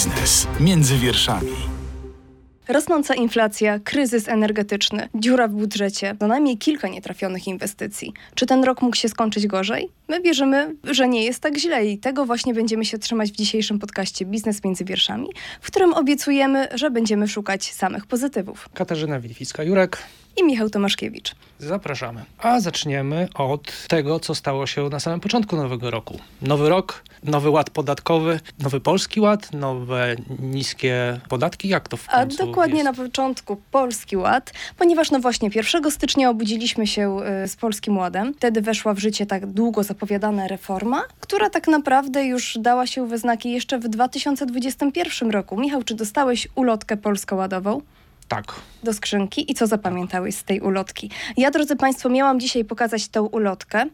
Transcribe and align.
Biznes 0.00 0.46
między 0.60 0.96
wierszami. 0.96 1.52
Rosnąca 2.68 3.14
inflacja, 3.14 3.78
kryzys 3.78 4.28
energetyczny, 4.28 5.08
dziura 5.14 5.48
w 5.48 5.52
budżecie, 5.52 6.16
co 6.20 6.26
najmniej 6.26 6.58
kilka 6.58 6.88
nietrafionych 6.88 7.46
inwestycji. 7.46 8.12
Czy 8.34 8.46
ten 8.46 8.64
rok 8.64 8.82
mógł 8.82 8.96
się 8.96 9.08
skończyć 9.08 9.46
gorzej? 9.46 9.88
My 10.10 10.20
wierzymy, 10.20 10.74
że 10.84 11.08
nie 11.08 11.24
jest 11.24 11.40
tak 11.40 11.58
źle 11.58 11.86
i 11.86 11.98
tego 11.98 12.26
właśnie 12.26 12.54
będziemy 12.54 12.84
się 12.84 12.98
trzymać 12.98 13.32
w 13.32 13.36
dzisiejszym 13.36 13.78
podcaście 13.78 14.26
Biznes 14.26 14.64
między 14.64 14.84
wierszami, 14.84 15.28
w 15.60 15.66
którym 15.66 15.94
obiecujemy, 15.94 16.68
że 16.74 16.90
będziemy 16.90 17.28
szukać 17.28 17.72
samych 17.72 18.06
pozytywów. 18.06 18.68
Katarzyna 18.74 19.20
Wilficka-Jurek 19.20 19.96
i 20.36 20.44
Michał 20.44 20.70
Tomaszkiewicz. 20.70 21.34
Zapraszamy. 21.58 22.24
A 22.38 22.60
zaczniemy 22.60 23.28
od 23.34 23.86
tego, 23.88 24.20
co 24.20 24.34
stało 24.34 24.66
się 24.66 24.88
na 24.88 25.00
samym 25.00 25.20
początku 25.20 25.56
nowego 25.56 25.90
roku. 25.90 26.18
Nowy 26.42 26.68
rok, 26.68 27.04
nowy 27.24 27.50
ład 27.50 27.70
podatkowy, 27.70 28.40
nowy 28.58 28.80
polski 28.80 29.20
ład, 29.20 29.52
nowe 29.52 30.16
niskie 30.38 31.20
podatki. 31.28 31.68
Jak 31.68 31.88
to 31.88 31.96
w 31.96 32.06
końcu 32.06 32.42
A 32.42 32.46
dokładnie 32.46 32.82
jest? 32.82 32.98
na 32.98 33.04
początku 33.04 33.56
polski 33.70 34.16
ład, 34.16 34.52
ponieważ 34.76 35.10
no 35.10 35.20
właśnie 35.20 35.50
1 35.54 35.90
stycznia 35.90 36.30
obudziliśmy 36.30 36.86
się 36.86 37.16
y, 37.44 37.48
z 37.48 37.56
polskim 37.56 37.98
ładem. 37.98 38.34
Wtedy 38.34 38.60
weszła 38.60 38.94
w 38.94 38.98
życie 38.98 39.26
tak 39.26 39.46
długo 39.46 39.82
zapowiadana 39.82 39.99
reforma, 40.48 41.02
która 41.20 41.50
tak 41.50 41.68
naprawdę 41.68 42.24
już 42.24 42.58
dała 42.60 42.86
się 42.86 43.08
we 43.08 43.18
znaki 43.18 43.52
jeszcze 43.52 43.78
w 43.78 43.88
2021 43.88 45.30
roku. 45.30 45.60
Michał, 45.60 45.82
czy 45.82 45.94
dostałeś 45.94 46.48
ulotkę 46.54 46.96
polsko-ładową? 46.96 47.80
Tak. 48.28 48.54
do 48.84 48.92
skrzynki 48.92 49.52
i 49.52 49.54
co 49.54 49.66
zapamiętałeś 49.66 50.34
z 50.34 50.44
tej 50.44 50.60
ulotki. 50.60 51.10
Ja, 51.36 51.50
drodzy 51.50 51.76
Państwo, 51.76 52.08
miałam 52.08 52.40
dzisiaj 52.40 52.64
pokazać 52.64 53.08
tą 53.08 53.26
ulotkę, 53.26 53.84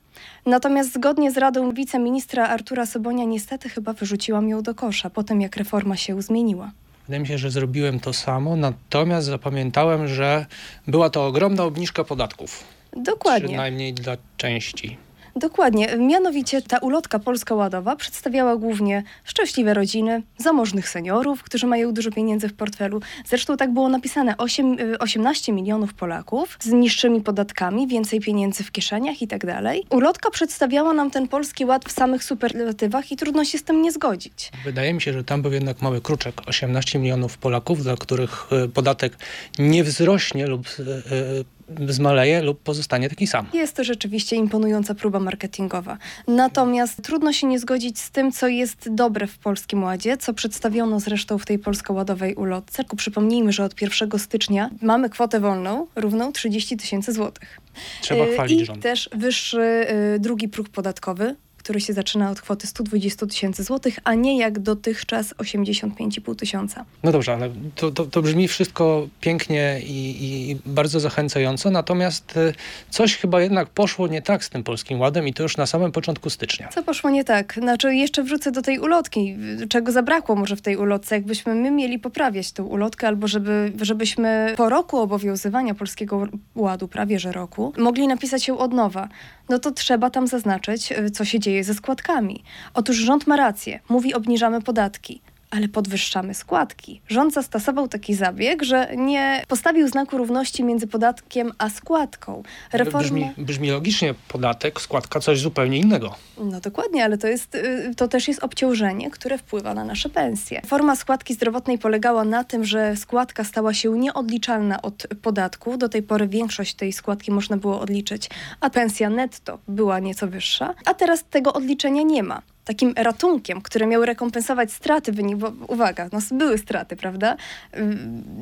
natomiast 0.46 0.94
zgodnie 0.94 1.32
z 1.32 1.36
radą 1.36 1.72
wiceministra 1.72 2.48
Artura 2.48 2.86
Sobonia 2.86 3.24
niestety 3.24 3.68
chyba 3.68 3.92
wyrzuciłam 3.92 4.48
ją 4.48 4.62
do 4.62 4.74
kosza 4.74 5.10
po 5.10 5.22
tym, 5.22 5.40
jak 5.40 5.56
reforma 5.56 5.96
się 5.96 6.22
zmieniła. 6.22 6.70
Wydaje 7.06 7.20
mi 7.20 7.26
się, 7.26 7.38
że 7.38 7.50
zrobiłem 7.50 8.00
to 8.00 8.12
samo, 8.12 8.56
natomiast 8.56 9.26
zapamiętałem, 9.26 10.08
że 10.08 10.46
była 10.86 11.10
to 11.10 11.26
ogromna 11.26 11.62
obniżka 11.64 12.04
podatków. 12.04 12.64
Dokładnie. 12.96 13.48
Przynajmniej 13.48 13.94
dla 13.94 14.16
części. 14.36 14.96
Dokładnie. 15.36 15.96
Mianowicie 15.96 16.62
ta 16.62 16.78
ulotka 16.78 17.18
polsko-ładowa 17.18 17.96
przedstawiała 17.96 18.56
głównie 18.56 19.02
szczęśliwe 19.24 19.74
rodziny, 19.74 20.22
zamożnych 20.38 20.88
seniorów, 20.88 21.42
którzy 21.42 21.66
mają 21.66 21.92
dużo 21.92 22.10
pieniędzy 22.10 22.48
w 22.48 22.54
portfelu. 22.54 23.00
Zresztą 23.26 23.56
tak 23.56 23.72
było 23.72 23.88
napisane 23.88 24.36
8, 24.36 24.76
18 24.98 25.52
y, 25.52 25.54
milionów 25.54 25.94
Polaków 25.94 26.58
z 26.60 26.66
niższymi 26.66 27.20
podatkami, 27.20 27.86
więcej 27.86 28.20
pieniędzy 28.20 28.64
w 28.64 28.72
kieszeniach 28.72 29.22
i 29.22 29.28
tak 29.28 29.46
dalej. 29.46 29.84
Ulotka 29.90 30.30
przedstawiała 30.30 30.92
nam 30.92 31.10
ten 31.10 31.28
polski 31.28 31.64
ład 31.64 31.84
w 31.84 31.92
samych 31.92 32.24
superlatywach 32.24 33.12
i 33.12 33.16
trudno 33.16 33.44
się 33.44 33.58
z 33.58 33.62
tym 33.62 33.82
nie 33.82 33.92
zgodzić. 33.92 34.52
Wydaje 34.64 34.94
mi 34.94 35.02
się, 35.02 35.12
że 35.12 35.24
tam 35.24 35.42
był 35.42 35.52
jednak 35.52 35.82
mały 35.82 36.00
kruczek. 36.00 36.34
18 36.46 36.98
milionów 36.98 37.38
Polaków, 37.38 37.82
dla 37.82 37.96
których 37.96 38.46
y, 38.64 38.68
podatek 38.68 39.16
nie 39.58 39.84
wzrośnie 39.84 40.46
lub 40.46 40.66
y, 40.66 41.55
zmaleje 41.88 42.42
lub 42.42 42.62
pozostanie 42.62 43.08
taki 43.08 43.26
sam. 43.26 43.46
Jest 43.52 43.76
to 43.76 43.84
rzeczywiście 43.84 44.36
imponująca 44.36 44.94
próba 44.94 45.20
marketingowa. 45.20 45.98
Natomiast 46.28 47.02
trudno 47.02 47.32
się 47.32 47.46
nie 47.46 47.58
zgodzić 47.58 47.98
z 47.98 48.10
tym, 48.10 48.32
co 48.32 48.48
jest 48.48 48.94
dobre 48.94 49.26
w 49.26 49.38
Polskim 49.38 49.84
Ładzie, 49.84 50.16
co 50.16 50.34
przedstawiono 50.34 51.00
zresztą 51.00 51.38
w 51.38 51.46
tej 51.46 51.58
polsko-ładowej 51.58 52.34
ulotce. 52.34 52.84
Przypomnijmy, 52.96 53.52
że 53.52 53.64
od 53.64 53.82
1 53.82 54.18
stycznia 54.18 54.70
mamy 54.82 55.10
kwotę 55.10 55.40
wolną 55.40 55.86
równą 55.96 56.32
30 56.32 56.76
tysięcy 56.76 57.12
złotych. 57.12 57.60
Trzeba 58.00 58.24
y, 58.24 58.32
chwalić 58.32 58.60
I 58.60 58.64
rząd. 58.64 58.82
też 58.82 59.10
wyższy 59.12 59.86
y, 60.16 60.18
drugi 60.20 60.48
próg 60.48 60.68
podatkowy 60.68 61.36
który 61.66 61.80
się 61.80 61.92
zaczyna 61.92 62.30
od 62.30 62.40
kwoty 62.40 62.66
120 62.66 63.26
tysięcy 63.26 63.62
złotych, 63.62 63.98
a 64.04 64.14
nie 64.14 64.38
jak 64.38 64.58
dotychczas 64.58 65.34
85,5 65.34 66.36
tysiąca. 66.36 66.84
No 67.02 67.12
dobrze, 67.12 67.32
ale 67.32 67.50
to, 67.74 67.90
to, 67.90 68.04
to 68.04 68.22
brzmi 68.22 68.48
wszystko 68.48 69.08
pięknie 69.20 69.80
i, 69.86 70.16
i, 70.20 70.56
bardzo 70.66 71.00
zachęcająco, 71.00 71.70
natomiast 71.70 72.36
y, 72.36 72.54
coś 72.90 73.16
chyba 73.16 73.40
jednak 73.40 73.68
poszło 73.68 74.08
nie 74.08 74.22
tak 74.22 74.44
z 74.44 74.50
tym 74.50 74.62
Polskim 74.62 75.00
Ładem 75.00 75.28
i 75.28 75.34
to 75.34 75.42
już 75.42 75.56
na 75.56 75.66
samym 75.66 75.92
początku 75.92 76.30
stycznia. 76.30 76.68
Co 76.68 76.82
poszło 76.82 77.10
nie 77.10 77.24
tak? 77.24 77.54
Znaczy 77.62 77.94
jeszcze 77.94 78.22
wrócę 78.22 78.52
do 78.52 78.62
tej 78.62 78.78
ulotki. 78.78 79.36
Czego 79.68 79.92
zabrakło 79.92 80.36
może 80.36 80.56
w 80.56 80.62
tej 80.62 80.76
ulotce? 80.76 81.14
Jakbyśmy 81.14 81.54
my 81.54 81.70
mieli 81.70 81.98
poprawiać 81.98 82.52
tę 82.52 82.62
ulotkę 82.62 83.08
albo 83.08 83.28
żeby, 83.28 83.72
żebyśmy 83.80 84.54
po 84.56 84.68
roku 84.68 84.98
obowiązywania 84.98 85.74
Polskiego 85.74 86.28
Ładu, 86.54 86.88
prawie 86.88 87.18
że 87.18 87.32
roku, 87.32 87.72
mogli 87.78 88.08
napisać 88.08 88.48
ją 88.48 88.58
od 88.58 88.72
nowa, 88.72 89.08
no 89.48 89.58
to 89.58 89.70
trzeba 89.70 90.10
tam 90.10 90.26
zaznaczyć, 90.26 90.92
y, 90.92 91.10
co 91.10 91.24
się 91.24 91.38
dzieje 91.38 91.55
dzieje 91.56 91.64
ze 91.64 91.74
składkami. 91.74 92.42
Otóż 92.74 92.96
rząd 92.96 93.26
ma 93.26 93.36
rację, 93.36 93.80
mówi 93.88 94.14
obniżamy 94.14 94.62
podatki 94.62 95.20
ale 95.50 95.68
podwyższamy 95.68 96.34
składki. 96.34 97.00
Rząd 97.08 97.34
zastosował 97.34 97.88
taki 97.88 98.14
zabieg, 98.14 98.62
że 98.62 98.88
nie 98.96 99.42
postawił 99.48 99.88
znaku 99.88 100.18
równości 100.18 100.64
między 100.64 100.86
podatkiem 100.86 101.52
a 101.58 101.70
składką. 101.70 102.42
Reforma... 102.72 103.00
Brzmi, 103.00 103.30
brzmi 103.38 103.70
logicznie, 103.70 104.14
podatek, 104.28 104.80
składka, 104.80 105.20
coś 105.20 105.40
zupełnie 105.40 105.78
innego. 105.78 106.14
No 106.38 106.60
dokładnie, 106.60 107.04
ale 107.04 107.18
to, 107.18 107.26
jest, 107.26 107.54
y, 107.54 107.94
to 107.96 108.08
też 108.08 108.28
jest 108.28 108.44
obciążenie, 108.44 109.10
które 109.10 109.38
wpływa 109.38 109.74
na 109.74 109.84
nasze 109.84 110.08
pensje. 110.08 110.62
Forma 110.66 110.96
składki 110.96 111.34
zdrowotnej 111.34 111.78
polegała 111.78 112.24
na 112.24 112.44
tym, 112.44 112.64
że 112.64 112.96
składka 112.96 113.44
stała 113.44 113.74
się 113.74 113.98
nieodliczalna 113.98 114.82
od 114.82 115.06
podatku. 115.22 115.76
Do 115.76 115.88
tej 115.88 116.02
pory 116.02 116.28
większość 116.28 116.74
tej 116.74 116.92
składki 116.92 117.30
można 117.32 117.56
było 117.56 117.80
odliczyć, 117.80 118.30
a 118.60 118.70
pensja 118.70 119.10
netto 119.10 119.58
była 119.68 119.98
nieco 119.98 120.28
wyższa, 120.28 120.74
a 120.84 120.94
teraz 120.94 121.24
tego 121.30 121.52
odliczenia 121.52 122.02
nie 122.02 122.22
ma 122.22 122.42
takim 122.66 122.92
ratunkiem, 122.96 123.60
który 123.62 123.86
miał 123.86 124.04
rekompensować 124.04 124.72
straty 124.72 125.12
wynik, 125.12 125.36
bo 125.36 125.52
uwaga, 125.68 126.08
no 126.12 126.18
były 126.32 126.58
straty, 126.58 126.96
prawda, 126.96 127.36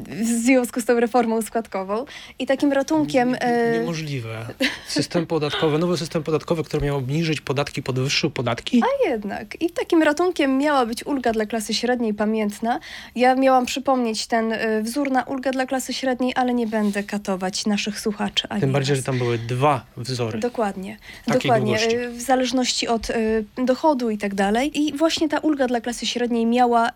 w 0.06 0.26
związku 0.26 0.80
z 0.80 0.84
tą 0.84 1.00
reformą 1.00 1.42
składkową 1.42 2.04
i 2.38 2.46
takim 2.46 2.72
ratunkiem... 2.72 3.36
E, 3.40 3.78
niemożliwe. 3.78 4.46
System 4.86 5.26
podatkowy, 5.26 5.78
nowy 5.78 5.96
system 5.96 6.22
podatkowy, 6.22 6.64
który 6.64 6.86
miał 6.86 6.96
obniżyć 6.96 7.40
podatki, 7.40 7.82
podwyższył 7.82 8.30
podatki? 8.30 8.82
A 8.82 9.08
jednak. 9.08 9.62
I 9.62 9.70
takim 9.70 10.02
ratunkiem 10.02 10.58
miała 10.58 10.86
być 10.86 11.06
ulga 11.06 11.32
dla 11.32 11.46
klasy 11.46 11.74
średniej 11.74 12.14
pamiętna. 12.14 12.80
Ja 13.16 13.34
miałam 13.34 13.66
przypomnieć 13.66 14.26
ten 14.26 14.52
e, 14.52 14.82
wzór 14.82 15.10
na 15.10 15.22
ulgę 15.22 15.50
dla 15.50 15.66
klasy 15.66 15.92
średniej, 15.92 16.32
ale 16.36 16.54
nie 16.54 16.66
będę 16.66 17.02
katować 17.02 17.66
naszych 17.66 18.00
słuchaczy. 18.00 18.48
Tym 18.60 18.72
bardziej, 18.72 18.96
że 18.96 19.02
tam 19.02 19.18
były 19.18 19.38
dwa 19.38 19.86
wzory. 19.96 20.38
Dokładnie. 20.38 20.98
Dokładnie. 21.26 21.76
Długości. 21.76 21.96
E, 21.96 22.10
w 22.10 22.20
zależności 22.20 22.88
od 22.88 23.08
dochodu 23.56 24.13
i 24.14 24.18
tak 24.18 24.34
dalej. 24.34 24.80
I 24.80 24.96
właśnie 24.96 25.28
ta 25.28 25.38
ulga 25.38 25.66
dla 25.66 25.80
klasy 25.80 26.06
średniej 26.06 26.46
miała 26.46 26.90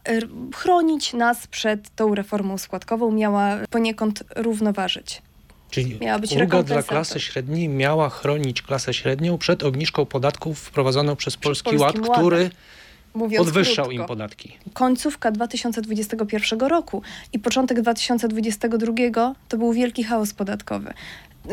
chronić 0.55 1.13
nas 1.13 1.47
przed 1.47 1.95
tą 1.97 2.15
reformą 2.15 2.59
składkową, 2.59 3.11
miała 3.11 3.57
poniekąd 3.71 4.23
równoważyć. 4.37 5.23
Czyli 5.71 5.99
miała 6.01 6.19
być 6.19 6.33
ulga 6.33 6.63
dla 6.63 6.83
klasy 6.83 7.21
średniej 7.21 7.69
miała 7.69 8.09
chronić 8.11 8.63
klasę 8.63 8.95
średnią 8.95 9.39
przed 9.39 9.63
obniżką 9.63 10.07
podatków 10.07 10.59
wprowadzoną 10.59 11.17
przez 11.17 11.37
Polski 11.37 11.77
Ład, 11.77 11.97
który 12.13 12.51
Mówiąc 13.15 13.47
podwyższał 13.47 13.85
krótko. 13.85 14.03
im 14.03 14.09
podatki. 14.09 14.57
Końcówka 14.73 15.31
2021 15.31 16.61
roku 16.61 17.03
i 17.33 17.39
początek 17.39 17.81
2022 17.81 19.35
to 19.49 19.59
był 19.59 19.73
wielki 19.73 20.05
chaos 20.05 20.33
podatkowy. 20.33 20.95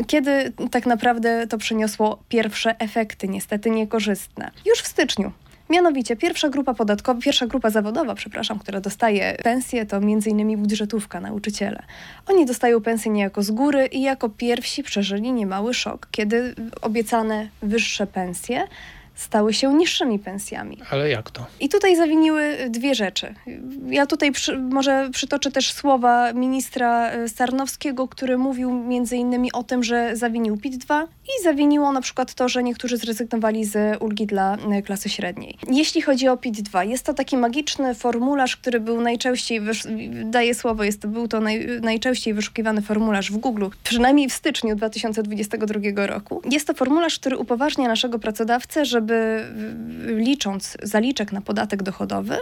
Kiedy 0.06 0.52
tak 0.70 0.86
naprawdę 0.86 1.46
to 1.46 1.58
przyniosło 1.58 2.18
pierwsze 2.28 2.78
efekty, 2.78 3.28
niestety 3.28 3.70
niekorzystne? 3.70 4.50
Już 4.66 4.78
w 4.78 4.86
styczniu 4.86 5.32
Mianowicie 5.70 6.16
pierwsza 6.16 6.48
grupa 6.48 6.74
podatkowa, 6.74 7.20
pierwsza 7.20 7.46
grupa 7.46 7.70
zawodowa, 7.70 8.14
przepraszam, 8.14 8.58
która 8.58 8.80
dostaje 8.80 9.36
pensję, 9.44 9.86
to 9.86 9.96
m.in. 9.96 10.56
budżetówka, 10.58 11.20
nauczyciele. 11.20 11.82
Oni 12.26 12.46
dostają 12.46 12.80
pensję 12.80 13.12
niejako 13.12 13.42
z 13.42 13.50
góry 13.50 13.86
i 13.86 14.02
jako 14.02 14.28
pierwsi 14.28 14.82
przeżyli 14.82 15.32
niemały 15.32 15.74
szok, 15.74 16.08
kiedy 16.10 16.54
obiecane 16.82 17.48
wyższe 17.62 18.06
pensje 18.06 18.66
stały 19.16 19.54
się 19.54 19.74
niższymi 19.74 20.18
pensjami. 20.18 20.78
Ale 20.90 21.10
jak 21.10 21.30
to? 21.30 21.46
I 21.60 21.68
tutaj 21.68 21.96
zawiniły 21.96 22.56
dwie 22.70 22.94
rzeczy. 22.94 23.34
Ja 23.86 24.06
tutaj 24.06 24.32
przy, 24.32 24.58
może 24.58 25.10
przytoczę 25.12 25.50
też 25.50 25.72
słowa 25.72 26.32
ministra 26.32 27.10
e, 27.10 27.28
Sarnowskiego, 27.28 28.08
który 28.08 28.38
mówił 28.38 28.72
między 28.72 29.16
innymi 29.16 29.52
o 29.52 29.62
tym, 29.62 29.84
że 29.84 30.16
zawinił 30.16 30.56
PIT-2 30.56 31.04
i 31.24 31.44
zawiniło 31.44 31.92
na 31.92 32.00
przykład 32.00 32.34
to, 32.34 32.48
że 32.48 32.62
niektórzy 32.62 32.96
zrezygnowali 32.96 33.64
z 33.64 34.02
ulgi 34.02 34.26
dla 34.26 34.56
e, 34.56 34.82
klasy 34.82 35.08
średniej. 35.08 35.58
Jeśli 35.70 36.02
chodzi 36.02 36.28
o 36.28 36.36
PIT-2, 36.36 36.88
jest 36.88 37.06
to 37.06 37.14
taki 37.14 37.36
magiczny 37.36 37.94
formularz, 37.94 38.56
który 38.56 38.80
był 38.80 39.00
najczęściej, 39.00 39.60
daję 40.24 40.54
słowo, 40.54 40.84
jest, 40.84 41.06
był 41.06 41.28
to 41.28 41.40
naj, 41.40 41.66
najczęściej 41.82 42.34
wyszukiwany 42.34 42.82
formularz 42.82 43.32
w 43.32 43.36
Google, 43.36 43.66
przynajmniej 43.84 44.28
w 44.28 44.32
styczniu 44.32 44.76
2022 44.76 46.06
roku. 46.06 46.42
Jest 46.50 46.66
to 46.66 46.74
formularz, 46.74 47.18
który 47.18 47.38
upoważnia 47.38 47.88
naszego 47.88 48.18
pracodawcę, 48.18 48.84
żeby 48.84 49.05
żeby 49.06 49.44
licząc 50.06 50.76
zaliczek 50.82 51.32
na 51.32 51.40
podatek 51.40 51.82
dochodowy, 51.82 52.36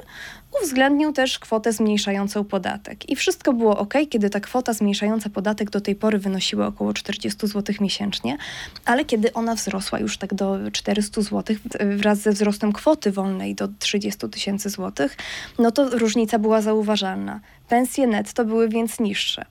uwzględnił 0.62 1.12
też 1.12 1.38
kwotę 1.38 1.72
zmniejszającą 1.72 2.44
podatek. 2.44 3.10
I 3.10 3.16
wszystko 3.16 3.52
było 3.52 3.78
ok, 3.78 3.94
kiedy 4.10 4.30
ta 4.30 4.40
kwota 4.40 4.72
zmniejszająca 4.72 5.30
podatek 5.30 5.70
do 5.70 5.80
tej 5.80 5.94
pory 5.94 6.18
wynosiła 6.18 6.66
około 6.66 6.92
40 6.92 7.46
zł 7.46 7.76
miesięcznie. 7.80 8.36
ale 8.84 9.04
kiedy 9.04 9.32
ona 9.32 9.54
wzrosła 9.54 9.98
już 9.98 10.18
tak 10.18 10.34
do 10.34 10.58
400 10.72 11.22
zł 11.22 11.56
wraz 11.96 12.18
ze 12.18 12.32
wzrostem 12.32 12.72
kwoty 12.72 13.12
wolnej 13.12 13.54
do 13.54 13.68
30 13.78 14.28
tysięcy 14.28 14.70
złotych, 14.70 15.16
no 15.58 15.70
to 15.70 15.98
różnica 15.98 16.38
była 16.38 16.60
zauważalna. 16.60 17.40
Pensje 17.68 18.06
netto 18.06 18.44
były 18.44 18.68
więc 18.68 19.00
niższe. 19.00 19.44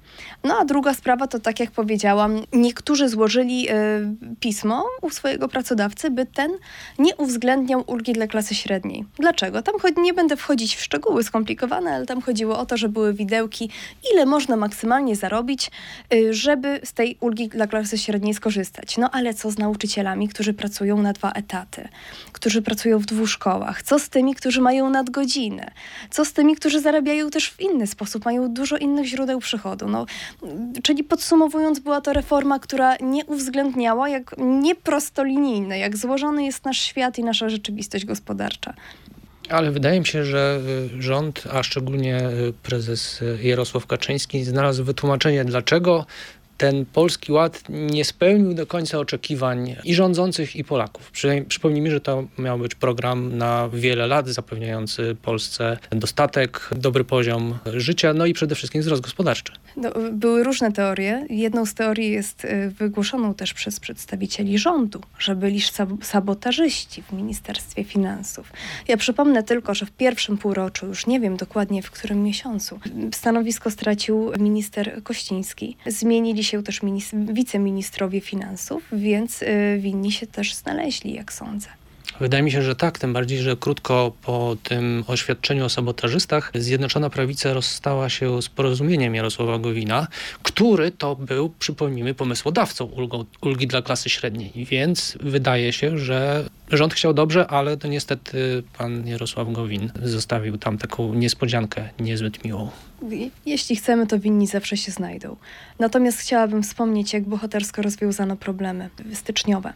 No 0.44 0.58
a 0.58 0.66
druga 0.66 0.94
sprawa 0.94 1.28
to, 1.28 1.40
tak 1.40 1.60
jak 1.60 1.72
powiedziałam, 1.72 2.42
niektórzy 2.54 3.10
złożyli 3.10 3.70
y, 3.70 3.74
pismo 4.40 4.86
u 5.02 5.10
swojego 5.10 5.48
pracodawcy, 5.48 6.12
by 6.12 6.26
ten 6.26 6.52
nie 7.00 7.16
uwzględniał 7.16 7.84
ulgi 7.88 8.14
dla 8.14 8.28
klasy 8.28 8.56
średniej. 8.56 9.06
Dlaczego? 9.20 9.62
Tam 9.62 9.80
chodzi, 9.80 10.02
nie 10.02 10.14
będę 10.14 10.38
wchodzić 10.38 10.76
w 10.76 10.82
szczegóły 10.82 11.24
skomplikowane, 11.24 11.96
ale 11.96 12.06
tam 12.06 12.22
chodziło 12.22 12.60
o 12.60 12.66
to, 12.66 12.78
że 12.78 12.90
były 12.90 13.14
widełki, 13.14 13.70
ile 14.14 14.26
można 14.26 14.56
maksymalnie 14.56 15.16
zarobić, 15.16 15.72
y, 16.14 16.34
żeby 16.34 16.80
z 16.84 16.94
tej 16.94 17.18
ulgi 17.20 17.50
dla 17.50 17.68
klasy 17.68 17.98
średniej 17.98 18.34
skorzystać. 18.34 18.98
No 18.98 19.10
ale 19.12 19.34
co 19.34 19.52
z 19.52 19.58
nauczycielami, 19.58 20.28
którzy 20.30 20.54
pracują 20.54 21.02
na 21.02 21.14
dwa 21.14 21.32
etaty, 21.32 21.88
którzy 22.32 22.62
pracują 22.62 23.00
w 23.00 23.06
dwóch 23.06 23.30
szkołach? 23.30 23.84
Co 23.84 24.00
z 24.00 24.10
tymi, 24.10 24.36
którzy 24.36 24.62
mają 24.62 24.90
nadgodziny? 24.90 25.72
Co 26.10 26.26
z 26.26 26.34
tymi, 26.34 26.56
którzy 26.56 26.82
zarabiają 26.82 27.30
też 27.30 27.50
w 27.50 27.62
inny 27.62 27.88
sposób? 27.88 28.03
Sposób, 28.06 28.26
mają 28.26 28.54
dużo 28.54 28.78
innych 28.78 29.06
źródeł 29.06 29.40
przychodu. 29.40 29.88
No, 29.88 30.06
czyli 30.84 31.04
podsumowując, 31.04 31.80
była 31.80 32.02
to 32.02 32.14
reforma, 32.14 32.60
która 32.60 32.96
nie 33.02 33.26
uwzględniała, 33.26 34.10
jak 34.10 34.36
nieprostolinijne, 34.38 35.80
jak 35.80 35.98
złożony 35.98 36.46
jest 36.46 36.66
nasz 36.66 36.82
świat 36.82 37.20
i 37.20 37.24
nasza 37.24 37.50
rzeczywistość 37.50 38.06
gospodarcza. 38.06 38.74
Ale 39.50 39.72
wydaje 39.72 40.00
mi 40.00 40.06
się, 40.06 40.26
że 40.26 40.60
y, 40.98 41.02
rząd, 41.02 41.44
a 41.52 41.64
szczególnie 41.64 42.30
y, 42.30 42.54
prezes 42.64 43.22
y, 43.22 43.40
Jarosław 43.44 43.88
Kaczyński 43.88 44.44
znalazł 44.44 44.84
wytłumaczenie, 44.84 45.46
dlaczego 45.46 46.06
ten 46.58 46.86
polski 46.86 47.32
ład 47.32 47.64
nie 47.70 48.06
spełnił 48.06 48.54
do 48.54 48.68
końca 48.68 49.00
oczekiwań 49.00 49.76
i 49.84 49.96
rządzących, 49.96 50.56
i 50.56 50.64
Polaków. 50.64 51.12
Przypomnijmy, 51.48 51.92
że 51.92 52.02
to 52.02 52.24
miał 52.38 52.60
być 52.60 52.76
program 52.76 53.38
na 53.38 53.70
wiele 53.70 54.08
lat, 54.08 54.28
zapewniający 54.28 55.16
Polsce 55.22 55.78
dostatek, 55.92 56.70
dobry 56.76 57.04
poziom 57.04 57.58
życia, 57.66 58.14
no 58.14 58.26
i 58.26 58.34
przede 58.34 58.56
wszystkim 58.56 58.82
wzrost 58.82 59.02
gospodarczy. 59.02 59.54
No, 59.78 59.92
były 60.12 60.44
różne 60.44 60.72
teorie. 60.72 61.26
Jedną 61.30 61.66
z 61.66 61.74
teorii 61.74 62.12
jest 62.12 62.46
y, 62.46 62.70
wygłoszoną 62.70 63.34
też 63.34 63.54
przez 63.54 63.80
przedstawicieli 63.80 64.58
rządu, 64.58 65.02
że 65.20 65.36
byli 65.36 65.62
sabotażyści 66.02 67.02
w 67.02 67.12
Ministerstwie 67.12 67.84
Finansów. 67.84 68.52
Ja 68.88 68.98
przypomnę 68.98 69.44
tylko, 69.44 69.74
że 69.74 69.86
w 69.86 69.92
pierwszym 69.92 70.38
półroczu, 70.38 70.88
już 70.88 71.08
nie 71.08 71.20
wiem 71.20 71.38
dokładnie 71.38 71.82
w 71.82 71.92
którym 71.92 72.24
miesiącu, 72.24 72.80
stanowisko 73.14 73.72
stracił 73.72 74.32
minister 74.40 75.04
Kościński. 75.04 75.78
Zmienili 75.88 76.44
się 76.44 76.53
też 76.62 76.84
wiceministrowie 77.14 78.22
finansów, 78.22 78.84
więc 78.92 79.42
y, 79.42 79.78
winni 79.80 80.12
się 80.12 80.28
też 80.28 80.54
znaleźli, 80.54 81.14
jak 81.14 81.34
sądzę. 81.34 81.68
Wydaje 82.20 82.44
mi 82.44 82.52
się, 82.52 82.62
że 82.62 82.76
tak, 82.76 83.00
tym 83.00 83.14
bardziej, 83.14 83.40
że 83.40 83.58
krótko 83.58 84.12
po 84.22 84.56
tym 84.64 85.04
oświadczeniu 85.08 85.66
o 85.66 85.70
sabotażystach 85.70 86.52
Zjednoczona 86.56 87.10
Prawica 87.10 87.54
rozstała 87.54 88.10
się 88.10 88.42
z 88.42 88.50
porozumieniem 88.50 89.16
Jarosława 89.16 89.60
Gowina, 89.60 90.08
który 90.44 90.92
to 90.92 91.16
był, 91.16 91.50
przypomnijmy, 91.60 92.14
pomysłodawcą 92.14 92.86
ulgą, 92.86 93.26
ulgi 93.42 93.68
dla 93.68 93.82
klasy 93.82 94.10
średniej. 94.10 94.52
Więc 94.56 95.18
wydaje 95.22 95.74
się, 95.74 95.98
że 95.98 96.46
rząd 96.72 96.94
chciał 96.94 97.14
dobrze, 97.14 97.48
ale 97.48 97.78
to 97.78 97.88
niestety 97.88 98.64
pan 98.78 99.08
Jarosław 99.08 99.52
Gowin 99.52 99.92
zostawił 100.04 100.58
tam 100.58 100.78
taką 100.78 101.14
niespodziankę 101.14 101.90
niezbyt 102.00 102.44
miłą. 102.44 102.70
Jeśli 103.46 103.76
chcemy, 103.76 104.08
to 104.08 104.20
winni 104.20 104.48
zawsze 104.48 104.78
się 104.78 104.92
znajdą. 104.92 105.36
Natomiast 105.80 106.20
chciałabym 106.20 106.64
wspomnieć, 106.64 107.14
jak 107.14 107.24
bohatersko 107.24 107.82
rozwiązano 107.82 108.36
problemy 108.36 108.90
styczniowe 109.14 109.74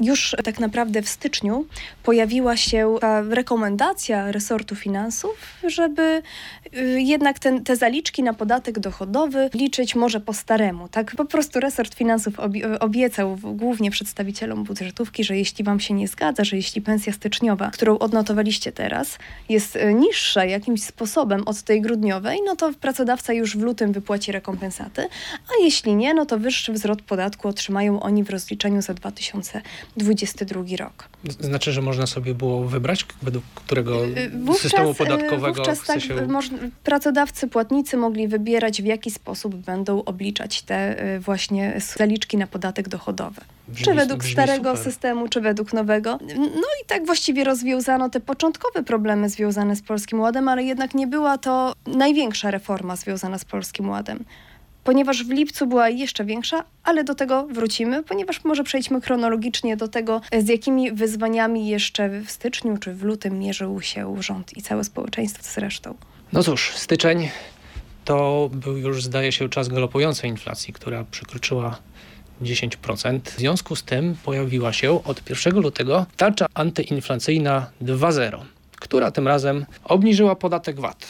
już 0.00 0.36
tak 0.44 0.60
naprawdę 0.60 1.02
w 1.02 1.08
styczniu 1.08 1.66
pojawiła 2.02 2.56
się 2.56 2.96
rekomendacja 3.28 4.32
resortu 4.32 4.76
finansów, 4.76 5.36
żeby 5.66 6.22
y, 6.76 7.00
jednak 7.00 7.38
ten, 7.38 7.64
te 7.64 7.76
zaliczki 7.76 8.22
na 8.22 8.34
podatek 8.34 8.78
dochodowy 8.78 9.50
liczyć 9.54 9.94
może 9.94 10.20
po 10.20 10.34
staremu. 10.34 10.88
Tak 10.88 11.14
po 11.16 11.24
prostu 11.24 11.60
resort 11.60 11.94
finansów 11.94 12.34
obiecał 12.80 13.38
głównie 13.42 13.90
przedstawicielom 13.90 14.64
budżetówki, 14.64 15.24
że 15.24 15.36
jeśli 15.36 15.64
wam 15.64 15.80
się 15.80 15.94
nie 15.94 16.08
zgadza, 16.08 16.44
że 16.44 16.56
jeśli 16.56 16.82
pensja 16.82 17.12
styczniowa, 17.12 17.70
którą 17.70 17.98
odnotowaliście 17.98 18.72
teraz, 18.72 19.18
jest 19.48 19.76
y, 19.76 19.94
niższa 19.94 20.44
jakimś 20.44 20.82
sposobem 20.82 21.42
od 21.46 21.62
tej 21.62 21.80
grudniowej, 21.80 22.38
no 22.46 22.56
to 22.56 22.72
pracodawca 22.80 23.32
już 23.32 23.56
w 23.56 23.60
lutym 23.60 23.92
wypłaci 23.92 24.32
rekompensaty, 24.32 25.08
a 25.48 25.64
jeśli 25.64 25.96
nie, 25.96 26.14
no 26.14 26.26
to 26.26 26.38
wyższy 26.38 26.72
wzrost 26.72 27.02
podatku 27.02 27.48
otrzymają 27.48 28.00
oni 28.00 28.24
w 28.24 28.30
rozliczeniu 28.30 28.82
za 28.82 28.94
2000 28.94 29.62
2022 29.96 30.76
rok. 30.76 31.08
Znaczy, 31.40 31.72
że 31.72 31.82
można 31.82 32.06
sobie 32.06 32.34
było 32.34 32.64
wybrać, 32.64 33.06
według 33.22 33.44
którego 33.54 34.04
y, 34.04 34.18
y, 34.18 34.30
wówczas, 34.30 34.62
systemu 34.62 34.90
y, 34.90 34.94
podatkowego 34.94 35.54
wówczas 35.54 35.82
tak, 35.86 36.00
się... 36.00 36.28
pracodawcy, 36.84 37.48
płatnicy 37.48 37.96
mogli 37.96 38.28
wybierać, 38.28 38.82
w 38.82 38.84
jaki 38.84 39.10
sposób 39.10 39.54
będą 39.54 40.04
obliczać 40.04 40.62
te 40.62 40.96
właśnie 41.20 41.80
zaliczki 41.96 42.36
na 42.36 42.46
podatek 42.46 42.88
dochodowy. 42.88 43.40
Brzmi, 43.68 43.84
czy 43.84 43.94
według 43.94 44.24
starego 44.24 44.70
super. 44.70 44.92
systemu, 44.92 45.28
czy 45.28 45.40
według 45.40 45.72
nowego. 45.72 46.18
No 46.36 46.68
i 46.82 46.86
tak 46.86 47.06
właściwie 47.06 47.44
rozwiązano 47.44 48.10
te 48.10 48.20
początkowe 48.20 48.82
problemy 48.82 49.28
związane 49.28 49.76
z 49.76 49.82
Polskim 49.82 50.20
Ładem, 50.20 50.48
ale 50.48 50.62
jednak 50.62 50.94
nie 50.94 51.06
była 51.06 51.38
to 51.38 51.72
największa 51.86 52.50
reforma 52.50 52.96
związana 52.96 53.38
z 53.38 53.44
Polskim 53.44 53.88
Ładem 53.90 54.24
ponieważ 54.84 55.24
w 55.24 55.30
lipcu 55.30 55.66
była 55.66 55.88
jeszcze 55.88 56.24
większa, 56.24 56.64
ale 56.84 57.04
do 57.04 57.14
tego 57.14 57.46
wrócimy, 57.46 58.02
ponieważ 58.02 58.44
może 58.44 58.64
przejdźmy 58.64 59.00
chronologicznie 59.00 59.76
do 59.76 59.88
tego, 59.88 60.20
z 60.38 60.48
jakimi 60.48 60.92
wyzwaniami 60.92 61.68
jeszcze 61.68 62.08
w 62.08 62.30
styczniu 62.30 62.78
czy 62.78 62.94
w 62.94 63.02
lutym 63.02 63.38
mierzył 63.38 63.80
się 63.80 64.16
rząd 64.22 64.56
i 64.56 64.62
całe 64.62 64.84
społeczeństwo 64.84 65.42
z 65.42 65.58
resztą. 65.58 65.94
No 66.32 66.42
cóż, 66.42 66.72
styczeń 66.76 67.28
to 68.04 68.50
był 68.52 68.76
już, 68.76 69.04
zdaje 69.04 69.32
się, 69.32 69.48
czas 69.48 69.68
galopującej 69.68 70.30
inflacji, 70.30 70.72
która 70.72 71.04
przekroczyła 71.04 71.78
10%. 72.42 73.20
W 73.24 73.38
związku 73.38 73.76
z 73.76 73.82
tym 73.82 74.16
pojawiła 74.24 74.72
się 74.72 75.04
od 75.04 75.30
1 75.30 75.54
lutego 75.60 76.06
tarcza 76.16 76.46
antyinflacyjna 76.54 77.70
2.0, 77.82 78.40
która 78.76 79.10
tym 79.10 79.28
razem 79.28 79.66
obniżyła 79.84 80.36
podatek 80.36 80.80
VAT 80.80 81.06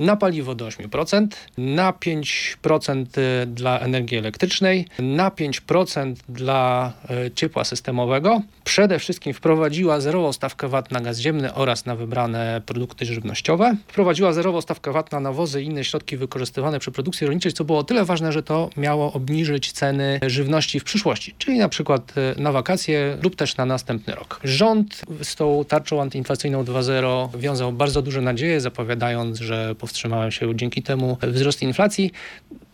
na 0.00 0.16
paliwo 0.16 0.54
do 0.54 0.66
8%, 0.66 1.26
na 1.58 1.92
5% 1.92 3.06
dla 3.46 3.78
energii 3.78 4.18
elektrycznej, 4.18 4.86
na 4.98 5.30
5% 5.30 6.14
dla 6.28 6.92
e, 7.10 7.30
ciepła 7.30 7.64
systemowego. 7.64 8.42
Przede 8.70 8.98
wszystkim 8.98 9.34
wprowadziła 9.34 10.00
zerową 10.00 10.32
stawkę 10.32 10.68
VAT 10.68 10.90
na 10.90 11.00
gaz 11.00 11.18
ziemny 11.18 11.54
oraz 11.54 11.86
na 11.86 11.96
wybrane 11.96 12.62
produkty 12.66 13.04
żywnościowe. 13.06 13.76
Wprowadziła 13.88 14.32
zerową 14.32 14.60
stawkę 14.60 14.92
VAT 14.92 15.12
na 15.12 15.20
nawozy 15.20 15.62
i 15.62 15.66
inne 15.66 15.84
środki 15.84 16.16
wykorzystywane 16.16 16.78
przy 16.78 16.90
produkcji 16.90 17.26
rolniczej, 17.26 17.52
co 17.52 17.64
było 17.64 17.78
o 17.78 17.84
tyle 17.84 18.04
ważne, 18.04 18.32
że 18.32 18.42
to 18.42 18.70
miało 18.76 19.12
obniżyć 19.12 19.72
ceny 19.72 20.20
żywności 20.26 20.80
w 20.80 20.84
przyszłości, 20.84 21.34
czyli 21.38 21.58
na 21.58 21.68
przykład 21.68 22.12
e, 22.16 22.42
na 22.42 22.52
wakacje 22.52 23.18
lub 23.22 23.36
też 23.36 23.56
na 23.56 23.66
następny 23.66 24.14
rok. 24.14 24.40
Rząd 24.44 25.02
z 25.22 25.36
tą 25.36 25.64
tarczą 25.68 26.02
antyinflacyjną 26.02 26.64
2.0 26.64 27.38
wiązał 27.38 27.72
bardzo 27.72 28.02
duże 28.02 28.20
nadzieje, 28.20 28.60
zapowiadając, 28.60 29.38
że 29.38 29.74
po 29.74 29.80
powstrzymałem 29.80 30.30
się 30.30 30.56
dzięki 30.56 30.82
temu 30.82 31.16
wzrost 31.22 31.62
inflacji. 31.62 32.12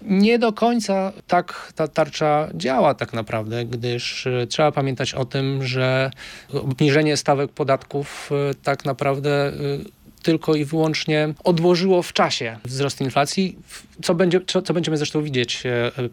Nie 0.07 0.39
do 0.39 0.53
końca 0.53 1.13
tak 1.27 1.73
ta 1.75 1.89
tarcza 1.89 2.49
działa 2.55 2.95
tak 2.95 3.13
naprawdę, 3.13 3.65
gdyż 3.65 4.27
e, 4.27 4.47
trzeba 4.47 4.73
pamiętać 4.73 5.15
o 5.15 5.25
tym, 5.25 5.65
że 5.65 6.11
obniżenie 6.53 7.17
stawek 7.17 7.53
podatków 7.53 8.31
e, 8.51 8.55
tak 8.55 8.85
naprawdę 8.85 9.31
e, 9.31 9.53
tylko 10.23 10.55
i 10.55 10.65
wyłącznie 10.65 11.35
odłożyło 11.45 12.03
w 12.03 12.13
czasie 12.13 12.59
wzrost 12.65 13.01
inflacji, 13.01 13.59
co, 14.03 14.15
będzie, 14.15 14.41
co, 14.47 14.63
co 14.63 14.75
będziemy 14.75 14.97
zresztą 14.97 15.23
widzieć 15.23 15.63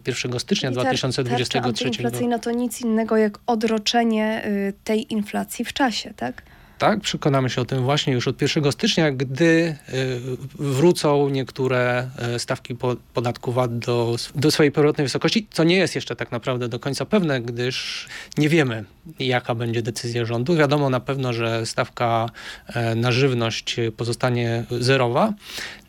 1 0.06 0.40
stycznia 0.40 0.70
I 0.70 0.74
tar 0.74 0.82
2023. 0.84 1.88
Inflacyjna 1.88 2.38
to 2.38 2.50
nic 2.50 2.80
innego 2.80 3.16
jak 3.16 3.38
odroczenie 3.46 4.50
tej 4.84 5.12
inflacji 5.12 5.64
w 5.64 5.72
czasie, 5.72 6.14
tak? 6.16 6.42
Tak, 6.84 7.00
przekonamy 7.00 7.50
się 7.50 7.60
o 7.60 7.64
tym 7.64 7.82
właśnie 7.82 8.12
już 8.12 8.28
od 8.28 8.42
1 8.42 8.72
stycznia, 8.72 9.10
gdy 9.10 9.44
y, 9.44 10.20
wrócą 10.54 11.28
niektóre 11.28 12.08
y, 12.36 12.38
stawki 12.38 12.76
podatku 13.14 13.52
VAT 13.52 13.78
do, 13.78 14.16
do 14.34 14.50
swojej 14.50 14.72
pierwotnej 14.72 15.04
wysokości, 15.04 15.46
co 15.50 15.64
nie 15.64 15.76
jest 15.76 15.94
jeszcze 15.94 16.16
tak 16.16 16.32
naprawdę 16.32 16.68
do 16.68 16.78
końca 16.78 17.04
pewne, 17.04 17.40
gdyż 17.40 18.08
nie 18.38 18.48
wiemy, 18.48 18.84
jaka 19.18 19.54
będzie 19.54 19.82
decyzja 19.82 20.24
rządu. 20.24 20.56
Wiadomo 20.56 20.90
na 20.90 21.00
pewno, 21.00 21.32
że 21.32 21.66
stawka 21.66 22.30
e, 22.66 22.94
na 22.94 23.12
żywność 23.12 23.76
pozostanie 23.96 24.64
zerowa. 24.70 25.32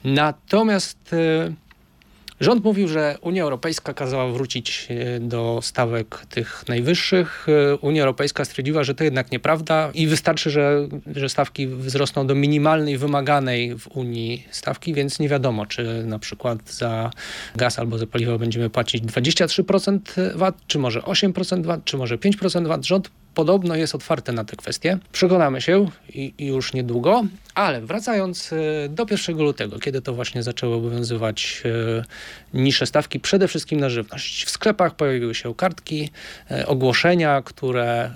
Natomiast 0.03 1.13
y, 1.13 1.53
Rząd 2.39 2.63
mówił, 2.63 2.87
że 2.87 3.17
Unia 3.21 3.43
Europejska 3.43 3.93
kazała 3.93 4.27
wrócić 4.27 4.87
e, 4.89 5.19
do 5.19 5.59
stawek 5.61 6.25
tych 6.29 6.63
najwyższych. 6.67 7.47
E, 7.73 7.75
Unia 7.77 8.01
Europejska 8.01 8.45
stwierdziła, 8.45 8.83
że 8.83 8.95
to 8.95 9.03
jednak 9.03 9.31
nieprawda 9.31 9.91
i 9.93 10.07
wystarczy, 10.07 10.49
że, 10.49 10.87
że 11.15 11.29
stawki 11.29 11.67
wzrosną 11.67 12.27
do 12.27 12.35
minimalnej, 12.35 12.97
wymaganej 12.97 13.75
w 13.79 13.87
Unii 13.87 14.47
stawki, 14.51 14.93
więc 14.93 15.19
nie 15.19 15.29
wiadomo, 15.29 15.65
czy 15.65 16.03
na 16.05 16.19
przykład 16.19 16.71
za 16.71 17.11
gaz 17.55 17.79
albo 17.79 17.97
za 17.97 18.07
paliwo 18.07 18.39
będziemy 18.39 18.69
płacić 18.69 19.03
23% 19.03 19.99
VAT, 20.35 20.55
czy 20.67 20.79
może 20.79 20.99
8% 20.99 21.65
VAT, 21.65 21.85
czy 21.85 21.97
może 21.97 22.17
5% 22.17 22.67
VAT. 22.67 22.85
Rząd 22.85 23.11
podobno 23.35 23.75
jest 23.75 23.95
otwarte 23.95 24.31
na 24.31 24.45
te 24.45 24.55
kwestie. 24.55 24.97
Przekonamy 25.11 25.61
się 25.61 25.85
i, 26.09 26.33
i 26.37 26.45
już 26.45 26.73
niedługo, 26.73 27.23
ale 27.55 27.81
wracając 27.81 28.53
e, 28.53 28.89
do 28.89 29.05
1 29.11 29.37
lutego, 29.37 29.79
kiedy 29.79 30.01
to 30.01 30.13
właśnie 30.13 30.43
zaczęły 30.43 30.75
obowiązywać 30.75 31.63
e, 31.65 32.57
niższe 32.57 32.85
stawki, 32.85 33.19
przede 33.19 33.47
wszystkim 33.47 33.79
na 33.79 33.89
żywność. 33.89 34.45
W 34.45 34.49
sklepach 34.49 34.95
pojawiły 34.95 35.35
się 35.35 35.55
kartki, 35.55 36.09
e, 36.51 36.67
ogłoszenia, 36.67 37.41
które 37.41 38.11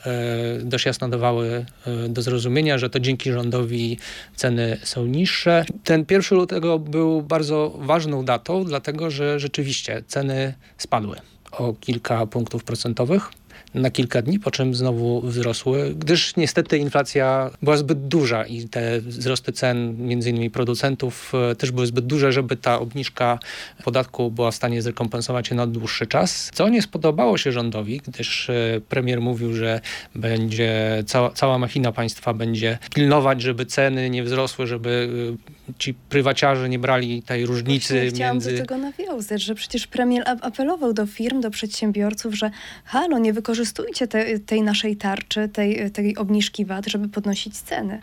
dość 0.61 0.85
jasno 0.85 1.09
dawały 1.09 1.65
do 2.09 2.21
zrozumienia, 2.21 2.77
że 2.77 2.89
to 2.89 2.99
dzięki 2.99 3.31
rządowi 3.31 3.97
ceny 4.35 4.77
są 4.83 5.05
niższe. 5.05 5.65
Ten 5.83 6.05
1 6.11 6.37
lutego 6.37 6.79
był 6.79 7.21
bardzo 7.21 7.73
ważną 7.79 8.25
datą, 8.25 8.65
dlatego 8.65 9.11
że 9.11 9.39
rzeczywiście 9.39 10.03
ceny 10.07 10.53
spadły 10.77 11.15
o 11.51 11.73
kilka 11.73 12.25
punktów 12.25 12.63
procentowych 12.63 13.38
na 13.73 13.91
kilka 13.91 14.21
dni, 14.21 14.39
po 14.39 14.51
czym 14.51 14.75
znowu 14.75 15.21
wzrosły, 15.21 15.95
gdyż 15.97 16.35
niestety 16.35 16.77
inflacja 16.77 17.51
była 17.61 17.77
zbyt 17.77 18.07
duża 18.07 18.45
i 18.45 18.69
te 18.69 19.01
wzrosty 19.01 19.51
cen 19.51 20.07
między 20.07 20.29
innymi 20.29 20.49
producentów 20.49 21.31
e, 21.51 21.55
też 21.55 21.71
były 21.71 21.87
zbyt 21.87 22.05
duże, 22.05 22.31
żeby 22.31 22.55
ta 22.55 22.79
obniżka 22.79 23.39
podatku 23.83 24.31
była 24.31 24.51
w 24.51 24.55
stanie 24.55 24.81
zrekompensować 24.81 25.47
się 25.47 25.55
na 25.55 25.67
dłuższy 25.67 26.07
czas, 26.07 26.51
co 26.53 26.69
nie 26.69 26.81
spodobało 26.81 27.37
się 27.37 27.51
rządowi, 27.51 28.01
gdyż 28.07 28.49
e, 28.49 28.81
premier 28.89 29.21
mówił, 29.21 29.53
że 29.53 29.81
będzie 30.15 31.03
cała, 31.07 31.29
cała 31.29 31.57
machina 31.57 31.91
państwa 31.91 32.33
będzie 32.33 32.77
pilnować, 32.95 33.41
żeby 33.41 33.65
ceny 33.65 34.09
nie 34.09 34.23
wzrosły, 34.23 34.67
żeby 34.67 35.09
e, 35.55 35.58
ci 35.79 35.93
prywaciarze 35.93 36.69
nie 36.69 36.79
brali 36.79 37.21
tej 37.23 37.45
różnicy 37.45 37.93
Właśnie 37.93 38.09
chciałam 38.09 38.35
między... 38.35 38.51
do 38.51 38.57
tego 38.57 38.77
nawiązać, 38.77 39.41
że 39.41 39.55
przecież 39.55 39.87
premier 39.87 40.23
apelował 40.41 40.93
do 40.93 41.05
firm, 41.05 41.41
do 41.41 41.51
przedsiębiorców, 41.51 42.35
że 42.35 42.51
halo, 42.85 43.19
nie 43.19 43.33
wykorzystujcie 43.33 44.07
te, 44.07 44.39
tej 44.39 44.61
naszej 44.61 44.95
tarczy, 44.95 45.49
tej, 45.49 45.91
tej 45.91 46.17
obniżki 46.17 46.65
VAT, 46.65 46.85
żeby 46.87 47.09
podnosić 47.09 47.57
ceny. 47.57 48.01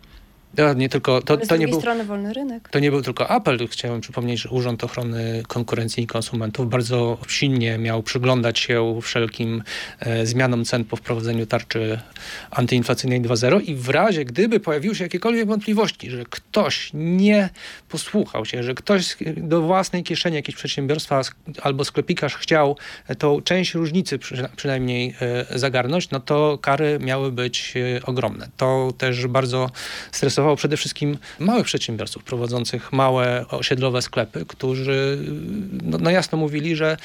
Ja, 0.58 0.72
nie 0.72 0.88
tylko, 0.88 1.22
to, 1.22 1.44
z 1.44 1.48
to 1.48 1.56
nie 1.56 1.68
był, 1.68 1.80
strony 1.80 2.04
wolny 2.04 2.32
rynek. 2.32 2.68
To 2.68 2.78
nie 2.78 2.90
był 2.90 3.02
tylko 3.02 3.28
apel. 3.28 3.68
Chciałem 3.68 4.00
przypomnieć, 4.00 4.40
że 4.40 4.48
Urząd 4.48 4.84
Ochrony 4.84 5.42
Konkurencji 5.48 6.04
i 6.04 6.06
Konsumentów 6.06 6.70
bardzo 6.70 7.18
silnie 7.28 7.78
miał 7.78 8.02
przyglądać 8.02 8.58
się 8.58 8.98
wszelkim 9.02 9.62
e, 10.00 10.26
zmianom 10.26 10.64
cen 10.64 10.84
po 10.84 10.96
wprowadzeniu 10.96 11.46
tarczy 11.46 12.00
antyinflacyjnej 12.50 13.22
2.0 13.22 13.62
i 13.62 13.74
w 13.74 13.88
razie, 13.88 14.24
gdyby 14.24 14.60
pojawiły 14.60 14.94
się 14.94 15.04
jakiekolwiek 15.04 15.46
wątpliwości, 15.46 16.10
że 16.10 16.24
ktoś 16.30 16.90
nie 16.94 17.48
posłuchał 17.88 18.44
się, 18.44 18.62
że 18.62 18.74
ktoś 18.74 19.16
do 19.36 19.62
własnej 19.62 20.02
kieszeni 20.02 20.36
jakieś 20.36 20.54
przedsiębiorstwa 20.54 21.20
albo 21.62 21.84
sklepikarz 21.84 22.36
chciał 22.36 22.76
tą 23.18 23.40
część 23.40 23.74
różnicy 23.74 24.18
przy, 24.18 24.48
przynajmniej 24.56 25.14
e, 25.20 25.58
zagarnąć, 25.58 26.10
no 26.10 26.20
to 26.20 26.58
kary 26.58 26.98
miały 27.00 27.32
być 27.32 27.74
e, 27.76 28.06
ogromne. 28.06 28.48
To 28.56 28.92
też 28.98 29.26
bardzo 29.26 29.70
stresowało 30.12 30.45
przede 30.54 30.76
wszystkim 30.76 31.18
małych 31.38 31.66
przedsiębiorców 31.66 32.24
prowadzących 32.24 32.92
małe 32.92 33.44
osiedlowe 33.50 34.02
sklepy, 34.02 34.44
którzy 34.48 35.18
no, 35.82 35.98
no 35.98 36.10
jasno 36.10 36.38
mówili, 36.38 36.76
że 36.76 36.96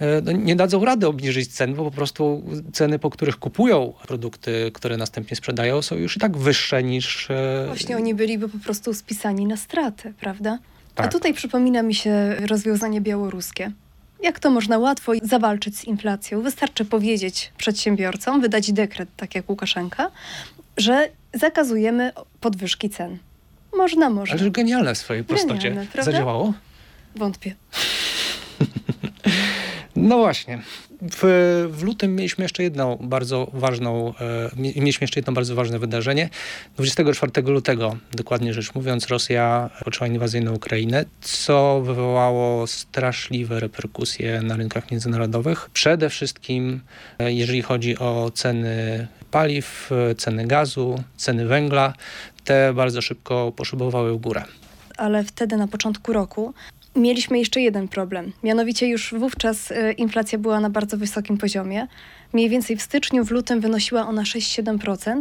e, 0.00 0.20
no, 0.20 0.32
nie 0.32 0.56
dadzą 0.56 0.84
rady 0.84 1.06
obniżyć 1.06 1.48
cen, 1.48 1.74
bo 1.74 1.84
po 1.84 1.90
prostu 1.90 2.42
ceny, 2.72 2.98
po 2.98 3.10
których 3.10 3.38
kupują 3.38 3.92
produkty, 4.06 4.70
które 4.74 4.96
następnie 4.96 5.36
sprzedają, 5.36 5.82
są 5.82 5.96
już 5.96 6.16
i 6.16 6.20
tak 6.20 6.36
wyższe 6.36 6.82
niż... 6.82 7.30
E, 7.30 7.64
Właśnie 7.66 7.96
oni 7.96 8.14
byliby 8.14 8.48
po 8.48 8.58
prostu 8.58 8.94
spisani 8.94 9.46
na 9.46 9.56
straty, 9.56 10.12
prawda? 10.20 10.58
Tak. 10.94 11.06
A 11.06 11.08
tutaj 11.08 11.34
przypomina 11.34 11.82
mi 11.82 11.94
się 11.94 12.34
rozwiązanie 12.46 13.00
białoruskie. 13.00 13.72
Jak 14.22 14.40
to 14.40 14.50
można 14.50 14.78
łatwo 14.78 15.12
zawalczyć 15.22 15.78
z 15.78 15.84
inflacją? 15.84 16.42
Wystarczy 16.42 16.84
powiedzieć 16.84 17.52
przedsiębiorcom, 17.56 18.40
wydać 18.40 18.72
dekret, 18.72 19.08
tak 19.16 19.34
jak 19.34 19.50
Łukaszenka, 19.50 20.10
że 20.76 21.08
zakazujemy 21.34 22.12
podwyżki 22.40 22.90
cen. 22.90 23.18
Można, 23.76 24.10
można. 24.10 24.40
Ale 24.40 24.50
genialne 24.50 24.94
w 24.94 24.98
swojej 24.98 25.24
prostocie. 25.24 25.70
Genialne, 25.70 26.04
Zadziałało? 26.04 26.52
Wątpię. 27.16 27.54
no 29.96 30.18
właśnie. 30.18 30.58
W, 31.02 31.68
w, 31.72 31.82
lutym 31.82 32.16
mieliśmy 32.16 32.44
jeszcze 32.44 32.62
jedną 32.62 32.96
bardzo 32.96 33.50
ważną, 33.52 34.14
e, 34.20 34.50
mieliśmy 34.56 35.04
jeszcze 35.04 35.20
jedno 35.20 35.32
bardzo 35.32 35.54
ważne 35.54 35.78
wydarzenie. 35.78 36.28
24 36.76 37.42
lutego, 37.42 37.96
dokładnie 38.12 38.54
rzecz 38.54 38.74
mówiąc, 38.74 39.08
Rosja 39.08 39.70
poczęła 39.84 40.08
inwazję 40.08 40.40
na 40.40 40.52
Ukrainę, 40.52 41.04
co 41.20 41.80
wywołało 41.80 42.66
straszliwe 42.66 43.60
reperkusje 43.60 44.42
na 44.42 44.56
rynkach 44.56 44.90
międzynarodowych. 44.90 45.70
Przede 45.72 46.10
wszystkim, 46.10 46.80
e, 47.18 47.32
jeżeli 47.32 47.62
chodzi 47.62 47.98
o 47.98 48.30
ceny 48.34 49.06
paliw, 49.30 49.90
ceny 50.18 50.46
gazu, 50.46 51.02
ceny 51.16 51.46
węgla, 51.46 51.92
te 52.44 52.74
bardzo 52.74 53.02
szybko 53.02 53.52
poszybowały 53.56 54.12
w 54.12 54.16
górę. 54.16 54.44
Ale 54.96 55.24
wtedy 55.24 55.56
na 55.56 55.68
początku 55.68 56.12
roku 56.12 56.54
mieliśmy 56.96 57.38
jeszcze 57.38 57.60
jeden 57.60 57.88
problem. 57.88 58.32
Mianowicie 58.42 58.88
już 58.88 59.14
wówczas 59.18 59.72
e, 59.72 59.92
inflacja 59.92 60.38
była 60.38 60.60
na 60.60 60.70
bardzo 60.70 60.96
wysokim 60.96 61.38
poziomie. 61.38 61.86
Mniej 62.32 62.48
więcej 62.48 62.76
w 62.76 62.82
styczniu, 62.82 63.24
w 63.24 63.30
lutym 63.30 63.60
wynosiła 63.60 64.06
ona 64.06 64.22
6-7%. 64.22 65.20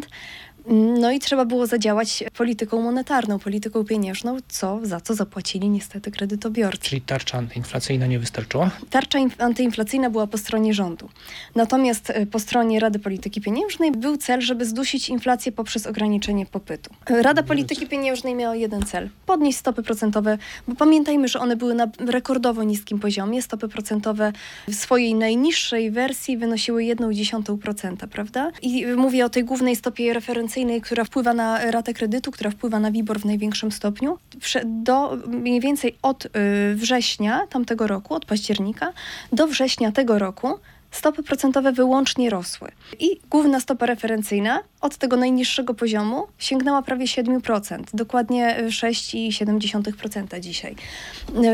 No 0.69 1.11
i 1.11 1.19
trzeba 1.19 1.45
było 1.45 1.67
zadziałać 1.67 2.23
polityką 2.37 2.81
monetarną, 2.81 3.39
polityką 3.39 3.85
pieniężną, 3.85 4.37
co, 4.47 4.79
za 4.83 5.01
co 5.01 5.13
zapłacili 5.13 5.69
niestety 5.69 6.11
kredytobiorcy. 6.11 6.89
Czyli 6.89 7.01
tarcza 7.01 7.37
antyinflacyjna 7.37 8.07
nie 8.07 8.19
wystarczyła? 8.19 8.71
Tarcza 8.89 9.19
antyinflacyjna 9.37 10.09
była 10.09 10.27
po 10.27 10.37
stronie 10.37 10.73
rządu. 10.73 11.09
Natomiast 11.55 12.09
e, 12.09 12.25
po 12.25 12.39
stronie 12.39 12.79
Rady 12.79 12.99
Polityki 12.99 13.41
Pieniężnej 13.41 13.91
był 13.91 14.17
cel, 14.17 14.41
żeby 14.41 14.65
zdusić 14.65 15.09
inflację 15.09 15.51
poprzez 15.51 15.87
ograniczenie 15.87 16.45
popytu. 16.45 16.89
Rada 17.09 17.43
Polityki 17.43 17.87
Pieniężnej 17.87 18.35
miała 18.35 18.55
jeden 18.55 18.85
cel. 18.85 19.09
Podnieść 19.25 19.57
stopy 19.57 19.83
procentowe, 19.83 20.37
bo 20.67 20.75
pamiętajmy, 20.75 21.27
że 21.27 21.39
one 21.39 21.55
były 21.55 21.75
na 21.75 21.87
rekordowo 21.99 22.63
niskim 22.63 22.99
poziomie. 22.99 23.41
Stopy 23.41 23.67
procentowe 23.67 24.33
w 24.67 24.75
swojej 24.75 25.15
najniższej 25.15 25.91
wersji 25.91 26.37
wynosiły 26.37 26.83
1,1%, 26.83 28.07
prawda? 28.07 28.51
I 28.61 28.85
mówię 28.85 29.25
o 29.25 29.29
tej 29.29 29.43
głównej 29.43 29.75
stopie 29.75 30.13
referencyjnej 30.13 30.58
która 30.83 31.03
wpływa 31.03 31.33
na 31.33 31.71
ratę 31.71 31.93
kredytu, 31.93 32.31
która 32.31 32.51
wpływa 32.51 32.79
na 32.79 32.91
WIBOR 32.91 33.19
w 33.19 33.25
największym 33.25 33.71
stopniu, 33.71 34.17
do 34.65 35.17
mniej 35.27 35.59
więcej 35.59 35.95
od 36.01 36.25
y, 36.25 36.29
września 36.75 37.47
tamtego 37.47 37.87
roku, 37.87 38.13
od 38.13 38.25
października 38.25 38.93
do 39.31 39.47
września 39.47 39.91
tego 39.91 40.19
roku 40.19 40.59
stopy 40.91 41.23
procentowe 41.23 41.71
wyłącznie 41.71 42.29
rosły. 42.29 42.71
I 42.99 43.19
główna 43.29 43.59
stopa 43.59 43.85
referencyjna 43.85 44.59
od 44.81 44.97
tego 44.97 45.17
najniższego 45.17 45.73
poziomu 45.73 46.27
sięgnęła 46.37 46.81
prawie 46.81 47.05
7%, 47.05 47.83
dokładnie 47.93 48.57
6,7% 48.67 50.39
dzisiaj. 50.39 50.75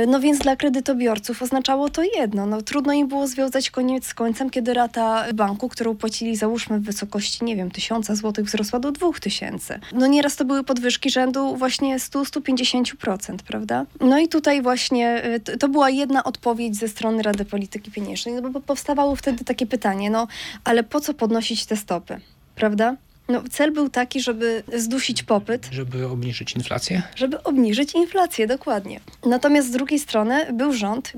No 0.07 0.19
więc 0.19 0.39
dla 0.39 0.55
kredytobiorców 0.55 1.41
oznaczało 1.41 1.89
to 1.89 2.03
jedno, 2.03 2.45
no 2.45 2.61
trudno 2.61 2.93
im 2.93 3.07
było 3.07 3.27
związać 3.27 3.69
koniec 3.69 4.05
z 4.05 4.13
końcem, 4.13 4.49
kiedy 4.49 4.73
rata 4.73 5.25
banku, 5.33 5.69
którą 5.69 5.95
płacili 5.95 6.35
załóżmy 6.35 6.79
w 6.79 6.83
wysokości, 6.83 7.45
nie 7.45 7.55
wiem, 7.55 7.71
1000 7.71 8.07
zł 8.07 8.45
wzrosła 8.45 8.79
do 8.79 8.91
2000. 8.91 9.79
No 9.91 10.07
nieraz 10.07 10.35
to 10.35 10.45
były 10.45 10.63
podwyżki 10.63 11.09
rzędu 11.09 11.55
właśnie 11.55 11.97
100-150%, 11.97 13.35
prawda? 13.47 13.85
No 14.01 14.19
i 14.19 14.27
tutaj 14.27 14.61
właśnie 14.61 15.25
y, 15.53 15.57
to 15.57 15.67
była 15.69 15.89
jedna 15.89 16.23
odpowiedź 16.23 16.75
ze 16.77 16.87
strony 16.87 17.23
Rady 17.23 17.45
Polityki 17.45 17.91
Pieniężnej, 17.91 18.35
no 18.35 18.49
bo 18.49 18.61
powstawało 18.61 19.15
wtedy 19.15 19.45
takie 19.45 19.65
pytanie, 19.65 20.09
no 20.09 20.27
ale 20.63 20.83
po 20.83 20.99
co 20.99 21.13
podnosić 21.13 21.65
te 21.65 21.75
stopy, 21.75 22.19
prawda? 22.55 22.95
No, 23.29 23.43
cel 23.51 23.71
był 23.71 23.89
taki, 23.89 24.21
żeby 24.21 24.63
zdusić 24.75 25.23
popyt. 25.23 25.69
Żeby 25.71 26.07
obniżyć 26.07 26.55
inflację? 26.55 27.01
Żeby 27.15 27.43
obniżyć 27.43 27.93
inflację, 27.95 28.47
dokładnie. 28.47 28.99
Natomiast 29.25 29.67
z 29.67 29.71
drugiej 29.71 29.99
strony 29.99 30.53
był 30.53 30.73
rząd, 30.73 31.13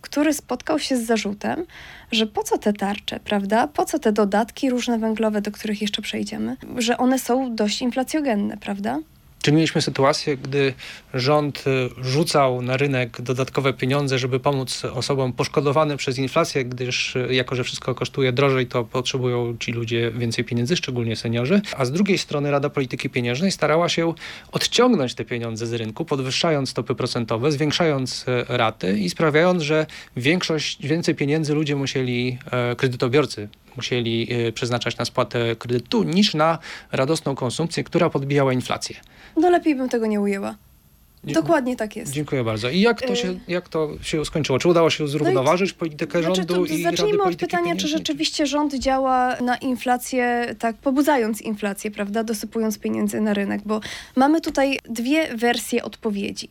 który 0.00 0.34
spotkał 0.34 0.78
się 0.78 0.96
z 0.96 1.06
zarzutem, 1.06 1.66
że 2.12 2.26
po 2.26 2.42
co 2.42 2.58
te 2.58 2.72
tarcze, 2.72 3.20
prawda? 3.20 3.68
Po 3.68 3.84
co 3.84 3.98
te 3.98 4.12
dodatki 4.12 4.70
różne 4.70 4.98
węglowe, 4.98 5.40
do 5.40 5.50
których 5.50 5.82
jeszcze 5.82 6.02
przejdziemy? 6.02 6.56
Że 6.76 6.96
one 6.96 7.18
są 7.18 7.54
dość 7.54 7.82
inflacjogenne, 7.82 8.56
prawda? 8.56 8.98
Czyli 9.48 9.56
mieliśmy 9.56 9.82
sytuację, 9.82 10.36
gdy 10.36 10.74
rząd 11.14 11.64
y, 11.66 12.04
rzucał 12.04 12.62
na 12.62 12.76
rynek 12.76 13.22
dodatkowe 13.22 13.72
pieniądze, 13.72 14.18
żeby 14.18 14.40
pomóc 14.40 14.82
osobom 14.84 15.32
poszkodowanym 15.32 15.96
przez 15.98 16.18
inflację, 16.18 16.64
gdyż 16.64 17.16
y, 17.16 17.28
jako, 17.30 17.54
że 17.54 17.64
wszystko 17.64 17.94
kosztuje 17.94 18.32
drożej, 18.32 18.66
to 18.66 18.84
potrzebują 18.84 19.56
ci 19.60 19.72
ludzie 19.72 20.10
więcej 20.10 20.44
pieniędzy, 20.44 20.76
szczególnie 20.76 21.16
seniorzy. 21.16 21.60
A 21.76 21.84
z 21.84 21.92
drugiej 21.92 22.18
strony 22.18 22.50
Rada 22.50 22.70
Polityki 22.70 23.10
Pieniężnej 23.10 23.52
starała 23.52 23.88
się 23.88 24.14
odciągnąć 24.52 25.14
te 25.14 25.24
pieniądze 25.24 25.66
z 25.66 25.72
rynku, 25.72 26.04
podwyższając 26.04 26.70
stopy 26.70 26.94
procentowe, 26.94 27.52
zwiększając 27.52 28.22
y, 28.28 28.44
raty 28.48 28.98
i 28.98 29.10
sprawiając, 29.10 29.62
że 29.62 29.86
większość, 30.16 30.86
więcej 30.86 31.14
pieniędzy 31.14 31.54
ludzie 31.54 31.76
musieli, 31.76 32.38
e, 32.50 32.76
kredytobiorcy 32.76 33.48
musieli 33.78 34.28
e, 34.30 34.52
przeznaczać 34.52 34.96
na 34.96 35.04
spłatę 35.04 35.56
kredytu 35.56 36.02
niż 36.02 36.34
na 36.34 36.58
radosną 36.92 37.34
konsumpcję, 37.34 37.84
która 37.84 38.10
podbijała 38.10 38.52
inflację. 38.52 38.96
No 39.36 39.50
lepiej 39.50 39.74
bym 39.74 39.88
tego 39.88 40.06
nie 40.06 40.20
ujęła. 40.20 40.54
Dokładnie 41.24 41.76
tak 41.76 41.96
jest. 41.96 42.12
Dziękuję 42.12 42.44
bardzo. 42.44 42.70
I 42.70 42.80
jak 42.80 43.02
to 43.02 43.14
się, 43.14 43.28
y- 43.28 43.40
jak 43.48 43.68
to 43.68 43.90
się 44.02 44.24
skończyło? 44.24 44.58
Czy 44.58 44.68
udało 44.68 44.90
się 44.90 45.08
zrównoważyć 45.08 45.72
no 45.72 45.78
politykę 45.78 46.22
znaczy, 46.22 46.36
rządu 46.36 46.54
to, 46.54 46.74
i 46.74 46.82
Zacznijmy 46.82 47.22
od 47.22 47.36
pytania, 47.36 47.62
pieniężnej? 47.62 47.92
czy 47.92 47.98
rzeczywiście 47.98 48.46
rząd 48.46 48.74
działa 48.74 49.36
na 49.40 49.56
inflację, 49.56 50.54
tak 50.58 50.76
pobudzając 50.76 51.42
inflację, 51.42 51.90
prawda, 51.90 52.24
dosypując 52.24 52.78
pieniędzy 52.78 53.20
na 53.20 53.34
rynek, 53.34 53.60
bo 53.64 53.80
mamy 54.16 54.40
tutaj 54.40 54.78
dwie 54.88 55.36
wersje 55.36 55.84
odpowiedzi. 55.84 56.48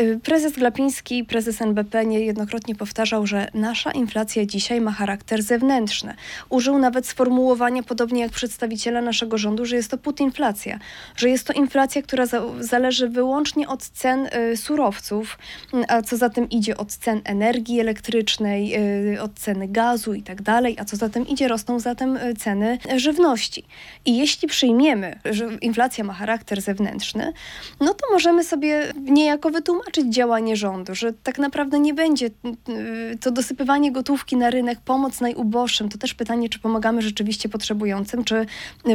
Y, 0.00 0.20
prezes 0.22 0.52
Glapiński, 0.52 1.24
prezes 1.24 1.62
NBP 1.62 2.06
niejednokrotnie 2.06 2.74
powtarzał, 2.74 3.26
że 3.26 3.48
nasza 3.54 3.90
inflacja 3.90 4.46
dzisiaj 4.46 4.80
ma 4.80 4.92
charakter 4.92 5.42
zewnętrzny. 5.42 6.14
Użył 6.48 6.78
nawet 6.78 7.06
sformułowania, 7.06 7.82
podobnie 7.82 8.20
jak 8.20 8.32
przedstawiciele 8.32 9.02
naszego 9.02 9.38
rządu, 9.38 9.64
że 9.64 9.76
jest 9.76 9.90
to 9.90 9.98
putinflacja, 9.98 10.78
że 11.16 11.28
jest 11.28 11.46
to 11.46 11.52
inflacja, 11.52 12.02
która 12.02 12.26
za 12.26 12.42
zależy 12.60 13.08
wyłącznie 13.08 13.68
od 13.68 13.82
cen 14.02 14.28
y, 14.52 14.56
surowców, 14.56 15.38
a 15.88 16.02
co 16.02 16.16
za 16.16 16.30
tym 16.30 16.50
idzie 16.50 16.76
od 16.76 16.92
cen 16.92 17.20
energii 17.24 17.80
elektrycznej, 17.80 18.74
y, 19.14 19.22
od 19.22 19.34
ceny 19.34 19.68
gazu 19.68 20.14
i 20.14 20.22
tak 20.22 20.42
dalej, 20.42 20.76
a 20.78 20.84
co 20.84 20.96
za 20.96 21.08
tym 21.08 21.28
idzie 21.28 21.48
rosną 21.48 21.80
zatem 21.80 22.16
y, 22.16 22.34
ceny 22.34 22.78
żywności. 22.96 23.64
I 24.04 24.18
jeśli 24.18 24.48
przyjmiemy, 24.48 25.18
że 25.24 25.48
inflacja 25.60 26.04
ma 26.04 26.12
charakter 26.12 26.60
zewnętrzny, 26.62 27.32
no 27.80 27.94
to 27.94 28.06
możemy 28.12 28.44
sobie 28.44 28.92
niejako 28.96 29.50
wytłumaczyć 29.50 30.14
działanie 30.14 30.56
rządu, 30.56 30.94
że 30.94 31.12
tak 31.12 31.38
naprawdę 31.38 31.80
nie 31.80 31.94
będzie 31.94 32.30
to 33.20 33.30
dosypywanie 33.30 33.92
gotówki 33.92 34.36
na 34.36 34.50
rynek, 34.50 34.80
pomoc 34.80 35.20
najuboższym, 35.20 35.88
to 35.88 35.98
też 35.98 36.14
pytanie, 36.14 36.48
czy 36.48 36.58
pomagamy 36.58 37.02
rzeczywiście 37.02 37.48
potrzebującym, 37.48 38.24
czy 38.24 38.46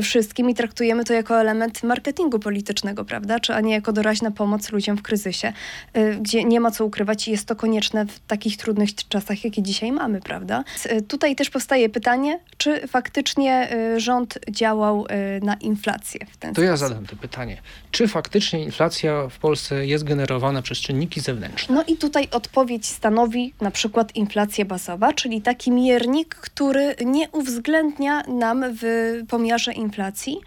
wszystkim 0.01 0.49
i 0.49 0.53
traktujemy 0.53 1.03
to 1.03 1.13
jako 1.13 1.41
element 1.41 1.83
marketingu 1.83 2.39
politycznego, 2.39 3.05
prawda, 3.05 3.39
czy 3.39 3.53
a 3.53 3.61
nie 3.61 3.73
jako 3.73 3.93
doraźna 3.93 4.31
pomoc 4.31 4.71
ludziom 4.71 4.96
w 4.97 5.01
kryzysie, 5.01 5.53
y, 5.97 6.17
gdzie 6.21 6.43
nie 6.43 6.59
ma 6.59 6.71
co 6.71 6.85
ukrywać 6.85 7.27
i 7.27 7.31
jest 7.31 7.45
to 7.47 7.55
konieczne 7.55 8.05
w 8.05 8.19
takich 8.19 8.57
trudnych 8.57 8.95
czasach, 8.95 9.43
jakie 9.43 9.63
dzisiaj 9.63 9.91
mamy, 9.91 10.21
prawda? 10.21 10.63
Y, 10.91 11.01
tutaj 11.01 11.35
też 11.35 11.49
powstaje 11.49 11.89
pytanie, 11.89 12.39
czy 12.57 12.87
faktycznie 12.87 13.69
y, 13.95 13.99
rząd 13.99 14.39
działał 14.49 15.07
na 15.41 15.53
inflację 15.55 16.25
w 16.31 16.37
ten 16.37 16.53
to 16.53 16.61
sposób. 16.61 16.69
ja 16.69 16.77
zadam 16.77 17.05
to 17.05 17.15
pytanie. 17.15 17.57
Czy 17.91 18.07
faktycznie 18.07 18.63
inflacja 18.63 19.27
w 19.29 19.39
Polsce 19.39 19.85
jest 19.85 20.03
generowana 20.03 20.61
przez 20.61 20.77
czynniki 20.77 21.21
zewnętrzne? 21.21 21.75
No 21.75 21.83
i 21.87 21.97
tutaj 21.97 22.27
odpowiedź 22.31 22.85
stanowi 22.85 23.53
na 23.61 23.71
przykład 23.71 24.15
inflacja 24.15 24.65
bazowa, 24.65 25.13
czyli 25.13 25.41
taki 25.41 25.71
miernik, 25.71 26.35
który 26.35 26.95
nie 27.05 27.29
uwzględnia 27.29 28.23
nam 28.23 28.65
w 28.81 28.83
pomiarze 29.29 29.73
inflacji 29.73 30.37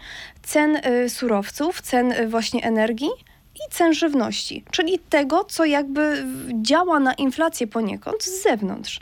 cen 0.43 0.81
surowców, 1.07 1.81
cen 1.81 2.29
właśnie 2.29 2.63
energii, 2.63 3.09
i 3.67 3.71
cen 3.71 3.93
żywności, 3.93 4.63
czyli 4.71 4.99
tego, 4.99 5.43
co 5.43 5.65
jakby 5.65 6.25
działa 6.61 6.99
na 6.99 7.13
inflację 7.13 7.67
poniekąd 7.67 8.23
z 8.23 8.43
zewnątrz. 8.43 8.99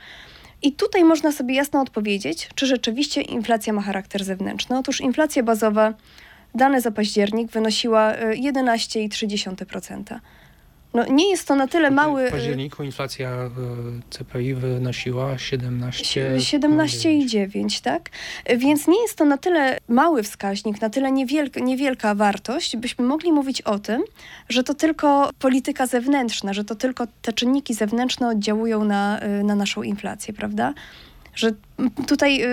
I 0.62 0.74
tutaj 0.74 1.04
można 1.04 1.32
sobie 1.32 1.56
jasno 1.56 1.82
odpowiedzieć, 1.82 2.50
czy 2.56 2.66
rzeczywiście 2.66 3.22
inflacja 3.22 3.74
ma 3.74 3.82
charakter 3.82 4.24
zewnętrzny. 4.24 4.78
Otóż 4.78 5.02
inflacja 5.02 5.44
bazowa, 5.44 5.94
dane 6.56 6.82
za 6.82 6.92
październik, 6.92 7.52
wynosiła 7.52 8.14
11,3%. 8.14 10.20
Y, 10.96 10.98
no, 10.98 11.06
nie 11.06 11.30
jest 11.30 11.48
to 11.48 11.56
na 11.56 11.68
tyle 11.68 11.92
mały. 11.92 12.28
W 12.28 12.32
październiku 12.32 12.84
inflacja 12.84 13.30
e, 13.30 13.50
CPI 14.10 14.54
wynosiła 14.54 15.38
17. 15.38 16.32
17,9, 16.38 17.82
tak? 17.84 18.10
Więc 18.58 18.88
nie 18.88 19.02
jest 19.02 19.16
to 19.16 19.26
na 19.26 19.38
tyle 19.38 19.78
mały 19.88 20.24
wskaźnik, 20.24 20.82
na 20.82 20.90
tyle 20.90 21.12
niewielka, 21.12 21.60
niewielka 21.60 22.16
wartość, 22.16 22.78
byśmy 22.78 23.06
mogli 23.06 23.32
mówić 23.32 23.62
o 23.62 23.80
tym, 23.80 24.04
że 24.50 24.64
to 24.64 24.74
tylko 24.74 25.30
polityka 25.40 25.88
zewnętrzna, 25.88 26.54
że 26.54 26.64
to 26.64 26.76
tylko 26.76 27.08
te 27.22 27.34
czynniki 27.34 27.74
zewnętrzne 27.74 28.28
oddziałują 28.28 28.84
na, 28.84 29.20
e, 29.20 29.44
na 29.44 29.56
naszą 29.56 29.84
inflację, 29.84 30.34
prawda? 30.34 30.74
Że 31.36 31.52
tutaj 32.08 32.44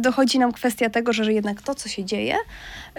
dochodzi 0.00 0.38
nam 0.38 0.52
kwestia 0.52 0.90
tego, 0.90 1.12
że 1.12 1.32
jednak 1.32 1.62
to, 1.62 1.74
co 1.74 1.88
się 1.88 2.04
dzieje, 2.04 2.36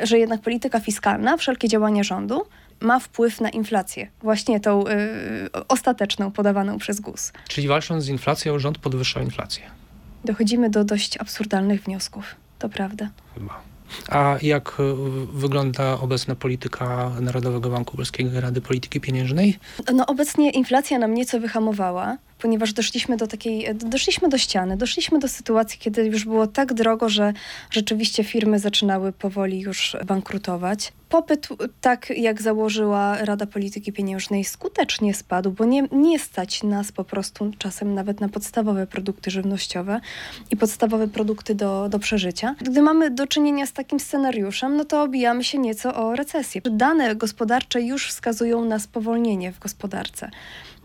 że 0.03 0.19
jednak 0.19 0.41
polityka 0.41 0.79
fiskalna, 0.79 1.37
wszelkie 1.37 1.67
działania 1.67 2.03
rządu 2.03 2.45
ma 2.79 2.99
wpływ 2.99 3.41
na 3.41 3.49
inflację, 3.49 4.07
właśnie 4.21 4.59
tą 4.59 4.87
y, 4.87 4.91
ostateczną 5.67 6.31
podawaną 6.31 6.77
przez 6.77 6.99
GUS. 6.99 7.31
Czyli 7.47 7.67
walcząc 7.67 8.03
z 8.03 8.07
inflacją, 8.07 8.59
rząd 8.59 8.77
podwyższa 8.77 9.21
inflację. 9.21 9.63
Dochodzimy 10.25 10.69
do 10.69 10.83
dość 10.83 11.17
absurdalnych 11.17 11.83
wniosków, 11.83 12.35
to 12.59 12.69
prawda. 12.69 13.09
Chyba. 13.33 13.61
A 14.09 14.35
jak 14.41 14.79
y, 14.79 14.83
wygląda 15.33 15.99
obecna 15.99 16.35
polityka 16.35 17.11
Narodowego 17.21 17.69
Banku 17.69 17.97
Polskiego 17.97 18.37
i 18.37 18.39
Rady 18.39 18.61
Polityki 18.61 19.01
Pieniężnej? 19.01 19.59
No 19.93 20.05
obecnie 20.05 20.51
inflacja 20.51 20.99
nam 20.99 21.13
nieco 21.13 21.39
wyhamowała 21.39 22.17
ponieważ 22.39 22.73
doszliśmy 22.73 23.17
do 23.17 23.27
takiej, 23.27 23.75
doszliśmy 23.75 24.29
do 24.29 24.37
ściany, 24.37 24.77
doszliśmy 24.77 25.19
do 25.19 25.27
sytuacji, 25.27 25.79
kiedy 25.79 26.05
już 26.05 26.25
było 26.25 26.47
tak 26.47 26.73
drogo, 26.73 27.09
że 27.09 27.33
rzeczywiście 27.71 28.23
firmy 28.23 28.59
zaczynały 28.59 29.11
powoli 29.11 29.59
już 29.59 29.97
bankrutować. 30.05 30.93
Popyt, 31.09 31.47
tak 31.81 32.09
jak 32.09 32.41
założyła 32.41 33.17
Rada 33.25 33.45
Polityki 33.45 33.93
Pieniężnej, 33.93 34.43
skutecznie 34.43 35.13
spadł, 35.13 35.51
bo 35.51 35.65
nie, 35.65 35.87
nie 35.91 36.19
stać 36.19 36.63
nas 36.63 36.91
po 36.91 37.03
prostu 37.03 37.51
czasem 37.57 37.93
nawet 37.93 38.21
na 38.21 38.29
podstawowe 38.29 38.87
produkty 38.87 39.31
żywnościowe 39.31 39.99
i 40.51 40.57
podstawowe 40.57 41.07
produkty 41.07 41.55
do, 41.55 41.89
do 41.89 41.99
przeżycia. 41.99 42.55
Gdy 42.61 42.81
mamy 42.81 43.11
do 43.11 43.27
czynienia 43.27 43.65
z 43.65 43.73
takim 43.73 43.99
scenariuszem, 43.99 44.77
no 44.77 44.85
to 44.85 45.01
obijamy 45.01 45.43
się 45.43 45.57
nieco 45.57 45.95
o 45.95 46.15
recesję. 46.15 46.61
Dane 46.71 47.15
gospodarcze 47.15 47.81
już 47.81 48.07
wskazują 48.07 48.65
na 48.65 48.79
spowolnienie 48.79 49.51
w 49.51 49.59
gospodarce. 49.59 50.29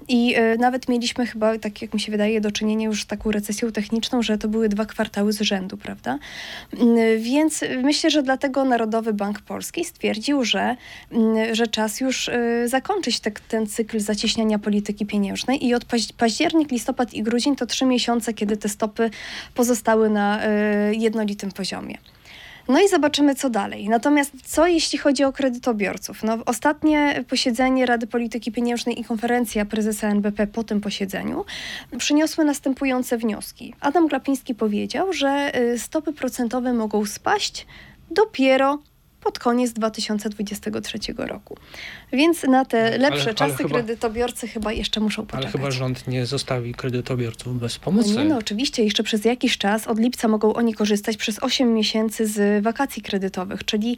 I 0.08 0.36
y, 0.36 0.58
nawet 0.58 0.88
mieliśmy 0.88 1.26
chyba, 1.26 1.58
tak 1.58 1.82
jak 1.82 1.94
mi 1.94 2.00
się 2.00 2.12
wydaje, 2.12 2.40
do 2.40 2.52
czynienia 2.52 2.86
już 2.86 3.02
z 3.02 3.06
taką 3.06 3.30
recesją 3.30 3.72
techniczną, 3.72 4.22
że 4.22 4.38
to 4.38 4.48
były 4.48 4.68
dwa 4.68 4.84
kwartały 4.84 5.32
z 5.32 5.40
rzędu, 5.40 5.76
prawda? 5.76 6.18
Y, 6.74 7.18
więc 7.20 7.64
myślę, 7.82 8.10
że 8.10 8.22
dlatego 8.22 8.64
Narodowy 8.64 9.12
Bank 9.12 9.40
Polski 9.40 9.84
stwierdził, 9.84 10.44
że, 10.44 10.76
y, 11.12 11.54
że 11.54 11.66
czas 11.66 12.00
już 12.00 12.28
y, 12.28 12.68
zakończyć 12.68 13.20
te, 13.20 13.30
ten 13.30 13.66
cykl 13.66 14.00
zacieśniania 14.00 14.58
polityki 14.58 15.06
pieniężnej 15.06 15.66
i 15.66 15.74
od 15.74 15.84
paź 15.84 16.12
październik, 16.12 16.70
listopad 16.70 17.14
i 17.14 17.22
grudzień 17.22 17.56
to 17.56 17.66
trzy 17.66 17.86
miesiące, 17.86 18.34
kiedy 18.34 18.56
te 18.56 18.68
stopy 18.68 19.10
pozostały 19.54 20.10
na 20.10 20.40
y, 20.46 20.94
jednolitym 20.94 21.52
poziomie. 21.52 21.98
No 22.68 22.80
i 22.80 22.88
zobaczymy, 22.88 23.34
co 23.34 23.50
dalej. 23.50 23.88
Natomiast 23.88 24.32
co 24.44 24.66
jeśli 24.66 24.98
chodzi 24.98 25.24
o 25.24 25.32
kredytobiorców? 25.32 26.22
No, 26.22 26.38
ostatnie 26.46 27.24
posiedzenie 27.28 27.86
Rady 27.86 28.06
Polityki 28.06 28.52
Pieniężnej 28.52 29.00
i 29.00 29.04
konferencja 29.04 29.64
prezesa 29.64 30.08
NBP 30.08 30.46
po 30.46 30.64
tym 30.64 30.80
posiedzeniu 30.80 31.44
przyniosły 31.98 32.44
następujące 32.44 33.18
wnioski. 33.18 33.74
Adam 33.80 34.08
Glapiński 34.08 34.54
powiedział, 34.54 35.12
że 35.12 35.52
y, 35.56 35.78
stopy 35.78 36.12
procentowe 36.12 36.72
mogą 36.72 37.06
spaść 37.06 37.66
dopiero 38.10 38.78
pod 39.24 39.38
koniec 39.38 39.72
2023 39.72 40.98
roku. 41.16 41.56
Więc 42.12 42.42
na 42.42 42.64
te 42.64 42.98
lepsze 42.98 43.24
ale, 43.24 43.34
czasy 43.34 43.54
ale 43.54 43.56
chyba, 43.56 43.68
kredytobiorcy 43.68 44.48
chyba 44.48 44.72
jeszcze 44.72 45.00
muszą 45.00 45.26
poczekać. 45.26 45.44
Ale 45.44 45.52
chyba 45.52 45.70
rząd 45.70 46.08
nie 46.08 46.26
zostawi 46.26 46.74
kredytobiorców 46.74 47.60
bez 47.60 47.78
pomocy. 47.78 48.14
No 48.14 48.22
nie, 48.22 48.28
no 48.28 48.38
oczywiście, 48.38 48.84
jeszcze 48.84 49.02
przez 49.02 49.24
jakiś 49.24 49.58
czas, 49.58 49.86
od 49.86 49.98
lipca 49.98 50.28
mogą 50.28 50.54
oni 50.54 50.74
korzystać 50.74 51.16
przez 51.16 51.42
8 51.42 51.74
miesięcy 51.74 52.26
z 52.26 52.64
wakacji 52.64 53.02
kredytowych, 53.02 53.64
czyli 53.64 53.96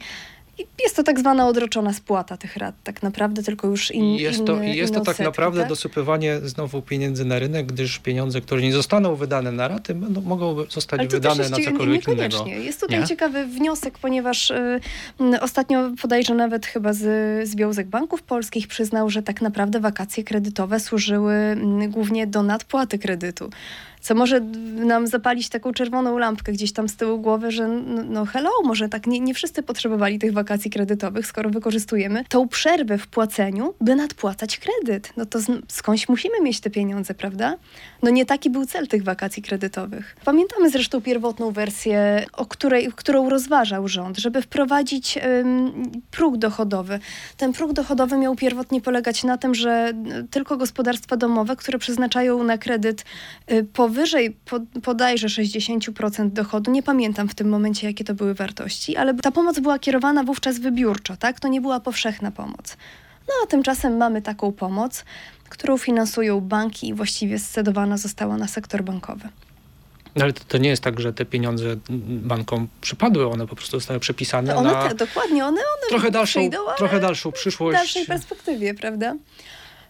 jest 0.83 0.95
to 0.95 1.03
tak 1.03 1.19
zwana 1.19 1.47
odroczona 1.47 1.93
spłata 1.93 2.37
tych 2.37 2.57
rat, 2.57 2.75
tak 2.83 3.03
naprawdę, 3.03 3.43
tylko 3.43 3.67
już 3.67 3.91
in, 3.91 4.15
Jest 4.15 4.45
to, 4.45 4.63
jest 4.63 4.93
to 4.93 5.01
tak 5.01 5.19
naprawdę 5.19 5.59
tak? 5.59 5.69
dosypywanie 5.69 6.39
znowu 6.43 6.81
pieniędzy 6.81 7.25
na 7.25 7.39
rynek, 7.39 7.65
gdyż 7.65 7.99
pieniądze, 7.99 8.41
które 8.41 8.61
nie 8.61 8.73
zostaną 8.73 9.15
wydane 9.15 9.51
na 9.51 9.67
raty, 9.67 9.95
będą, 9.95 10.21
mogą 10.21 10.65
zostać 10.69 10.99
Ale 10.99 11.09
wydane 11.09 11.49
na 11.49 11.57
cokolwiek 11.57 12.07
innego. 12.07 12.45
Jest 12.45 12.81
tutaj 12.81 12.99
nie? 12.99 13.07
ciekawy 13.07 13.45
wniosek, 13.45 13.97
ponieważ 13.97 14.51
y, 14.51 14.79
ostatnio 15.41 15.91
podejrzę 16.01 16.35
nawet 16.35 16.65
chyba 16.65 16.93
z 16.93 17.49
Związek 17.49 17.87
Banków 17.87 18.23
Polskich 18.23 18.67
przyznał, 18.67 19.09
że 19.09 19.23
tak 19.23 19.41
naprawdę 19.41 19.79
wakacje 19.79 20.23
kredytowe 20.23 20.79
służyły 20.79 21.33
y, 21.83 21.87
głównie 21.87 22.27
do 22.27 22.43
nadpłaty 22.43 22.99
kredytu 22.99 23.49
Co 24.05 24.15
może 24.15 24.39
nam 24.85 25.07
zapalić 25.07 25.49
taką 25.49 25.73
czerwoną 25.73 26.17
lampkę 26.17 26.51
gdzieś 26.51 26.73
tam 26.73 26.89
z 26.89 26.95
tyłu 26.95 27.19
głowy, 27.19 27.51
że 27.51 27.67
no, 27.67 28.03
no 28.03 28.25
hello, 28.25 28.49
może 28.63 28.89
tak 28.89 29.07
nie, 29.07 29.19
nie 29.19 29.33
wszyscy 29.33 29.63
potrzebowali 29.63 30.19
tych 30.19 30.33
wakacji 30.33 30.71
kredytowych, 30.71 31.27
skoro 31.27 31.49
wykorzystujemy 31.49 32.23
tą 32.29 32.47
przerwę 32.47 32.97
w 32.97 33.07
płaceniu, 33.07 33.73
by 33.81 33.95
nadpłacać 33.95 34.59
kredyt. 34.59 35.13
No 35.17 35.25
to 35.25 35.39
skądś 35.67 36.09
musimy 36.09 36.41
mieć 36.41 36.59
te 36.59 36.69
pieniądze, 36.69 37.13
prawda? 37.13 37.57
No 38.03 38.09
nie 38.09 38.25
taki 38.25 38.49
był 38.49 38.65
cel 38.65 38.87
tych 38.87 39.03
wakacji 39.03 39.43
kredytowych. 39.43 40.15
Pamiętamy 40.25 40.69
zresztą 40.69 41.01
pierwotną 41.01 41.51
wersję, 41.51 42.25
o 42.33 42.45
której, 42.45 42.89
którą 42.95 43.29
rozważał 43.29 43.87
rząd, 43.87 44.17
żeby 44.17 44.41
wprowadzić 44.41 45.17
ym, 45.17 45.91
próg 46.11 46.37
dochodowy. 46.37 46.99
Ten 47.37 47.53
próg 47.53 47.73
dochodowy 47.73 48.17
miał 48.17 48.35
pierwotnie 48.35 48.81
polegać 48.81 49.23
na 49.23 49.37
tym, 49.37 49.55
że 49.55 49.93
tylko 50.31 50.57
gospodarstwa 50.57 51.17
domowe, 51.17 51.55
które 51.55 51.79
przeznaczają 51.79 52.43
na 52.43 52.57
kredyt 52.57 53.05
y, 53.51 53.63
powyżej 53.95 54.31
po, 54.31 54.59
podajże 54.83 55.27
60% 55.27 56.29
dochodu, 56.29 56.71
nie 56.71 56.83
pamiętam 56.83 57.29
w 57.29 57.35
tym 57.35 57.49
momencie, 57.49 57.87
jakie 57.87 58.03
to 58.03 58.13
były 58.13 58.33
wartości, 58.33 58.95
ale 58.95 59.13
ta 59.13 59.31
pomoc 59.31 59.59
była 59.59 59.79
kierowana 59.79 60.23
wówczas 60.23 60.59
wybiórczo, 60.59 61.17
tak? 61.17 61.39
To 61.39 61.47
nie 61.47 61.61
była 61.61 61.79
powszechna 61.79 62.31
pomoc. 62.31 62.77
No 63.27 63.33
a 63.43 63.47
tymczasem 63.47 63.97
mamy 63.97 64.21
taką 64.21 64.51
pomoc, 64.51 65.05
którą 65.49 65.77
finansują 65.77 66.41
banki 66.41 66.87
i 66.87 66.93
właściwie 66.93 67.39
scedowana 67.39 67.97
została 67.97 68.37
na 68.37 68.47
sektor 68.47 68.83
bankowy. 68.83 69.29
No 70.15 70.23
ale 70.23 70.33
to, 70.33 70.43
to, 70.47 70.57
nie 70.57 70.69
jest 70.69 70.83
tak, 70.83 70.99
że 70.99 71.13
te 71.13 71.25
pieniądze 71.25 71.75
bankom 72.07 72.67
przypadły, 72.81 73.27
one 73.27 73.47
po 73.47 73.55
prostu 73.55 73.77
zostały 73.77 73.99
przepisane 73.99 74.55
one 74.55 74.71
na... 74.71 74.89
Te, 74.89 74.95
dokładnie, 74.95 75.45
one, 75.45 75.61
one 75.61 75.89
trochę 75.89 76.11
dalszą, 76.11 76.39
przyjdą, 76.39 76.57
trochę 76.77 76.99
dalszą 76.99 77.31
przyszłość. 77.31 77.77
W 77.77 77.81
dalszej 77.81 78.05
perspektywie, 78.05 78.73
prawda? 78.73 79.15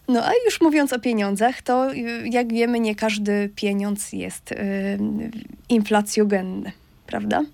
No 0.08 0.24
a 0.24 0.30
już 0.44 0.60
mówiąc 0.60 0.92
o 0.92 0.98
pieniądzach, 0.98 1.62
to 1.62 1.92
jak 2.24 2.52
wiemy, 2.52 2.80
nie 2.80 2.94
każdy 2.94 3.50
pieniądz 3.56 4.12
jest 4.12 4.50
yy, 4.50 4.58
inflacjogenny, 5.68 6.72
prawda? 7.06 7.44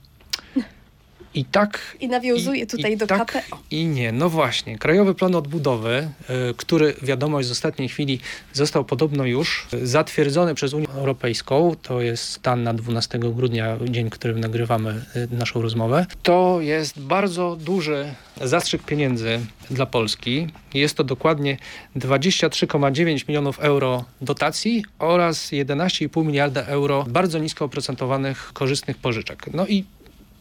I 1.34 1.44
tak. 1.44 1.96
I 2.00 2.08
nawiązuje 2.08 2.66
tutaj 2.66 2.92
i 2.92 2.96
do 2.96 3.06
tak, 3.06 3.32
KPO. 3.32 3.58
I 3.70 3.86
nie. 3.86 4.12
No 4.12 4.28
właśnie. 4.28 4.78
Krajowy 4.78 5.14
Plan 5.14 5.34
Odbudowy, 5.34 6.08
y, 6.50 6.54
który 6.56 6.94
wiadomość 7.02 7.48
z 7.48 7.50
ostatniej 7.50 7.88
chwili 7.88 8.20
został 8.52 8.84
podobno 8.84 9.24
już 9.24 9.66
zatwierdzony 9.82 10.54
przez 10.54 10.74
Unię 10.74 10.88
Europejską. 10.94 11.76
To 11.82 12.00
jest 12.00 12.24
stan 12.24 12.62
na 12.62 12.74
12 12.74 13.18
grudnia, 13.18 13.78
dzień, 13.88 14.06
w 14.06 14.12
którym 14.12 14.40
nagrywamy 14.40 15.04
y, 15.16 15.28
naszą 15.30 15.62
rozmowę. 15.62 16.06
To 16.22 16.58
jest 16.60 17.00
bardzo 17.00 17.56
duży 17.56 18.14
zastrzyk 18.40 18.82
pieniędzy 18.82 19.40
dla 19.70 19.86
Polski. 19.86 20.46
Jest 20.74 20.96
to 20.96 21.04
dokładnie 21.04 21.56
23,9 21.96 23.28
milionów 23.28 23.60
euro 23.60 24.04
dotacji 24.20 24.84
oraz 24.98 25.52
11,5 25.52 26.26
miliarda 26.26 26.62
euro 26.62 27.04
bardzo 27.08 27.38
nisko 27.38 27.64
oprocentowanych 27.64 28.50
korzystnych 28.52 28.96
pożyczek. 28.96 29.46
No 29.54 29.66
i 29.66 29.84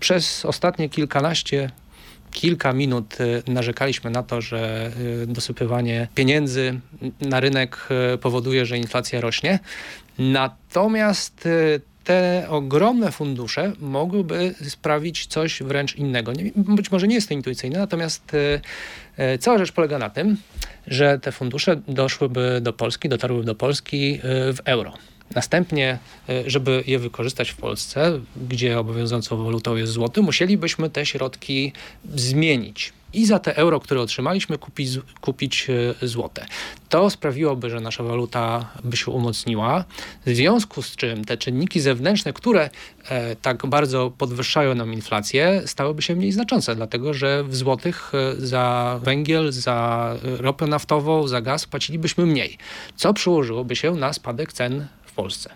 przez 0.01 0.45
ostatnie 0.45 0.89
kilkanaście 0.89 1.69
kilka 2.31 2.73
minut 2.73 3.17
y, 3.21 3.43
narzekaliśmy 3.47 4.11
na 4.11 4.23
to, 4.23 4.41
że 4.41 4.91
y, 5.23 5.27
dosypywanie 5.27 6.07
pieniędzy 6.15 6.79
na 7.21 7.39
rynek 7.39 7.87
y, 8.13 8.17
powoduje, 8.17 8.65
że 8.65 8.77
inflacja 8.77 9.21
rośnie. 9.21 9.59
Natomiast 10.19 11.47
te 12.03 12.45
ogromne 12.49 13.11
fundusze 13.11 13.73
mogłyby 13.79 14.55
sprawić 14.69 15.25
coś 15.25 15.63
wręcz 15.63 15.95
innego. 15.95 16.33
być 16.55 16.91
może 16.91 17.07
nie 17.07 17.15
jest 17.15 17.27
to 17.27 17.33
intuicyjne, 17.33 17.79
natomiast 17.79 18.31
cała 19.39 19.57
rzecz 19.57 19.71
polega 19.71 19.99
na 19.99 20.09
tym, 20.09 20.37
że 20.87 21.19
te 21.19 21.31
fundusze 21.31 21.75
doszłyby 21.87 22.59
do 22.61 22.73
Polski, 22.73 23.09
dotarły 23.09 23.43
do 23.43 23.55
Polski 23.55 24.19
w 24.23 24.57
euro. 24.65 24.93
Następnie, 25.35 25.99
e, 26.29 26.49
żeby 26.49 26.83
je 26.87 26.99
wykorzystać 26.99 27.49
w 27.49 27.55
Polsce, 27.55 28.19
gdzie 28.49 28.79
obowiązującą 28.79 29.43
walutą 29.43 29.75
jest 29.75 29.93
złoty, 29.93 30.21
musielibyśmy 30.21 30.89
te 30.89 31.05
środki 31.05 31.73
zmienić 32.15 32.93
i 33.13 33.25
za 33.25 33.39
te 33.39 33.55
euro, 33.55 33.79
które 33.79 34.01
otrzymaliśmy, 34.01 34.57
kupić, 34.57 34.89
kupić 35.21 35.67
e, 36.01 36.07
złote. 36.07 36.45
To 36.89 37.09
sprawiłoby, 37.09 37.69
że 37.69 37.79
nasza 37.79 38.03
waluta 38.03 38.69
by 38.83 38.97
się 38.97 39.11
umocniła, 39.11 39.85
w 40.25 40.35
związku 40.35 40.81
z 40.81 40.95
czym 40.95 41.25
te 41.25 41.37
czynniki 41.37 41.79
zewnętrzne, 41.79 42.33
które 42.33 42.69
e, 43.09 43.35
tak 43.35 43.65
bardzo 43.65 44.11
podwyższają 44.17 44.75
nam 44.75 44.93
inflację, 44.93 45.61
stałyby 45.65 46.01
się 46.01 46.15
mniej 46.15 46.31
znaczące, 46.31 46.75
dlatego 46.75 47.13
że 47.13 47.43
w 47.43 47.55
złotych 47.55 48.11
e, 48.13 48.35
za 48.35 48.99
węgiel, 49.03 49.51
za 49.51 50.15
ropę 50.23 50.67
naftową, 50.67 51.27
za 51.27 51.41
gaz 51.41 51.65
płacilibyśmy 51.65 52.25
mniej, 52.25 52.57
co 52.95 53.13
przełożyłoby 53.13 53.75
się 53.75 53.91
na 53.91 54.13
spadek 54.13 54.53
cen 54.53 54.87
Polsce. 55.21 55.49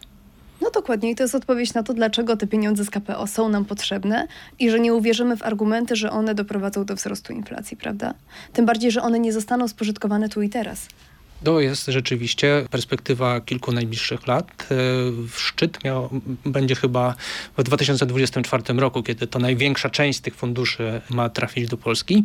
No 0.62 0.71
dokładnie 0.71 1.12
i 1.12 1.15
to 1.15 1.23
jest 1.23 1.36
odpowiedź 1.36 1.73
na 1.73 1.84
to, 1.84 1.93
dlaczego 1.93 2.38
te 2.38 2.47
pieniądze 2.47 2.86
z 2.86 2.89
KPO 2.89 3.28
są 3.28 3.49
nam 3.49 3.65
potrzebne 3.65 4.28
i 4.60 4.69
że 4.69 4.80
nie 4.80 4.93
uwierzymy 4.93 5.38
w 5.38 5.43
argumenty, 5.43 5.95
że 5.95 6.12
one 6.12 6.36
doprowadzą 6.36 6.86
do 6.86 6.95
wzrostu 6.95 7.34
inflacji, 7.34 7.78
prawda? 7.78 8.13
Tym 8.54 8.65
bardziej, 8.65 8.91
że 8.91 9.01
one 9.01 9.19
nie 9.19 9.34
zostaną 9.34 9.67
spożytkowane 9.67 10.30
tu 10.30 10.41
i 10.41 10.49
teraz. 10.49 10.88
To 11.45 11.60
jest 11.60 11.86
rzeczywiście 11.86 12.65
perspektywa 12.71 13.41
kilku 13.41 13.71
najbliższych 13.71 14.27
lat. 14.27 14.67
E, 14.71 14.75
szczyt 15.36 15.84
miał, 15.84 16.10
będzie 16.45 16.75
chyba 16.75 17.15
w 17.58 17.63
2024 17.63 18.63
roku, 18.73 19.03
kiedy 19.03 19.27
to 19.27 19.39
największa 19.39 19.89
część 19.89 20.19
tych 20.19 20.36
funduszy 20.36 21.01
ma 21.10 21.29
trafić 21.29 21.67
do 21.67 21.77
Polski. 21.77 22.23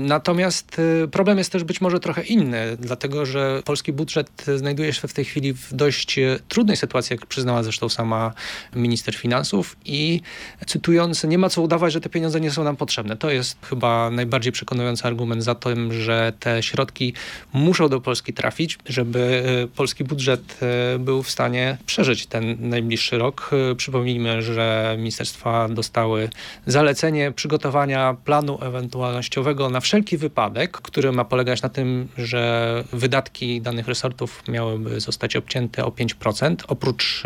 Natomiast 0.00 0.76
e, 1.04 1.08
problem 1.08 1.38
jest 1.38 1.52
też 1.52 1.64
być 1.64 1.80
może 1.80 2.00
trochę 2.00 2.22
inny, 2.22 2.76
dlatego 2.80 3.26
że 3.26 3.62
polski 3.64 3.92
budżet 3.92 4.46
znajduje 4.56 4.92
się 4.92 5.08
w 5.08 5.12
tej 5.12 5.24
chwili 5.24 5.52
w 5.52 5.74
dość 5.74 6.18
trudnej 6.48 6.76
sytuacji, 6.76 7.14
jak 7.14 7.26
przyznała 7.26 7.62
zresztą 7.62 7.88
sama 7.88 8.34
minister 8.76 9.14
finansów 9.14 9.76
i 9.84 10.20
cytując, 10.66 11.24
nie 11.24 11.38
ma 11.38 11.48
co 11.48 11.62
udawać, 11.62 11.92
że 11.92 12.00
te 12.00 12.08
pieniądze 12.08 12.40
nie 12.40 12.50
są 12.50 12.64
nam 12.64 12.76
potrzebne. 12.76 13.16
To 13.16 13.30
jest 13.30 13.66
chyba 13.66 14.10
najbardziej 14.10 14.52
przekonujący 14.52 15.04
argument 15.04 15.44
za 15.44 15.54
tym, 15.54 15.92
że 15.92 16.32
te 16.40 16.62
środki 16.62 17.14
muszą 17.52 17.88
do 17.88 18.00
Polski 18.00 18.32
trafić 18.32 18.51
trafić, 18.52 18.78
żeby 18.86 19.44
e, 19.64 19.76
polski 19.76 20.04
budżet 20.04 20.58
e, 20.62 20.98
był 20.98 21.22
w 21.22 21.30
stanie 21.30 21.78
przeżyć 21.86 22.26
ten 22.26 22.68
najbliższy 22.68 23.18
rok. 23.18 23.50
E, 23.72 23.74
przypomnijmy, 23.74 24.42
że 24.42 24.96
ministerstwa 24.98 25.68
dostały 25.68 26.28
zalecenie 26.66 27.32
przygotowania 27.32 28.16
planu 28.24 28.58
ewentualnościowego 28.62 29.70
na 29.70 29.80
wszelki 29.80 30.16
wypadek, 30.16 30.72
który 30.72 31.12
ma 31.12 31.24
polegać 31.24 31.62
na 31.62 31.68
tym, 31.68 32.08
że 32.18 32.84
wydatki 32.92 33.60
danych 33.60 33.88
resortów 33.88 34.42
miałyby 34.48 35.00
zostać 35.00 35.36
obcięte 35.36 35.84
o 35.84 35.88
5%, 35.88 36.56
oprócz 36.68 37.22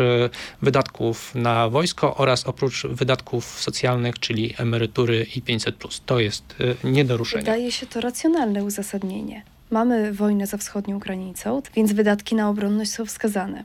wydatków 0.61 1.35
na 1.35 1.69
wojsko 1.69 2.15
oraz 2.15 2.47
oprócz 2.47 2.87
wydatków 2.87 3.45
socjalnych, 3.45 4.19
czyli 4.19 4.53
emerytury 4.57 5.27
i 5.35 5.41
500+. 5.41 6.01
To 6.05 6.19
jest 6.19 6.55
nie 6.83 7.05
do 7.05 7.17
ruszenia. 7.17 7.41
Wydaje 7.41 7.71
się 7.71 7.85
to 7.85 8.01
racjonalne 8.01 8.63
uzasadnienie. 8.63 9.56
Mamy 9.69 10.13
wojnę 10.13 10.47
za 10.47 10.57
wschodnią 10.57 10.99
granicą, 10.99 11.61
więc 11.75 11.93
wydatki 11.93 12.35
na 12.35 12.49
obronność 12.49 12.91
są 12.91 13.05
wskazane. 13.05 13.63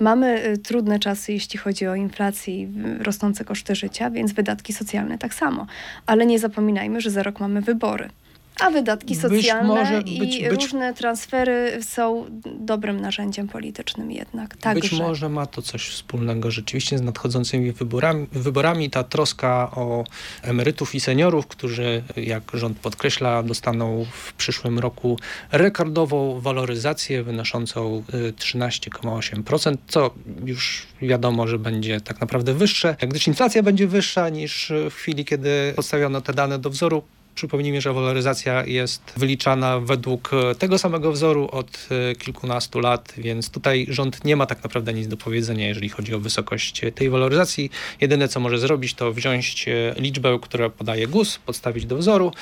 Mamy 0.00 0.46
y, 0.46 0.58
trudne 0.58 0.98
czasy, 0.98 1.32
jeśli 1.32 1.58
chodzi 1.58 1.86
o 1.86 1.94
inflację 1.94 2.62
i 2.62 2.68
rosnące 2.98 3.44
koszty 3.44 3.74
życia, 3.74 4.10
więc 4.10 4.32
wydatki 4.32 4.72
socjalne 4.72 5.18
tak 5.18 5.34
samo. 5.34 5.66
Ale 6.06 6.26
nie 6.26 6.38
zapominajmy, 6.38 7.00
że 7.00 7.10
za 7.10 7.22
rok 7.22 7.40
mamy 7.40 7.60
wybory. 7.60 8.10
A 8.60 8.70
wydatki 8.70 9.16
socjalne 9.16 9.68
może, 9.68 10.02
być, 10.02 10.12
i 10.12 10.18
być, 10.18 10.42
różne 10.42 10.94
transfery 10.94 11.78
są 11.82 12.24
dobrym 12.60 13.00
narzędziem 13.00 13.48
politycznym 13.48 14.12
jednak. 14.12 14.56
Także. 14.56 14.80
Być 14.80 14.92
może 14.92 15.28
ma 15.28 15.46
to 15.46 15.62
coś 15.62 15.88
wspólnego 15.88 16.50
rzeczywiście 16.50 16.98
z 16.98 17.02
nadchodzącymi 17.02 17.72
wyborami. 17.72 18.26
wyborami. 18.32 18.90
Ta 18.90 19.04
troska 19.04 19.70
o 19.74 20.04
emerytów 20.42 20.94
i 20.94 21.00
seniorów, 21.00 21.46
którzy, 21.46 22.02
jak 22.16 22.42
rząd 22.54 22.78
podkreśla, 22.78 23.42
dostaną 23.42 24.06
w 24.12 24.32
przyszłym 24.32 24.78
roku 24.78 25.18
rekordową 25.52 26.40
waloryzację 26.40 27.22
wynoszącą 27.22 28.04
13,8%, 28.12 29.72
y, 29.72 29.78
co 29.88 30.10
już 30.44 30.86
wiadomo, 31.02 31.46
że 31.46 31.58
będzie 31.58 32.00
tak 32.00 32.20
naprawdę 32.20 32.54
wyższe, 32.54 32.96
gdyż 33.08 33.26
inflacja 33.26 33.62
będzie 33.62 33.86
wyższa 33.86 34.28
niż 34.28 34.72
w 34.90 34.94
chwili, 34.94 35.24
kiedy 35.24 35.72
podstawiono 35.76 36.20
te 36.20 36.34
dane 36.34 36.58
do 36.58 36.70
wzoru 36.70 37.02
Przypomnijmy, 37.34 37.80
że 37.80 37.92
waloryzacja 37.92 38.64
jest 38.66 39.02
wyliczana 39.16 39.80
według 39.80 40.30
e, 40.32 40.54
tego 40.54 40.78
samego 40.78 41.12
wzoru 41.12 41.48
od 41.52 41.88
e, 42.10 42.14
kilkunastu 42.14 42.80
lat, 42.80 43.12
więc 43.16 43.50
tutaj 43.50 43.86
rząd 43.88 44.24
nie 44.24 44.36
ma 44.36 44.46
tak 44.46 44.64
naprawdę 44.64 44.94
nic 44.94 45.08
do 45.08 45.16
powiedzenia, 45.16 45.68
jeżeli 45.68 45.88
chodzi 45.88 46.14
o 46.14 46.20
wysokość 46.20 46.80
tej 46.94 47.10
waloryzacji. 47.10 47.70
Jedyne, 48.00 48.28
co 48.28 48.40
może 48.40 48.58
zrobić, 48.58 48.94
to 48.94 49.12
wziąć 49.12 49.68
e, 49.68 49.94
liczbę, 50.00 50.38
którą 50.42 50.70
podaje 50.70 51.06
GUS, 51.06 51.38
podstawić 51.38 51.86
do 51.86 51.96
wzoru, 51.96 52.32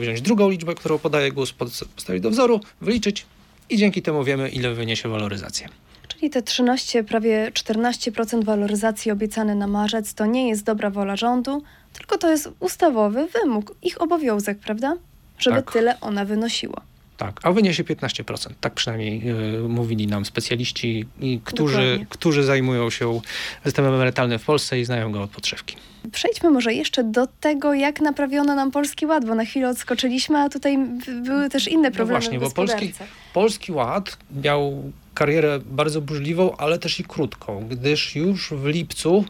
wziąć 0.00 0.20
drugą 0.20 0.50
liczbę, 0.50 0.74
którą 0.74 0.98
podaje 0.98 1.32
GUS, 1.32 1.52
podstawić 1.52 2.22
do 2.22 2.30
wzoru, 2.30 2.60
wyliczyć 2.80 3.26
i 3.70 3.76
dzięki 3.76 4.02
temu 4.02 4.24
wiemy, 4.24 4.48
ile 4.48 4.74
wyniesie 4.74 5.08
waloryzacja. 5.08 5.68
Czyli 6.08 6.30
te 6.30 6.42
13, 6.42 7.04
prawie 7.04 7.50
14% 7.54 8.44
waloryzacji 8.44 9.10
obiecane 9.10 9.54
na 9.54 9.66
marzec 9.66 10.14
to 10.14 10.26
nie 10.26 10.48
jest 10.48 10.64
dobra 10.64 10.90
wola 10.90 11.16
rządu, 11.16 11.62
tylko 11.98 12.18
to 12.18 12.30
jest 12.30 12.48
ustawowy 12.60 13.26
wymóg, 13.26 13.74
ich 13.82 14.02
obowiązek, 14.02 14.58
prawda? 14.58 14.96
Żeby 15.38 15.56
tak. 15.56 15.72
tyle 15.72 16.00
ona 16.00 16.24
wynosiła. 16.24 16.82
Tak, 17.16 17.40
a 17.42 17.52
wyniesie 17.52 17.84
15%. 17.84 18.50
Tak 18.60 18.74
przynajmniej 18.74 19.22
y, 19.56 19.68
mówili 19.68 20.06
nam 20.06 20.24
specjaliści, 20.24 21.06
i 21.20 21.40
którzy, 21.44 22.06
którzy 22.08 22.44
zajmują 22.44 22.90
się 22.90 23.20
systemem 23.64 23.94
emerytalnym 23.94 24.38
w 24.38 24.44
Polsce 24.44 24.80
i 24.80 24.84
znają 24.84 25.12
go 25.12 25.22
od 25.22 25.30
podszewki. 25.30 25.76
Przejdźmy 26.12 26.50
może 26.50 26.74
jeszcze 26.74 27.04
do 27.04 27.26
tego, 27.40 27.74
jak 27.74 28.00
naprawiono 28.00 28.54
nam 28.54 28.70
Polski 28.70 29.06
Ład, 29.06 29.24
bo 29.26 29.34
na 29.34 29.44
chwilę 29.44 29.68
odskoczyliśmy, 29.68 30.38
a 30.38 30.48
tutaj 30.48 30.78
były 31.22 31.48
też 31.48 31.68
inne 31.68 31.90
problemy 31.90 32.12
no 32.12 32.20
właśnie, 32.20 32.40
bo 32.40 32.50
Polski, 32.50 32.92
Polski 33.32 33.72
Ład 33.72 34.18
miał 34.42 34.92
karierę 35.14 35.60
bardzo 35.64 36.00
burzliwą, 36.00 36.56
ale 36.56 36.78
też 36.78 37.00
i 37.00 37.04
krótką, 37.04 37.66
gdyż 37.68 38.16
już 38.16 38.52
w 38.52 38.66
lipcu 38.66 39.24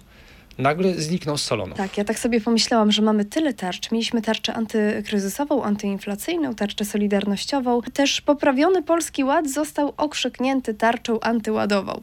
nagle 0.59 0.95
zniknął 0.95 1.38
z 1.38 1.42
salonu. 1.42 1.75
Tak, 1.75 1.99
ja 1.99 2.05
tak 2.05 2.19
sobie 2.19 2.40
pomyślałam, 2.40 2.92
że 2.92 3.03
mamy 3.03 3.25
tyle 3.25 3.55
tarcz. 3.55 3.92
Mieliśmy 3.92 4.23
tarczę 4.23 4.55
antykryzysową, 4.55 5.62
antyinflacyjną, 5.62 6.55
tarczę 6.55 6.85
solidarnościową. 6.85 7.81
Też 7.92 8.21
poprawiony 8.21 8.83
Polski 8.83 9.25
Ład 9.25 9.51
został 9.51 9.92
okrzyknięty 9.97 10.75
tarczą 10.75 11.21
antyładową. 11.21 12.01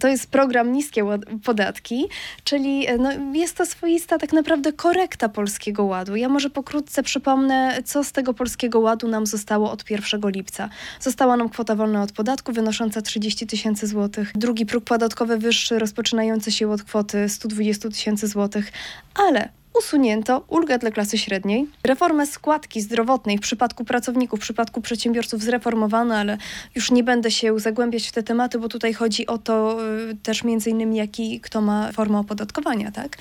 To 0.00 0.08
jest 0.08 0.30
program 0.30 0.72
Niskie 0.72 1.04
Podatki, 1.44 2.04
czyli 2.44 2.86
no, 2.98 3.12
jest 3.32 3.56
to 3.56 3.66
swoista 3.66 4.18
tak 4.18 4.32
naprawdę 4.32 4.72
korekta 4.72 5.28
Polskiego 5.28 5.84
Ładu. 5.84 6.16
Ja 6.16 6.28
może 6.28 6.50
pokrótce 6.50 7.02
przypomnę, 7.02 7.82
co 7.84 8.04
z 8.04 8.12
tego 8.12 8.34
Polskiego 8.34 8.80
Ładu 8.80 9.08
nam 9.08 9.26
zostało 9.26 9.70
od 9.70 9.90
1 9.90 10.20
lipca. 10.24 10.68
Została 11.00 11.36
nam 11.36 11.48
kwota 11.48 11.74
wolna 11.74 12.02
od 12.02 12.12
podatku 12.12 12.52
wynosząca 12.52 13.02
30 13.02 13.46
tysięcy 13.46 13.86
złotych. 13.86 14.32
Drugi 14.34 14.66
próg 14.66 14.84
podatkowy 14.84 15.38
wyższy 15.38 15.78
rozpoczynający 15.78 16.52
się 16.52 16.70
od 16.70 16.82
kwoty 16.82 17.28
120 17.28 17.85
tysięcy 17.90 18.26
złotych, 18.28 18.72
ale 19.14 19.48
usunięto 19.78 20.44
ulgę 20.48 20.78
dla 20.78 20.90
klasy 20.90 21.18
średniej. 21.18 21.66
Reformę 21.84 22.26
składki 22.26 22.80
zdrowotnej 22.80 23.38
w 23.38 23.40
przypadku 23.40 23.84
pracowników, 23.84 24.40
w 24.40 24.42
przypadku 24.42 24.80
przedsiębiorców 24.80 25.42
zreformowano, 25.42 26.14
ale 26.14 26.38
już 26.74 26.90
nie 26.90 27.04
będę 27.04 27.30
się 27.30 27.58
zagłębiać 27.58 28.08
w 28.08 28.12
te 28.12 28.22
tematy, 28.22 28.58
bo 28.58 28.68
tutaj 28.68 28.94
chodzi 28.94 29.26
o 29.26 29.38
to 29.38 29.78
y, 30.10 30.16
też 30.22 30.44
między 30.44 30.70
innymi, 30.70 30.96
jaki 30.96 31.40
kto 31.40 31.60
ma 31.60 31.92
formę 31.92 32.18
opodatkowania, 32.18 32.90
tak? 32.90 33.16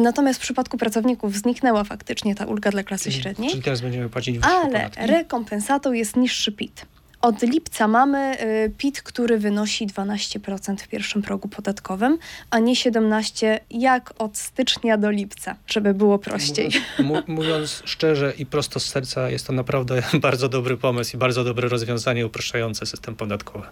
Natomiast 0.00 0.38
w 0.38 0.42
przypadku 0.42 0.78
pracowników 0.78 1.36
zniknęła 1.36 1.84
faktycznie 1.84 2.34
ta 2.34 2.46
ulga 2.46 2.70
dla 2.70 2.82
klasy 2.82 3.12
średniej. 3.12 3.50
Czyli 3.50 3.62
teraz 3.62 3.80
będziemy 3.80 4.08
płacić 4.08 4.38
wyższe 4.38 4.50
Ale 4.56 4.66
podatki. 4.66 5.06
rekompensatą 5.06 5.92
jest 5.92 6.16
niższy 6.16 6.52
PIT. 6.52 6.86
Od 7.20 7.42
lipca 7.42 7.88
mamy 7.88 8.36
y, 8.42 8.72
PIT, 8.78 9.02
który 9.02 9.38
wynosi 9.38 9.86
12% 9.86 10.76
w 10.76 10.88
pierwszym 10.88 11.22
progu 11.22 11.48
podatkowym, 11.48 12.18
a 12.50 12.58
nie 12.58 12.74
17% 12.74 13.58
jak 13.70 14.12
od 14.18 14.38
stycznia 14.38 14.96
do 14.98 15.10
lipca, 15.10 15.56
żeby 15.66 15.94
było 15.94 16.18
prościej. 16.18 16.70
Mówiąc, 16.98 17.28
mówiąc 17.28 17.82
szczerze 17.84 18.32
i 18.38 18.46
prosto 18.46 18.80
z 18.80 18.86
serca, 18.86 19.30
jest 19.30 19.46
to 19.46 19.52
naprawdę 19.52 20.02
bardzo 20.20 20.48
dobry 20.48 20.76
pomysł 20.76 21.16
i 21.16 21.18
bardzo 21.18 21.44
dobre 21.44 21.68
rozwiązanie 21.68 22.26
upraszczające 22.26 22.86
system 22.86 23.16
podatkowy. 23.16 23.66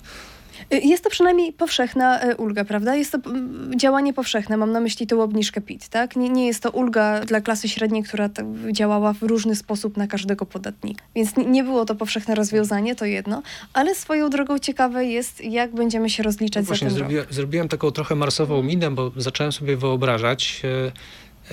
Y, 0.74 0.78
jest 0.78 1.04
to 1.04 1.10
przynajmniej 1.10 1.52
powszechna 1.52 2.24
y, 2.24 2.36
ulga, 2.36 2.64
prawda? 2.64 2.96
Jest 2.96 3.12
to 3.12 3.18
mm, 3.26 3.78
działanie 3.78 4.12
powszechne, 4.12 4.56
mam 4.56 4.72
na 4.72 4.80
myśli 4.80 5.06
tą 5.06 5.22
obniżkę 5.22 5.60
PIT, 5.60 5.88
tak? 5.88 6.16
Nie, 6.16 6.28
nie 6.28 6.46
jest 6.46 6.62
to 6.62 6.70
ulga 6.70 7.20
dla 7.20 7.40
klasy 7.40 7.68
średniej, 7.68 8.02
która 8.02 8.30
działała 8.72 9.12
w 9.12 9.22
różny 9.22 9.56
sposób 9.56 9.96
na 9.96 10.06
każdego 10.06 10.46
podatnika. 10.46 11.04
Więc 11.14 11.36
nie 11.36 11.64
było 11.64 11.84
to 11.84 11.94
powszechne 11.94 12.34
rozwiązanie, 12.34 12.94
to 12.94 13.04
jedno, 13.04 13.42
ale 13.72 13.94
swoją 13.94 14.30
drogą 14.30 14.58
ciekawe 14.58 15.04
jest, 15.04 15.44
jak 15.44 15.74
będziemy 15.74 16.10
się 16.10 16.22
rozliczać 16.22 16.62
no 16.62 16.66
właśnie, 16.66 16.90
za 16.90 16.90
ten 16.90 16.98
zrobiłem, 16.98 17.24
rok. 17.24 17.34
Zrobiłem 17.34 17.68
taką 17.68 17.90
trochę 17.90 18.14
marsową 18.14 18.62
minę, 18.62 18.90
bo 18.90 19.12
zacząłem 19.16 19.52
sobie 19.52 19.76
wyobrażać, 19.76 20.62
e, 20.64 20.92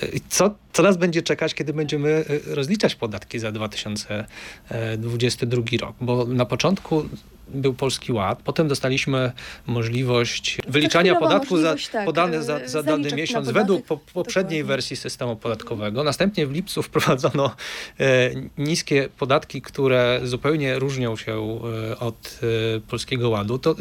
e, 0.04 0.08
co, 0.30 0.56
co 0.74 0.84
nas 0.84 0.98
będzie 0.98 1.22
czekać, 1.22 1.54
kiedy 1.54 1.74
będziemy 1.74 2.10
e, 2.10 2.24
rozliczać 2.56 2.96
podatki 2.96 3.40
za 3.40 3.52
2022 3.52 5.64
rok? 5.82 5.96
Bo 6.02 6.26
na 6.26 6.46
początku 6.46 7.04
był 7.48 7.74
Polski 7.74 8.12
Ład, 8.12 8.42
potem 8.44 8.68
dostaliśmy 8.68 9.32
możliwość 9.68 10.58
wyliczania 10.68 11.16
podatku 11.16 11.58
za, 11.58 11.76
tak, 11.92 12.06
podany 12.06 12.44
za, 12.44 12.68
za 12.68 12.84
dany 12.84 13.12
miesiąc 13.12 13.50
według 13.50 13.86
po, 13.86 13.98
poprzedniej 13.98 14.60
Dokładnie. 14.60 14.76
wersji 14.76 14.96
systemu 14.96 15.36
podatkowego. 15.36 16.04
Następnie 16.04 16.48
w 16.48 16.52
lipcu 16.52 16.84
wprowadzono 16.84 17.56
e, 18.00 18.32
niskie 18.58 19.10
podatki, 19.18 19.62
które 19.62 20.20
zupełnie 20.24 20.80
różnią 20.80 21.16
się 21.16 21.60
e, 21.92 22.00
od 22.00 22.40
e, 22.78 22.80
Polskiego 22.80 23.30
Ładu. 23.30 23.60
To 23.60 23.76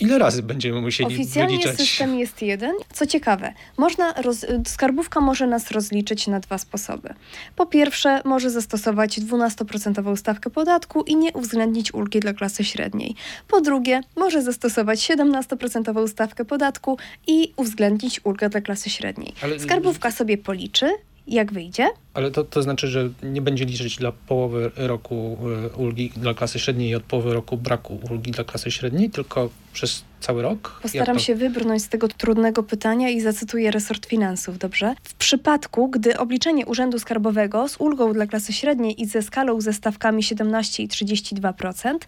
Ile 0.00 0.18
razy 0.18 0.42
będziemy 0.42 0.80
musieli 0.80 1.14
Oficjalnie 1.14 1.58
wyliczać? 1.58 1.76
system 1.76 2.18
jest 2.18 2.42
jeden. 2.42 2.72
Co 2.92 3.06
ciekawe, 3.06 3.52
można 3.76 4.12
roz... 4.12 4.46
skarbówka 4.66 5.20
może 5.20 5.46
nas 5.46 5.70
rozliczyć 5.70 6.26
na 6.26 6.40
dwa 6.40 6.58
sposoby. 6.58 7.14
Po 7.56 7.66
pierwsze, 7.66 8.20
może 8.24 8.50
zastosować 8.50 9.20
12% 9.20 10.16
stawkę 10.16 10.50
podatku 10.50 11.02
i 11.02 11.16
nie 11.16 11.32
uwzględnić 11.32 11.94
ulgi 11.94 12.20
dla 12.20 12.32
klasy 12.32 12.64
średniej. 12.64 13.14
Po 13.48 13.60
drugie, 13.60 14.00
może 14.16 14.42
zastosować 14.42 14.98
17% 15.10 16.08
stawkę 16.08 16.44
podatku 16.44 16.98
i 17.26 17.52
uwzględnić 17.56 18.20
ulgę 18.24 18.48
dla 18.48 18.60
klasy 18.60 18.90
średniej. 18.90 19.34
Ale... 19.42 19.60
Skarbówka 19.60 20.10
sobie 20.10 20.38
policzy, 20.38 20.90
jak 21.26 21.52
wyjdzie. 21.52 21.88
Ale 22.14 22.30
to, 22.30 22.44
to 22.44 22.62
znaczy, 22.62 22.88
że 22.88 23.10
nie 23.22 23.42
będzie 23.42 23.64
liczyć 23.64 23.96
dla 23.96 24.12
połowy 24.12 24.70
roku 24.76 25.38
e, 25.64 25.76
ulgi 25.76 26.12
dla 26.16 26.34
klasy 26.34 26.58
średniej 26.58 26.90
i 26.90 26.94
od 26.94 27.02
połowy 27.02 27.34
roku 27.34 27.56
braku 27.56 28.00
ulgi 28.10 28.30
dla 28.30 28.44
klasy 28.44 28.70
średniej, 28.70 29.10
tylko 29.10 29.50
przez 29.72 30.04
cały 30.20 30.42
rok? 30.42 30.78
Postaram 30.82 31.18
się 31.18 31.34
wybrnąć 31.34 31.82
z 31.82 31.88
tego 31.88 32.08
trudnego 32.08 32.62
pytania 32.62 33.10
i 33.10 33.20
zacytuję 33.20 33.70
resort 33.70 34.06
finansów, 34.06 34.58
dobrze? 34.58 34.94
W 35.04 35.14
przypadku, 35.14 35.88
gdy 35.88 36.18
obliczenie 36.18 36.66
Urzędu 36.66 36.98
Skarbowego 36.98 37.68
z 37.68 37.76
ulgą 37.80 38.12
dla 38.12 38.26
klasy 38.26 38.52
średniej 38.52 39.02
i 39.02 39.06
ze 39.06 39.22
skalą 39.22 39.60
ze 39.60 39.72
stawkami 39.72 40.22
17 40.22 40.82
i 40.82 40.88
32% 40.88 41.98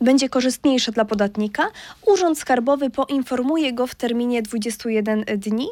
będzie 0.00 0.28
korzystniejsze 0.28 0.92
dla 0.92 1.04
podatnika, 1.04 1.62
Urząd 2.06 2.38
Skarbowy 2.38 2.90
poinformuje 2.90 3.72
go 3.72 3.86
w 3.86 3.94
terminie 3.94 4.42
21 4.42 5.24
dni, 5.36 5.66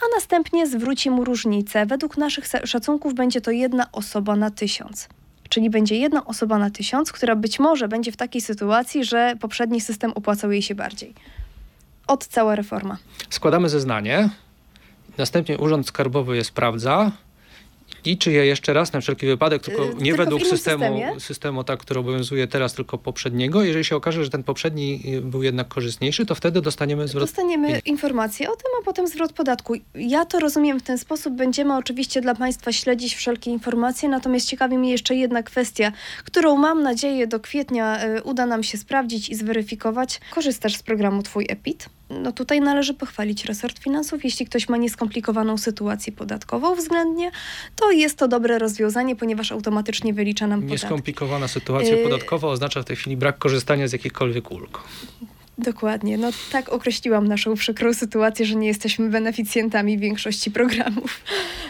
a 0.00 0.04
następnie 0.14 0.66
zwróci 0.66 1.10
mu 1.10 1.24
różnicę. 1.24 1.86
Według 1.86 2.16
naszych 2.16 2.44
szacunków 2.64 3.14
będzie 3.14 3.31
to 3.40 3.50
jedna 3.50 3.92
osoba 3.92 4.36
na 4.36 4.50
tysiąc 4.50 5.08
czyli 5.52 5.70
będzie 5.70 5.96
jedna 5.96 6.24
osoba 6.24 6.58
na 6.58 6.70
tysiąc, 6.70 7.12
która 7.12 7.36
być 7.36 7.58
może 7.58 7.88
będzie 7.88 8.12
w 8.12 8.16
takiej 8.16 8.40
sytuacji, 8.40 9.04
że 9.04 9.34
poprzedni 9.40 9.80
system 9.80 10.12
opłacał 10.12 10.52
jej 10.52 10.62
się 10.62 10.74
bardziej. 10.74 11.14
Od 12.06 12.26
cała 12.26 12.56
reforma. 12.56 12.96
Składamy 13.30 13.68
zeznanie, 13.68 14.28
następnie 15.18 15.58
Urząd 15.58 15.86
Skarbowy 15.86 16.36
je 16.36 16.44
sprawdza, 16.44 17.12
liczy 18.06 18.32
je 18.32 18.46
jeszcze 18.46 18.72
raz 18.72 18.92
na 18.92 19.00
wszelki 19.00 19.26
wypadek, 19.26 19.62
tylko 19.62 19.84
y, 19.84 19.94
nie 19.94 19.94
tylko 19.94 20.16
według 20.16 20.46
systemu, 20.46 21.20
systemu 21.20 21.64
tak, 21.64 21.80
który 21.80 22.00
obowiązuje 22.00 22.46
teraz, 22.46 22.74
tylko 22.74 22.98
poprzedniego. 22.98 23.64
Jeżeli 23.64 23.84
się 23.84 23.96
okaże, 23.96 24.24
że 24.24 24.30
ten 24.30 24.42
poprzedni 24.42 25.00
y, 25.06 25.20
był 25.20 25.42
jednak 25.42 25.68
korzystniejszy, 25.68 26.26
to 26.26 26.34
wtedy 26.34 26.60
dostaniemy 26.60 27.08
zwrot. 27.08 27.22
Dostaniemy 27.22 27.78
informację 27.84 28.50
o 28.50 28.56
tym, 28.56 28.66
a 28.80 28.84
potem 28.84 29.06
zwrot 29.06 29.32
podatku. 29.32 29.74
Ja 29.94 30.24
to 30.24 30.38
rozumiem 30.38 30.80
w 30.80 30.82
ten 30.82 30.98
sposób. 30.98 31.34
Będziemy 31.34 31.76
oczywiście 31.76 32.20
dla 32.20 32.34
Państwa 32.34 32.72
śledzić 32.72 33.14
wszelkie 33.14 33.50
informacje, 33.50 34.08
natomiast 34.08 34.46
ciekawi 34.46 34.78
mnie 34.78 34.90
jeszcze 34.90 35.14
jedna 35.14 35.42
kwestia, 35.42 35.92
którą 36.24 36.56
mam 36.56 36.82
nadzieję 36.82 37.26
do 37.26 37.40
kwietnia 37.40 38.04
y, 38.04 38.22
uda 38.22 38.46
nam 38.46 38.62
się 38.62 38.78
sprawdzić 38.78 39.28
i 39.28 39.34
zweryfikować. 39.34 40.20
Korzystasz 40.30 40.76
z 40.76 40.82
programu 40.82 41.22
Twój 41.22 41.46
EPIT? 41.48 41.88
No 42.22 42.32
tutaj 42.32 42.60
należy 42.60 42.94
pochwalić 42.94 43.44
resort 43.44 43.78
finansów. 43.78 44.24
Jeśli 44.24 44.46
ktoś 44.46 44.68
ma 44.68 44.76
nieskomplikowaną 44.76 45.58
sytuację 45.58 46.12
podatkową 46.12 46.74
względnie, 46.74 47.30
to 47.76 47.90
jest 47.90 48.18
to 48.18 48.28
dobre 48.28 48.58
rozwiązanie, 48.58 49.16
ponieważ 49.16 49.52
automatycznie 49.52 50.14
wylicza 50.14 50.46
nam 50.46 50.60
podatek. 50.60 50.82
Nieskomplikowana 50.82 51.48
sytuacja 51.48 51.94
y 51.94 52.04
podatkowa 52.04 52.48
oznacza 52.48 52.82
w 52.82 52.84
tej 52.84 52.96
chwili 52.96 53.16
brak 53.16 53.38
korzystania 53.38 53.88
z 53.88 53.92
jakichkolwiek 53.92 54.50
ulg. 54.50 54.80
Dokładnie. 55.58 56.18
No 56.18 56.30
tak 56.52 56.68
określiłam 56.68 57.28
naszą 57.28 57.54
przykrą 57.54 57.94
sytuację, 57.94 58.46
że 58.46 58.54
nie 58.54 58.68
jesteśmy 58.68 59.10
beneficjentami 59.10 59.98
większości 59.98 60.50
programów. 60.50 61.20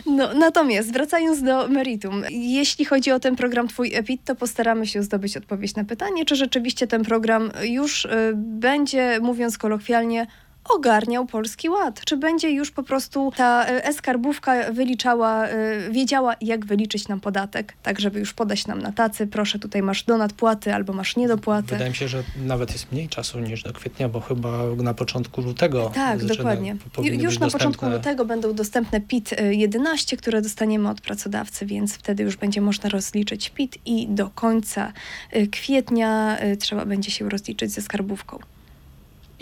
No, 0.06 0.34
natomiast 0.34 0.92
wracając 0.92 1.42
do 1.42 1.68
meritum, 1.68 2.22
jeśli 2.30 2.84
chodzi 2.84 3.12
o 3.12 3.20
ten 3.20 3.36
program 3.36 3.68
Twój 3.68 3.94
EPIT, 3.94 4.24
to 4.24 4.34
postaramy 4.34 4.86
się 4.86 5.02
zdobyć 5.02 5.36
odpowiedź 5.36 5.74
na 5.74 5.84
pytanie, 5.84 6.24
czy 6.24 6.36
rzeczywiście 6.36 6.86
ten 6.86 7.04
program 7.04 7.50
już 7.62 8.04
y, 8.04 8.08
będzie, 8.36 9.18
mówiąc 9.20 9.58
kolokwialnie, 9.58 10.26
ogarniał 10.64 11.26
Polski 11.26 11.68
Ład? 11.68 12.00
Czy 12.04 12.16
będzie 12.16 12.50
już 12.50 12.70
po 12.70 12.82
prostu 12.82 13.32
ta 13.36 13.66
e, 13.66 13.84
e-skarbówka 13.84 14.72
wyliczała, 14.72 15.46
e, 15.46 15.90
wiedziała 15.90 16.34
jak 16.40 16.66
wyliczyć 16.66 17.08
nam 17.08 17.20
podatek, 17.20 17.74
tak 17.82 18.00
żeby 18.00 18.18
już 18.18 18.32
podać 18.32 18.66
nam 18.66 18.82
na 18.82 18.92
tacy, 18.92 19.26
proszę 19.26 19.58
tutaj 19.58 19.82
masz 19.82 20.02
do 20.02 20.16
nadpłaty 20.16 20.74
albo 20.74 20.92
masz 20.92 21.16
niedopłaty. 21.16 21.68
Wydaje 21.68 21.90
mi 21.90 21.96
się, 21.96 22.08
że 22.08 22.22
nawet 22.36 22.72
jest 22.72 22.92
mniej 22.92 23.08
czasu 23.08 23.40
niż 23.40 23.62
do 23.62 23.72
kwietnia, 23.72 24.08
bo 24.08 24.20
chyba 24.20 24.58
na 24.76 24.94
początku 24.94 25.40
lutego. 25.40 25.92
Tak, 25.94 26.24
dokładnie. 26.24 26.76
Już 27.02 27.38
na 27.38 27.50
początku 27.50 27.88
lutego 27.88 28.24
będą 28.24 28.54
dostępne 28.54 29.00
PIT 29.00 29.30
11, 29.50 30.16
które 30.16 30.42
dostaniemy 30.42 30.88
od 30.88 31.00
pracodawcy, 31.00 31.66
więc 31.66 31.94
wtedy 31.94 32.22
już 32.22 32.36
będzie 32.36 32.60
można 32.60 32.88
rozliczyć 32.88 33.50
PIT 33.50 33.78
i 33.86 34.08
do 34.08 34.30
końca 34.30 34.92
e, 35.30 35.46
kwietnia 35.46 36.38
trzeba 36.58 36.84
będzie 36.84 37.10
się 37.10 37.28
rozliczyć 37.28 37.70
ze 37.70 37.82
skarbówką. 37.82 38.38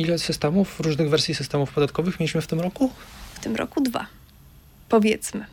Ile 0.00 0.18
systemów, 0.18 0.80
różnych 0.80 1.10
wersji 1.10 1.34
systemów 1.34 1.72
podatkowych 1.72 2.20
mieliśmy 2.20 2.40
w 2.40 2.46
tym 2.46 2.60
roku? 2.60 2.90
W 3.34 3.40
tym 3.40 3.56
roku 3.56 3.80
dwa. 3.80 4.06
Powiedzmy. 4.88 5.44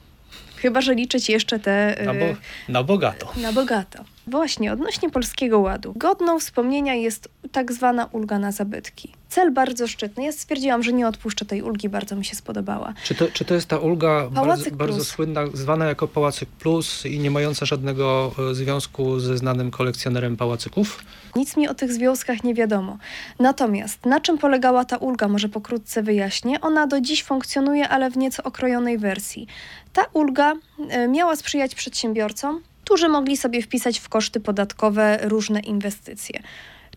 Chyba, 0.56 0.82
że 0.82 0.96
liczyć 0.96 1.30
jeszcze 1.30 1.60
te... 1.60 1.96
Na, 2.06 2.14
bo, 2.14 2.26
y, 2.26 2.36
na 2.70 2.84
bogato. 2.84 3.32
Na 3.38 3.54
bogato. 3.54 4.04
Właśnie, 4.28 4.74
odnośnie 4.74 5.10
Polskiego 5.10 5.60
Ładu. 5.60 5.94
Godną 5.96 6.40
wspomnienia 6.40 6.96
jest 6.96 7.30
tak 7.52 7.74
zwana 7.74 8.06
ulga 8.06 8.40
na 8.40 8.52
zabytki. 8.52 9.14
Cel 9.30 9.52
bardzo 9.52 9.88
szczytny. 9.88 10.24
Ja 10.24 10.32
stwierdziłam, 10.32 10.84
że 10.84 10.94
nie 10.94 11.08
odpuszczę 11.08 11.46
tej 11.46 11.62
ulgi, 11.62 11.90
bardzo 11.90 12.16
mi 12.16 12.26
się 12.26 12.36
spodobała. 12.36 12.94
Czy 13.04 13.16
to, 13.16 13.28
czy 13.28 13.46
to 13.46 13.54
jest 13.54 13.68
ta 13.68 13.78
ulga 13.78 14.30
bardzo, 14.30 14.72
bardzo 14.72 15.04
słynna, 15.06 15.42
zwana 15.54 15.86
jako 15.86 16.08
Pałacyk 16.08 16.50
Plus 16.50 17.06
i 17.06 17.20
nie 17.20 17.32
mająca 17.32 17.66
żadnego 17.66 18.32
e, 18.52 18.56
związku 18.56 19.20
ze 19.20 19.38
znanym 19.38 19.72
kolekcjonerem 19.72 20.38
pałacyków? 20.38 21.04
Nic 21.36 21.58
mi 21.58 21.68
o 21.68 21.74
tych 21.74 21.94
związkach 21.94 22.44
nie 22.44 22.54
wiadomo. 22.54 22.98
Natomiast 23.40 24.06
na 24.06 24.20
czym 24.20 24.38
polegała 24.38 24.86
ta 24.86 24.98
ulga, 24.98 25.28
może 25.28 25.50
pokrótce 25.50 26.04
wyjaśnię. 26.04 26.62
Ona 26.62 26.88
do 26.88 27.02
dziś 27.02 27.24
funkcjonuje, 27.24 27.90
ale 27.90 28.12
w 28.12 28.18
nieco 28.18 28.44
okrojonej 28.44 28.98
wersji. 28.98 29.48
Ta 29.94 30.06
ulga 30.14 30.54
e, 30.90 31.08
miała 31.08 31.36
sprzyjać 31.36 31.76
przedsiębiorcom, 31.76 32.62
którzy 32.84 33.08
mogli 33.10 33.38
sobie 33.38 33.62
wpisać 33.62 34.00
w 34.00 34.10
koszty 34.10 34.40
podatkowe 34.40 35.20
różne 35.22 35.60
inwestycje. 35.60 36.40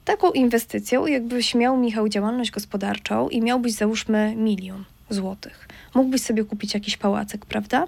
Taką 0.05 0.31
inwestycją, 0.31 1.07
jakbyś 1.07 1.55
miał, 1.55 1.77
Michał, 1.77 2.09
działalność 2.09 2.51
gospodarczą 2.51 3.29
i 3.29 3.41
miałbyś, 3.41 3.73
załóżmy, 3.73 4.37
milion 4.37 4.85
złotych. 5.11 5.69
Mógłbyś 5.95 6.23
sobie 6.23 6.45
kupić 6.45 6.75
jakiś 6.75 6.97
pałacyk, 6.97 7.47
prawda? 7.47 7.87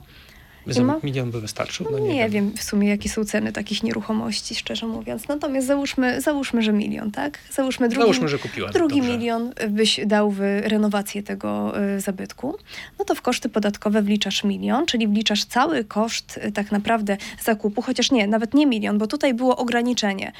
Za 0.67 0.83
ma- 0.83 0.99
milion 1.03 1.31
by 1.31 1.41
wystarczył? 1.41 1.87
No 1.93 1.99
nie, 1.99 2.29
wiem. 2.29 2.53
w 2.57 2.63
sumie 2.63 2.89
jakie 2.89 3.09
są 3.09 3.25
ceny 3.25 3.53
takich 3.53 3.83
nieruchomości, 3.83 4.55
szczerze 4.55 4.87
mówiąc. 4.87 5.29
Natomiast 5.29 5.67
załóżmy, 5.67 6.21
załóżmy 6.21 6.63
że 6.63 6.73
milion, 6.73 7.11
tak? 7.11 7.39
Załóżmy 7.53 7.89
drugi, 7.89 8.03
Załóżmy, 8.03 8.29
że 8.29 8.39
kupiła. 8.39 8.71
drugi 8.71 8.97
Dobrze. 9.01 9.13
milion 9.13 9.53
byś 9.69 10.01
dał 10.07 10.31
w 10.31 10.41
renowację 10.65 11.23
tego 11.23 11.73
y, 11.97 12.01
zabytku. 12.01 12.55
No 12.99 13.05
to 13.05 13.15
w 13.15 13.23
koszty 13.23 13.49
podatkowe 13.49 14.03
wliczasz 14.03 14.45
milion, 14.45 14.87
czyli 14.87 15.09
wliczasz 15.09 15.45
cały 15.45 15.85
koszt 15.85 16.41
y, 16.49 16.53
tak 16.53 16.73
naprawdę 16.73 17.17
zakupu, 17.45 17.83
chociaż 17.83 18.11
nie, 18.11 18.27
nawet 18.27 18.55
nie 18.55 18.67
milion, 18.67 18.99
bo 18.99 19.07
tutaj 19.07 19.35
było 19.35 19.57
ograniczenie. 19.57 20.33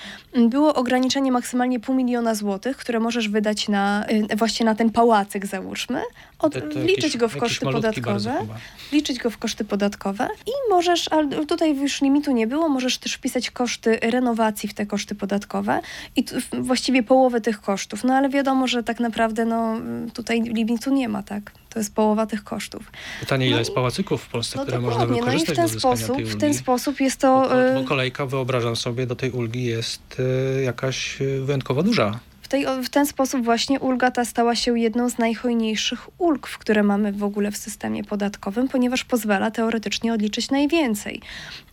Było 0.49 0.75
ograniczenie 0.75 1.33
maksymalnie 1.33 1.81
pół 1.81 1.95
miliona 1.95 2.35
złotych, 2.35 2.77
które 2.77 3.01
możesz 3.01 3.29
wydać 3.29 3.69
na, 3.69 4.07
y, 4.33 4.37
właśnie 4.37 4.67
na 4.67 4.75
ten 4.75 4.91
pałacyk, 4.91 5.47
załóżmy, 5.47 6.01
od, 6.43 6.53
To- 6.55 6.61
to 6.61 6.67
wliczyć 6.81 7.05
jakiś- 7.05 7.17
go 7.17 7.29
w 7.29 7.37
koszty 7.37 7.67
podatkowe 7.67 8.47
liczyć 8.93 9.19
go 9.19 9.31
w 9.31 9.39
koszty 9.39 9.65
podatkowe 9.65 10.29
i 10.47 10.51
możesz, 10.71 11.09
ale 11.13 11.47
tutaj 11.47 11.77
już 11.77 12.03
limitu 12.03 12.33
nie 12.33 12.47
było, 12.47 12.69
możesz 12.69 12.99
też 12.99 13.15
wpisać 13.15 13.51
koszty 13.51 13.99
renowacji 14.03 14.69
w 14.69 14.75
te 14.75 14.87
koszty 14.87 15.15
podatkowe 15.15 15.81
i 16.17 16.25
tu- 16.25 16.35
właściwie 16.61 17.03
połowę 17.03 17.41
tych 17.41 17.61
kosztów. 17.61 18.05
No 18.05 18.15
ale 18.15 18.29
wiadomo, 18.29 18.67
że 18.67 18.83
tak 18.83 19.01
naprawdę 19.01 19.45
no, 19.45 19.75
tutaj 20.15 20.43
limitu 20.43 20.93
nie 20.95 21.09
ma, 21.09 21.23
tak? 21.23 21.53
To 21.69 21.79
jest 21.79 21.95
połowa 21.95 22.27
tych 22.27 22.45
kosztów. 22.45 22.91
Pytanie, 23.21 23.47
ile 23.47 23.55
No 23.55 23.59
jest 23.59 23.75
pałacyków 23.75 24.23
w 24.23 24.29
Polsce, 24.29 24.57
No 24.59 24.63
które 24.63 24.81
można 24.81 25.01
dokładnie, 25.01 25.21
no 25.23 25.27
i 25.27 25.31
wykorzystać 25.31 25.55
w 25.55 25.71
ten 25.71 25.81
sposób, 25.81 26.23
w 26.23 26.37
ten 26.41 26.55
sposób 26.55 27.01
jest 27.01 27.21
Bo, 27.23 27.43
to... 27.43 27.49
bo, 27.49 27.75
bo 27.75 27.81
y, 27.81 27.85
kolejka, 27.85 28.27
wyobrażam 28.27 28.77
sobie, 28.77 29.07
do 29.07 29.17
tej 29.17 29.31
ulgi 29.31 29.65
jest 29.65 30.21
y, 30.59 30.63
jakaś 30.63 31.21
y, 31.21 31.41
wyjątkowo 31.45 31.83
duża. 31.83 32.19
W, 32.53 32.55
tej, 32.55 32.67
w 32.85 32.91
ten 32.91 33.07
sposób 33.07 33.45
właśnie 33.45 33.81
ulga 33.81 34.11
ta 34.11 34.25
stała 34.25 34.55
się 34.57 34.79
jedną 34.79 35.11
z 35.11 35.19
najhojniejszych 35.19 36.21
ulg, 36.21 36.49
które 36.49 36.83
mamy 36.83 37.13
w 37.13 37.25
ogóle 37.25 37.51
w 37.51 37.57
systemie 37.57 38.05
podatkowym, 38.05 38.69
ponieważ 38.69 39.05
pozwala 39.05 39.51
teoretycznie 39.51 40.13
odliczyć 40.13 40.51
najwięcej. 40.51 41.21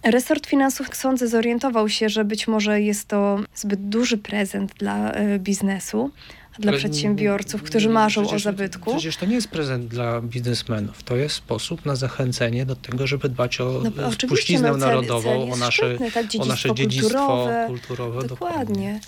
Resort 0.03 0.47
Finansów, 0.47 0.87
sądzę, 0.95 1.27
zorientował 1.27 1.89
się, 1.89 2.09
że 2.09 2.25
być 2.25 2.47
może 2.47 2.81
jest 2.81 3.07
to 3.07 3.39
zbyt 3.55 3.89
duży 3.89 4.17
prezent 4.17 4.73
dla 4.77 5.11
e, 5.11 5.39
biznesu, 5.39 6.11
dla 6.59 6.71
Ale 6.71 6.77
przedsiębiorców, 6.79 7.63
którzy 7.63 7.89
marzą 7.89 8.21
o 8.21 8.23
przecież- 8.25 8.43
zabytku. 8.43 8.91
Przecież 8.91 9.17
to 9.17 9.25
nie 9.25 9.35
jest 9.35 9.47
prezent 9.47 9.85
dla 9.87 10.21
biznesmenów. 10.21 11.03
To 11.03 11.15
jest 11.15 11.35
sposób 11.35 11.85
na 11.85 11.95
zachęcenie 11.95 12.65
do 12.65 12.75
tego, 12.75 13.07
żeby 13.07 13.29
dbać 13.29 13.61
o 13.61 13.81
No, 13.97 14.11
spuściznę 14.11 14.67
no, 14.71 14.75
cel- 14.77 14.79
narodową, 14.79 15.21
cel 15.29 15.41
o 15.41 15.45
jest 15.45 15.59
nasze, 15.59 15.71
szczytny, 15.71 16.11
tak, 16.11 16.23
o 16.23 16.27
dziedzictwo 16.27 16.45
nasze 16.49 16.73
dziedzictwo 16.75 17.09
kulturowe. 17.09 17.65
kulturowe. 17.67 18.27
Dokładnie. 18.27 18.99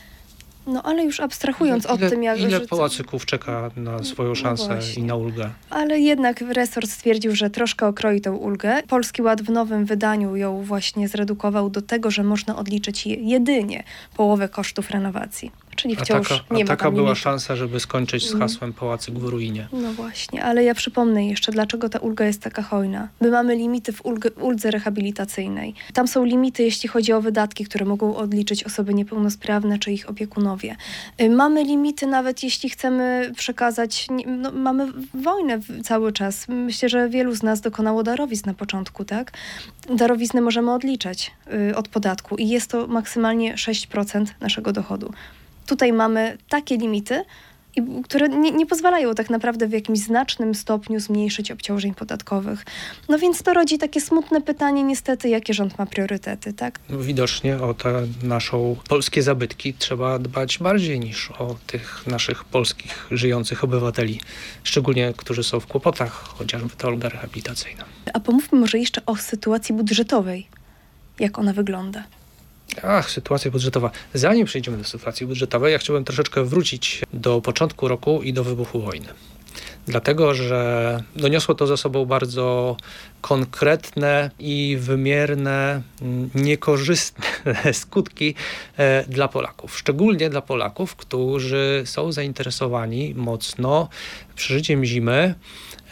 No 0.67 0.84
ale 0.84 1.04
już 1.04 1.19
abstrahując 1.19 1.86
ile, 1.86 1.93
od 1.93 2.00
tym, 2.00 2.24
jak... 2.24 2.39
Ile 2.39 2.50
że- 2.50 2.60
pałacyków 2.62 3.26
czeka 3.26 3.71
na 3.76 4.04
swoją 4.04 4.30
No 4.30 4.36
szansę 4.36 4.65
właśnie. 4.67 5.04
i 5.04 5.06
na 5.06 5.15
ulgę? 5.15 5.50
Ale 5.69 6.00
jednak 6.00 6.41
resort 6.41 6.89
stwierdził, 6.89 7.36
że 7.36 7.50
troszkę 7.50 7.88
okroi 7.88 8.21
tą 8.21 8.36
ulgę. 8.36 8.84
Polski 8.88 9.21
Ład 9.21 9.41
w 9.41 9.50
nowym 9.50 9.86
wydaniu 9.86 10.36
ją 10.36 10.62
właśnie 10.63 11.08
zredukował 11.08 11.69
do 11.69 11.82
tego, 11.82 12.12
że 12.12 12.24
można 12.24 12.56
odliczyć 12.56 13.06
je- 13.08 13.15
jedynie 13.15 13.84
połowę 14.15 14.50
kosztów 14.50 14.89
renowacji. 14.89 15.52
Czyli 15.76 15.98
A 15.98 16.02
wciąż 16.02 16.30
taka, 16.30 16.56
nie 16.56 16.62
a 16.62 16.66
ma 16.66 16.68
taka 16.68 16.92
była 16.92 17.04
limitu. 17.04 17.22
szansa, 17.22 17.56
żeby 17.56 17.80
skończyć 17.80 18.24
z 18.24 18.32
Mhm. 18.34 18.50
hasłem 18.50 18.74
Pałacyk 18.74 19.16
w 19.20 19.24
ruinie. 19.24 19.68
No 19.74 19.94
właśnie, 19.94 20.44
ale 20.44 20.64
ja 20.64 20.76
przypomnę 20.76 21.28
jeszcze, 21.28 21.52
dlaczego 21.52 21.90
ta 21.90 22.00
ulga 22.00 22.26
jest 22.26 22.42
taka 22.42 22.62
hojna. 22.62 23.08
My 23.22 23.32
mamy 23.32 23.56
limity 23.56 23.94
w 23.94 24.04
ulg- 24.04 24.42
uldze 24.42 24.72
rehabilitacyjnej. 24.72 25.74
Tam 25.94 26.08
są 26.08 26.24
limity, 26.24 26.64
jeśli 26.64 26.90
chodzi 26.90 27.14
o 27.14 27.22
wydatki, 27.22 27.66
które 27.66 27.86
mogą 27.86 28.16
odliczyć 28.16 28.64
osoby 28.64 28.94
niepełnosprawne 28.94 29.80
czy 29.80 29.92
ich 29.92 30.10
opiekunowie. 30.10 30.76
Y, 31.22 31.30
Mamy 31.30 31.64
limity 31.64 32.08
nawet, 32.08 32.44
jeśli 32.44 32.70
chcemy 32.70 33.32
przekazać, 33.38 34.08
no, 34.28 34.52
mamy 34.52 34.88
wojnę 35.14 35.60
cały 35.84 36.12
czas. 36.12 36.48
Myślę, 36.48 36.90
że 36.90 37.10
wielu 37.10 37.36
z 37.36 37.44
nas 37.44 37.62
dokonało 37.62 38.04
darowizn 38.04 38.44
na 38.50 38.54
początku, 38.54 39.06
tak? 39.06 39.32
Darowizny 39.96 40.42
możemy 40.42 40.74
odliczać 40.74 41.32
y, 41.72 41.76
od 41.76 41.88
podatku 41.88 42.36
i 42.36 42.48
jest 42.50 42.72
to 42.72 42.88
maksymalnie 42.88 43.54
6% 43.58 44.26
naszego 44.42 44.72
dochodu. 44.72 45.14
Tutaj 45.65 45.93
mamy 45.93 46.38
takie 46.50 46.78
limity, 46.78 47.26
i, 47.76 48.04
które 48.04 48.30
nie, 48.30 48.52
nie 48.52 48.65
pozwalają 48.65 49.15
tak 49.15 49.30
naprawdę 49.30 49.67
w 49.67 49.71
jakimś 49.71 50.00
znacznym 50.00 50.56
stopniu 50.56 51.00
zmniejszyć 51.00 51.52
obciążeń 51.52 51.93
podatkowych. 51.93 52.65
No 53.10 53.19
więc 53.19 53.43
to 53.43 53.54
rodzi 53.54 53.78
takie 53.78 54.02
smutne 54.02 54.41
pytanie 54.41 54.84
niestety, 54.84 55.30
jakie 55.30 55.54
rząd 55.54 55.78
ma 55.78 55.86
priorytety, 55.86 56.54
tak? 56.54 56.80
No, 56.89 57.00
Widocznie 57.00 57.58
o 57.58 57.74
te 57.74 58.08
naszą 58.24 58.76
polskie 58.89 59.24
zabytki 59.24 59.74
trzeba 59.74 60.19
dbać 60.19 60.60
bardziej 60.60 61.00
niż 61.00 61.32
o 61.32 61.56
tych 61.67 62.08
naszych 62.08 62.43
polskich 62.43 63.08
żyjących 63.12 63.63
obywateli, 63.63 64.19
szczególnie 64.63 65.13
którzy 65.17 65.43
są 65.43 65.60
w 65.60 65.67
kłopotach, 65.67 66.12
chociażby 66.12 66.69
ta 66.78 66.88
ulga 66.88 67.10
rehabilitacyjna. 67.10 67.86
A 68.13 68.19
pomówmy 68.19 68.60
może 68.60 68.80
jeszcze 68.80 69.06
o 69.06 69.15
sytuacji 69.15 69.76
budżetowej. 69.76 70.47
Jak 71.19 71.39
ona 71.39 71.54
wygląda? 71.54 72.04
Ach, 72.84 73.12
sytuacja 73.12 73.52
budżetowa. 73.52 73.92
Zanim 74.14 74.46
przejdziemy 74.46 74.78
do 74.78 74.84
sytuacji 74.84 75.28
budżetowej, 75.28 75.74
ja 75.74 75.78
chciałbym 75.78 76.04
troszeczkę 76.04 76.44
wrócić 76.44 77.02
do 77.14 77.42
początku 77.42 77.88
roku 77.88 78.22
i 78.24 78.34
do 78.34 78.44
wybuchu 78.44 78.82
wojny. 78.82 79.08
Dlatego, 79.88 80.34
że 80.34 81.04
doniosło 81.16 81.56
to 81.56 81.68
za 81.68 81.78
sobą 81.78 82.06
bardzo 82.06 82.78
konkretne 83.22 84.32
i 84.40 84.78
wymierne, 84.80 85.82
mm, 86.02 86.30
niekorzystne 86.36 87.26
skutki 87.74 88.36
e, 88.78 89.06
dla 89.08 89.28
Polaków. 89.28 89.78
Szczególnie 89.78 90.30
dla 90.30 90.42
Polaków, 90.42 90.96
którzy 90.96 91.84
są 91.86 92.12
zainteresowani 92.12 93.14
mocno 93.16 93.90
przeżyciem 94.36 94.86
zimy 94.86 95.36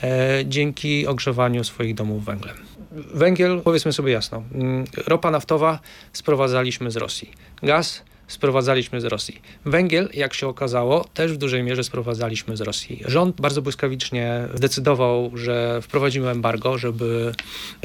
e, 0.04 0.40
dzięki 0.46 1.08
ogrzewaniu 1.08 1.64
swoich 1.64 1.96
domów 1.96 2.26
węglem. 2.26 2.69
Węgiel, 2.92 3.62
powiedzmy 3.62 3.94
sobie 3.94 4.14
jasno, 4.14 4.44
mm, 4.54 4.86
ropa 5.08 5.32
naftowa 5.32 5.80
sprowadzaliśmy 6.14 6.92
z 6.92 6.96
Rosji. 6.96 7.32
Gaz 7.64 8.04
sprowadzaliśmy 8.30 9.02
z 9.02 9.06
Rosji. 9.06 9.42
Węgiel, 9.66 10.10
jak 10.14 10.34
się 10.34 10.48
okazało, 10.48 11.06
też 11.14 11.34
w 11.34 11.38
dużej 11.38 11.64
mierze 11.64 11.84
sprowadzaliśmy 11.84 12.58
z 12.58 12.62
Rosji. 12.62 13.02
Rząd 13.06 13.42
bardzo 13.42 13.62
błyskawicznie 13.62 14.48
zdecydował, 14.54 15.32
że 15.34 15.82
wprowadzimy 15.82 16.30
embargo, 16.30 16.78
żeby 16.78 17.32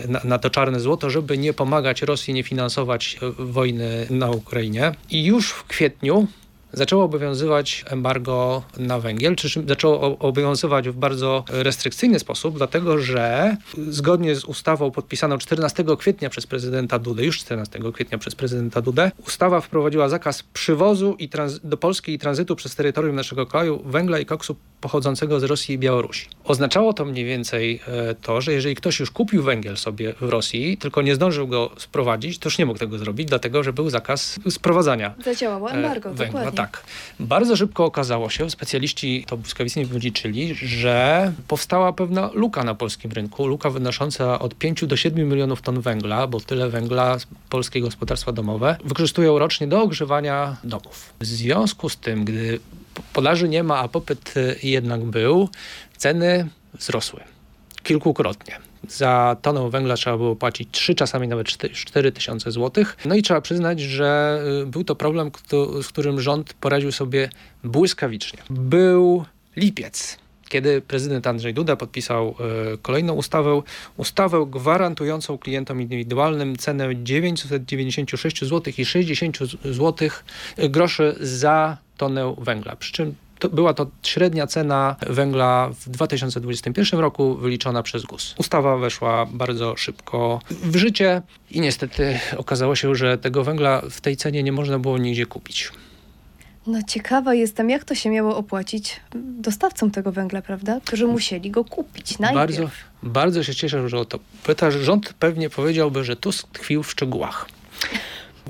na, 0.09 0.21
na 0.25 0.39
to 0.39 0.51
czarne 0.51 0.81
złoto, 0.81 1.11
żeby 1.11 1.39
nie 1.39 1.53
pomagać 1.53 2.03
Rosji, 2.03 2.35
nie 2.35 2.43
finansować 2.43 3.19
wojny 3.39 4.07
na 4.11 4.31
Ukrainie. 4.31 4.95
I 5.11 5.25
już 5.25 5.51
w 5.51 5.65
kwietniu 5.65 6.27
zaczęło 6.75 7.05
obowiązywać 7.05 7.85
embargo 7.91 8.63
na 8.79 8.99
węgiel, 8.99 9.37
czy 9.37 9.49
zaczęło 9.67 10.19
obowiązywać 10.19 10.89
w 10.89 10.97
bardzo 10.97 11.45
restrykcyjny 11.49 12.19
sposób, 12.19 12.57
dlatego 12.57 12.99
że 12.99 13.57
zgodnie 13.89 14.35
z 14.35 14.45
ustawą 14.45 14.91
podpisaną 14.91 15.39
14 15.39 15.85
kwietnia 15.99 16.31
przez 16.31 16.47
prezydenta 16.47 16.99
Dudę, 16.99 17.25
już 17.25 17.39
14 17.39 17.79
kwietnia 17.95 18.19
przez 18.19 18.35
prezydenta 18.35 18.83
Dudę, 18.83 19.11
ustawa 19.27 19.61
wprowadziła 19.61 20.09
zakaz 20.09 20.43
przywozu 20.43 21.17
i 21.19 21.29
do 21.65 21.77
Polski 21.77 22.13
i 22.13 22.19
tranzytu 22.19 22.57
przez 22.57 22.75
terytorium 22.75 23.17
naszego 23.17 23.47
kraju 23.47 23.83
węgla 23.85 24.19
i 24.19 24.27
koksu 24.27 24.57
pochodzącego 24.81 25.41
z 25.41 25.45
Rosji 25.45 25.75
i 25.75 25.79
Białorusi. 25.79 26.27
Oznaczało 26.45 26.93
to 26.93 27.05
mniej 27.05 27.25
więcej 27.25 27.81
e, 27.87 28.15
to, 28.15 28.41
że 28.41 28.53
jeżeli 28.53 28.75
ktoś 28.75 29.01
już 29.01 29.11
kupił 29.11 29.43
węgiel 29.43 29.77
sobie 29.77 30.15
w 30.21 30.29
Rosji, 30.29 30.77
tylko 30.77 31.03
nie 31.03 31.15
zdążył 31.15 31.49
go 31.49 31.71
sprowadzić, 31.77 32.39
to 32.39 32.47
już 32.47 32.59
nie 32.59 32.67
mógł 32.67 32.79
tego 32.79 32.99
zrobić, 32.99 33.29
dlatego 33.29 33.63
że 33.63 33.73
był 33.73 33.91
zakaz 33.91 34.39
sprowadzania 34.51 35.15
Zadziałało 35.25 35.71
embargo, 35.71 36.11
e, 36.11 36.15
węgla. 36.15 36.45
dokładnie. 36.45 36.64
Tak. 36.65 36.85
Bardzo 37.21 37.57
szybko 37.57 37.85
okazało 37.85 38.31
się, 38.31 38.51
specjaliści 38.51 39.25
to 39.29 39.37
błyskawicznie 39.37 39.87
wyliczyli, 39.87 40.55
że 40.55 41.33
powstała 41.49 41.93
pewna 41.93 42.31
luka 42.35 42.65
na 42.65 42.75
polskim 42.75 43.13
rynku, 43.13 43.47
luka 43.47 43.71
wynosząca 43.71 44.39
od 44.39 44.55
5 44.55 44.87
do 44.87 44.97
7 44.97 45.29
milionów 45.29 45.63
ton 45.63 45.81
węgla, 45.81 46.27
bo 46.27 46.41
tyle 46.41 46.69
węgla 46.69 47.17
polskie 47.51 47.81
gospodarstwa 47.81 48.33
domowe 48.33 48.77
wykorzystują 48.85 49.39
rocznie 49.39 49.67
do 49.67 49.83
ogrzewania 49.83 50.57
domów. 50.65 51.13
W 51.21 51.27
związku 51.27 51.89
z 51.89 51.97
tym, 51.97 52.25
gdy 52.25 52.61
podaży 53.13 53.49
nie 53.49 53.63
ma, 53.63 53.79
a 53.79 53.89
popyt 53.89 54.37
y, 54.37 54.57
jednak 54.63 55.05
był, 55.05 55.49
ceny 55.97 56.49
wzrosły 56.75 57.21
kilkukrotnie. 57.83 58.59
Za 58.89 59.37
tonę 59.43 59.71
węgla 59.71 59.97
trzeba 59.97 60.17
było 60.17 60.37
płacić 60.37 60.69
3, 60.73 60.95
czasami 60.95 61.29
nawet 61.29 61.47
4 61.73 62.13
tysiące 62.13 62.51
złotych. 62.51 62.97
No 63.05 63.15
i 63.15 63.23
trzeba 63.23 63.41
przyznać, 63.41 63.81
że 63.81 64.43
y, 64.63 64.67
był 64.67 64.85
to 64.85 64.95
problem, 64.95 65.31
z 65.83 65.89
którym 65.89 66.21
rząd 66.21 66.55
poradził 66.55 66.93
sobie 66.93 67.31
błyskawicznie. 67.65 68.39
Był 68.51 69.25
lipiec 69.57 70.25
kiedy 70.49 70.81
prezydent 70.81 71.27
Andrzej 71.27 71.55
Duda 71.55 71.77
podpisał 71.77 72.35
y, 72.75 72.79
kolejną 72.79 73.13
ustawę, 73.15 73.63
ustawę 73.97 74.47
gwarantującą 74.51 75.39
klientom 75.39 75.81
indywidualnym 75.81 76.57
cenę 76.57 77.05
996 77.05 78.45
zł 78.45 78.73
i 78.79 78.85
60 78.85 79.39
zł 79.65 80.09
groszy 80.59 81.17
za 81.21 81.77
tonę 81.97 82.35
węgla. 82.39 82.77
Przy 82.77 82.93
czym 82.93 83.15
to 83.49 83.57
była 83.57 83.75
to 83.75 83.87
średnia 84.03 84.47
cena 84.47 84.97
węgla 85.07 85.71
w 85.81 85.89
2021 85.89 87.01
roku 87.01 87.35
wyliczona 87.35 87.83
przez 87.83 88.03
GUS. 88.03 88.35
Ustawa 88.39 88.77
weszła 88.77 89.27
bardzo 89.27 89.77
szybko 89.77 90.41
w 90.51 90.77
życie 90.77 91.23
i 91.51 91.61
niestety 91.61 92.19
okazało 92.37 92.77
się, 92.77 92.95
że 92.95 93.19
tego 93.19 93.45
węgla 93.45 93.83
w 93.91 94.01
tej 94.01 94.17
cenie 94.17 94.43
nie 94.43 94.53
można 94.53 94.79
było 94.79 94.99
nigdzie 94.99 95.27
kupić. 95.27 95.73
No 96.67 96.79
ciekawa 96.89 97.35
jestem, 97.35 97.71
jak 97.71 97.85
to 97.85 97.95
się 97.95 98.11
miało 98.11 98.37
opłacić 98.37 99.01
dostawcom 99.15 99.91
tego 99.91 100.13
węgla, 100.13 100.43
prawda? 100.43 100.81
Którzy 100.85 101.07
musieli 101.07 101.51
go 101.51 101.65
kupić 101.65 102.19
najpierw. 102.19 102.59
Bardzo, 102.59 102.71
bardzo 103.03 103.43
się 103.43 103.55
cieszę, 103.55 103.89
że 103.89 103.99
o 103.99 104.05
to 104.05 104.19
pytasz. 104.45 104.75
Rząd 104.75 105.13
pewnie 105.13 105.51
powiedziałby, 105.51 106.05
że 106.05 106.17
tu 106.17 106.31
tkwił 106.33 106.83
w 106.83 106.91
szczegółach. 106.91 107.49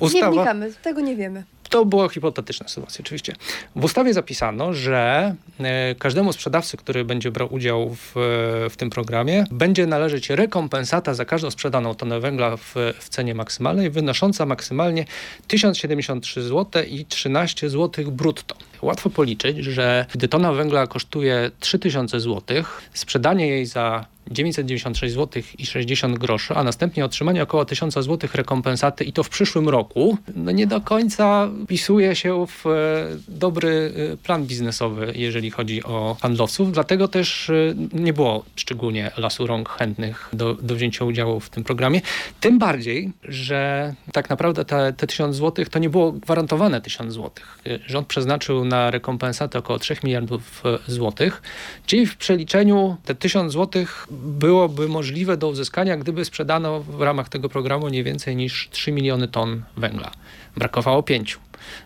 Ustawa... 0.00 0.26
Nie 0.26 0.32
wnikamy, 0.32 0.72
tego 0.82 1.00
nie 1.00 1.16
wiemy. 1.16 1.44
To 1.74 1.84
była 1.84 2.08
hipotetyczna 2.08 2.68
sytuacja, 2.68 3.02
oczywiście. 3.02 3.36
W 3.76 3.84
ustawie 3.84 4.14
zapisano, 4.14 4.72
że 4.72 5.34
e, 5.60 5.94
każdemu 5.94 6.32
sprzedawcy, 6.32 6.76
który 6.76 7.04
będzie 7.04 7.30
brał 7.30 7.54
udział 7.54 7.90
w, 7.94 8.12
w 8.70 8.76
tym 8.76 8.90
programie, 8.90 9.44
będzie 9.50 9.86
należeć 9.86 10.30
rekompensata 10.30 11.14
za 11.14 11.24
każdą 11.24 11.50
sprzedaną 11.50 11.94
tonę 11.94 12.20
węgla 12.20 12.56
w, 12.56 12.74
w 13.00 13.08
cenie 13.08 13.34
maksymalnej, 13.34 13.90
wynosząca 13.90 14.46
maksymalnie 14.46 15.04
1073 15.46 16.42
zł 16.42 16.82
i 16.88 17.04
13 17.04 17.70
zł 17.70 18.10
brutto. 18.10 18.56
Łatwo 18.84 19.10
policzyć, 19.10 19.58
że 19.58 20.06
gdy 20.14 20.28
tona 20.28 20.52
węgla 20.52 20.86
kosztuje 20.86 21.50
3000 21.60 22.20
zł, 22.20 22.64
sprzedanie 22.94 23.48
jej 23.48 23.66
za 23.66 24.04
996 24.30 25.14
zł 25.14 25.42
i 25.58 25.66
60 25.66 26.18
groszy, 26.18 26.54
a 26.54 26.64
następnie 26.64 27.04
otrzymanie 27.04 27.42
około 27.42 27.64
1000 27.64 27.94
zł 27.94 28.30
rekompensaty 28.34 29.04
i 29.04 29.12
to 29.12 29.22
w 29.22 29.28
przyszłym 29.28 29.68
roku, 29.68 30.18
no 30.36 30.50
nie 30.52 30.66
do 30.66 30.80
końca 30.80 31.48
wpisuje 31.64 32.16
się 32.16 32.46
w 32.46 32.66
e, 32.66 32.70
dobry 33.28 33.92
e, 34.12 34.16
plan 34.16 34.46
biznesowy, 34.46 35.12
jeżeli 35.16 35.50
chodzi 35.50 35.84
o 35.84 36.16
handlowców. 36.22 36.72
Dlatego 36.72 37.08
też 37.08 37.50
e, 37.50 37.54
nie 37.92 38.12
było 38.12 38.44
szczególnie 38.56 39.10
lasu 39.16 39.46
rąk 39.46 39.68
chętnych 39.68 40.28
do, 40.32 40.54
do 40.54 40.74
wzięcia 40.74 41.04
udziału 41.04 41.40
w 41.40 41.50
tym 41.50 41.64
programie. 41.64 42.00
Tym 42.40 42.58
bardziej, 42.58 43.12
że 43.24 43.94
tak 44.12 44.30
naprawdę 44.30 44.64
te, 44.64 44.92
te 44.92 45.06
1000 45.06 45.36
zł 45.36 45.64
to 45.70 45.78
nie 45.78 45.90
było 45.90 46.12
gwarantowane 46.12 46.80
1000 46.80 47.14
zł. 47.14 47.30
Rząd 47.86 48.06
przeznaczył 48.06 48.64
na 48.64 48.73
rekompensatę 48.90 49.58
około 49.58 49.78
3 49.78 49.96
miliardów 50.04 50.62
złotych, 50.86 51.42
czyli 51.86 52.06
w 52.06 52.16
przeliczeniu 52.16 52.96
te 53.04 53.14
1000 53.14 53.52
złotych 53.52 54.06
byłoby 54.10 54.88
możliwe 54.88 55.36
do 55.36 55.48
uzyskania, 55.48 55.96
gdyby 55.96 56.24
sprzedano 56.24 56.80
w 56.80 57.02
ramach 57.02 57.28
tego 57.28 57.48
programu 57.48 57.88
nie 57.88 58.04
więcej 58.04 58.36
niż 58.36 58.68
3 58.70 58.92
miliony 58.92 59.28
ton 59.28 59.62
węgla. 59.76 60.10
Brakowało 60.56 61.02
5. 61.02 61.38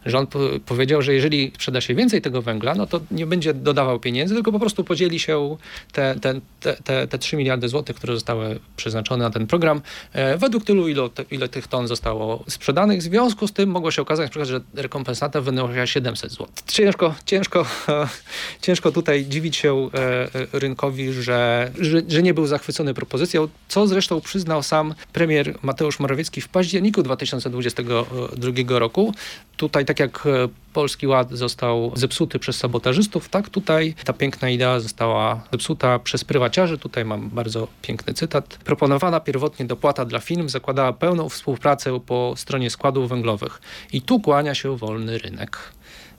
Rząd 0.06 0.34
powiedział, 0.66 1.02
że 1.02 1.14
jeżeli 1.14 1.52
sprzeda 1.54 1.80
się 1.80 1.94
więcej 1.94 2.22
tego 2.22 2.42
węgla, 2.42 2.74
no 2.74 2.86
to 2.86 3.00
nie 3.10 3.26
będzie 3.26 3.54
dodawał 3.54 4.00
pieniędzy, 4.00 4.34
tylko 4.34 4.52
po 4.52 4.60
prostu 4.60 4.84
podzieli 4.84 5.18
się 5.18 5.56
te, 5.92 6.14
te, 6.20 6.40
te, 6.84 7.06
te 7.06 7.18
3 7.18 7.36
miliardy 7.36 7.68
złotych, 7.68 7.96
które 7.96 8.14
zostały 8.14 8.60
przeznaczone 8.76 9.24
na 9.24 9.30
ten 9.30 9.46
program, 9.46 9.80
e, 10.12 10.38
według 10.38 10.64
tylu, 10.64 10.88
ile, 10.88 11.08
ile 11.30 11.48
tych 11.48 11.68
ton 11.68 11.88
zostało 11.88 12.44
sprzedanych. 12.48 12.98
W 12.98 13.02
związku 13.02 13.48
z 13.48 13.52
tym 13.52 13.70
mogło 13.70 13.90
się 13.90 14.02
okazać, 14.02 14.34
że 14.42 14.60
rekompensata 14.74 15.40
wynosiła 15.40 15.86
700 15.86 16.30
zł. 16.30 16.46
Ciężko, 16.66 17.14
ciężko, 17.26 17.66
ciężko 18.66 18.92
tutaj 18.92 19.26
dziwić 19.26 19.56
się 19.56 19.90
e, 19.94 20.28
rynkowi, 20.52 21.12
że, 21.12 21.70
że, 21.80 22.02
że 22.08 22.22
nie 22.22 22.34
był 22.34 22.46
zachwycony 22.46 22.94
propozycją, 22.94 23.48
co 23.68 23.86
zresztą 23.86 24.20
przyznał 24.20 24.62
sam 24.62 24.94
premier 25.12 25.58
Mateusz 25.62 26.00
Morawiecki 26.00 26.40
w 26.40 26.48
październiku 26.48 27.02
2022 27.02 28.78
roku. 28.78 29.14
Tu 29.56 29.67
tutaj, 29.68 29.84
tak 29.84 30.00
jak 30.00 30.26
e, 30.26 30.48
Polski 30.72 31.06
Ład 31.06 31.30
został 31.30 31.92
zepsuty 31.94 32.38
przez 32.38 32.56
sabotażystów, 32.56 33.28
tak 33.28 33.48
tutaj 33.48 33.94
ta 34.04 34.12
piękna 34.12 34.50
idea 34.50 34.80
została 34.80 35.42
zepsuta 35.52 35.98
przez 35.98 36.24
prywaciarzy. 36.24 36.78
Tutaj 36.78 37.04
mam 37.04 37.28
bardzo 37.30 37.68
piękny 37.82 38.14
cytat. 38.14 38.58
Proponowana 38.64 39.20
pierwotnie 39.20 39.66
dopłata 39.66 40.04
dla 40.04 40.20
firm 40.20 40.48
zakładała 40.48 40.92
pełną 40.92 41.28
współpracę 41.28 42.00
po 42.06 42.34
stronie 42.36 42.70
składów 42.70 43.08
węglowych. 43.08 43.60
I 43.92 44.02
tu 44.02 44.20
kłania 44.20 44.54
się 44.54 44.76
wolny 44.76 45.18
rynek. 45.18 45.58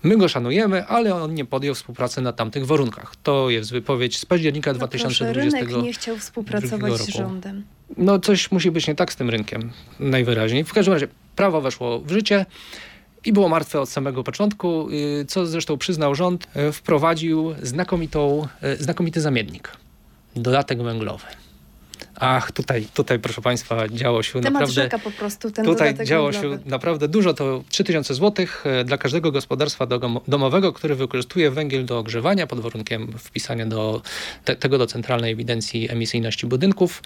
My 0.03 0.17
go 0.17 0.27
szanujemy, 0.27 0.85
ale 0.85 1.15
on 1.15 1.33
nie 1.33 1.45
podjął 1.45 1.75
współpracy 1.75 2.21
na 2.21 2.33
tamtych 2.33 2.65
warunkach. 2.65 3.15
To 3.23 3.49
jest 3.49 3.71
wypowiedź 3.71 4.17
z 4.17 4.25
października 4.25 4.71
no 4.71 4.77
2020 4.77 5.25
proszę, 5.25 5.65
rynek 5.65 5.83
nie 5.83 5.93
chciał 5.93 6.17
współpracować 6.17 6.93
z 6.93 7.07
rządem. 7.07 7.63
No 7.97 8.19
coś 8.19 8.51
musi 8.51 8.71
być 8.71 8.87
nie 8.87 8.95
tak 8.95 9.13
z 9.13 9.15
tym 9.15 9.29
rynkiem, 9.29 9.71
najwyraźniej. 9.99 10.63
W 10.63 10.73
każdym 10.73 10.93
razie 10.93 11.07
prawo 11.35 11.61
weszło 11.61 11.99
w 11.99 12.11
życie 12.11 12.45
i 13.25 13.33
było 13.33 13.49
martwe 13.49 13.81
od 13.81 13.89
samego 13.89 14.23
początku, 14.23 14.89
y, 14.89 15.25
co 15.25 15.45
zresztą 15.45 15.77
przyznał 15.77 16.15
rząd, 16.15 16.47
y, 16.69 16.71
wprowadził 16.71 17.55
znakomitą, 17.61 18.47
y, 18.63 18.83
znakomity 18.83 19.21
zamiennik. 19.21 19.77
Dodatek 20.35 20.83
węglowy. 20.83 21.25
Ach, 22.15 22.51
tutaj, 22.51 22.87
tutaj 22.93 23.19
proszę 23.19 23.41
Państwa, 23.41 23.87
działo 23.87 24.23
się 24.23 24.33
Temat 24.33 24.53
naprawdę... 24.53 24.73
rzeka 24.73 24.99
po 24.99 25.11
prostu, 25.11 25.51
ten 25.51 25.65
Tutaj 25.65 25.95
działo 26.03 26.33
się 26.33 26.59
naprawdę 26.65 27.07
dużo, 27.07 27.33
to 27.33 27.63
3000 27.69 28.15
zł 28.15 28.45
e, 28.63 28.83
dla 28.83 28.97
każdego 28.97 29.31
gospodarstwa 29.31 29.87
domowego, 30.27 30.73
które 30.73 30.95
wykorzystuje 30.95 31.51
węgiel 31.51 31.85
do 31.85 31.99
ogrzewania 31.99 32.47
pod 32.47 32.59
warunkiem 32.59 33.13
wpisania 33.17 33.65
do 33.65 34.01
te, 34.45 34.55
tego 34.55 34.77
do 34.77 34.87
centralnej 34.87 35.31
ewidencji 35.31 35.91
emisyjności 35.91 36.47
budynków. 36.47 37.03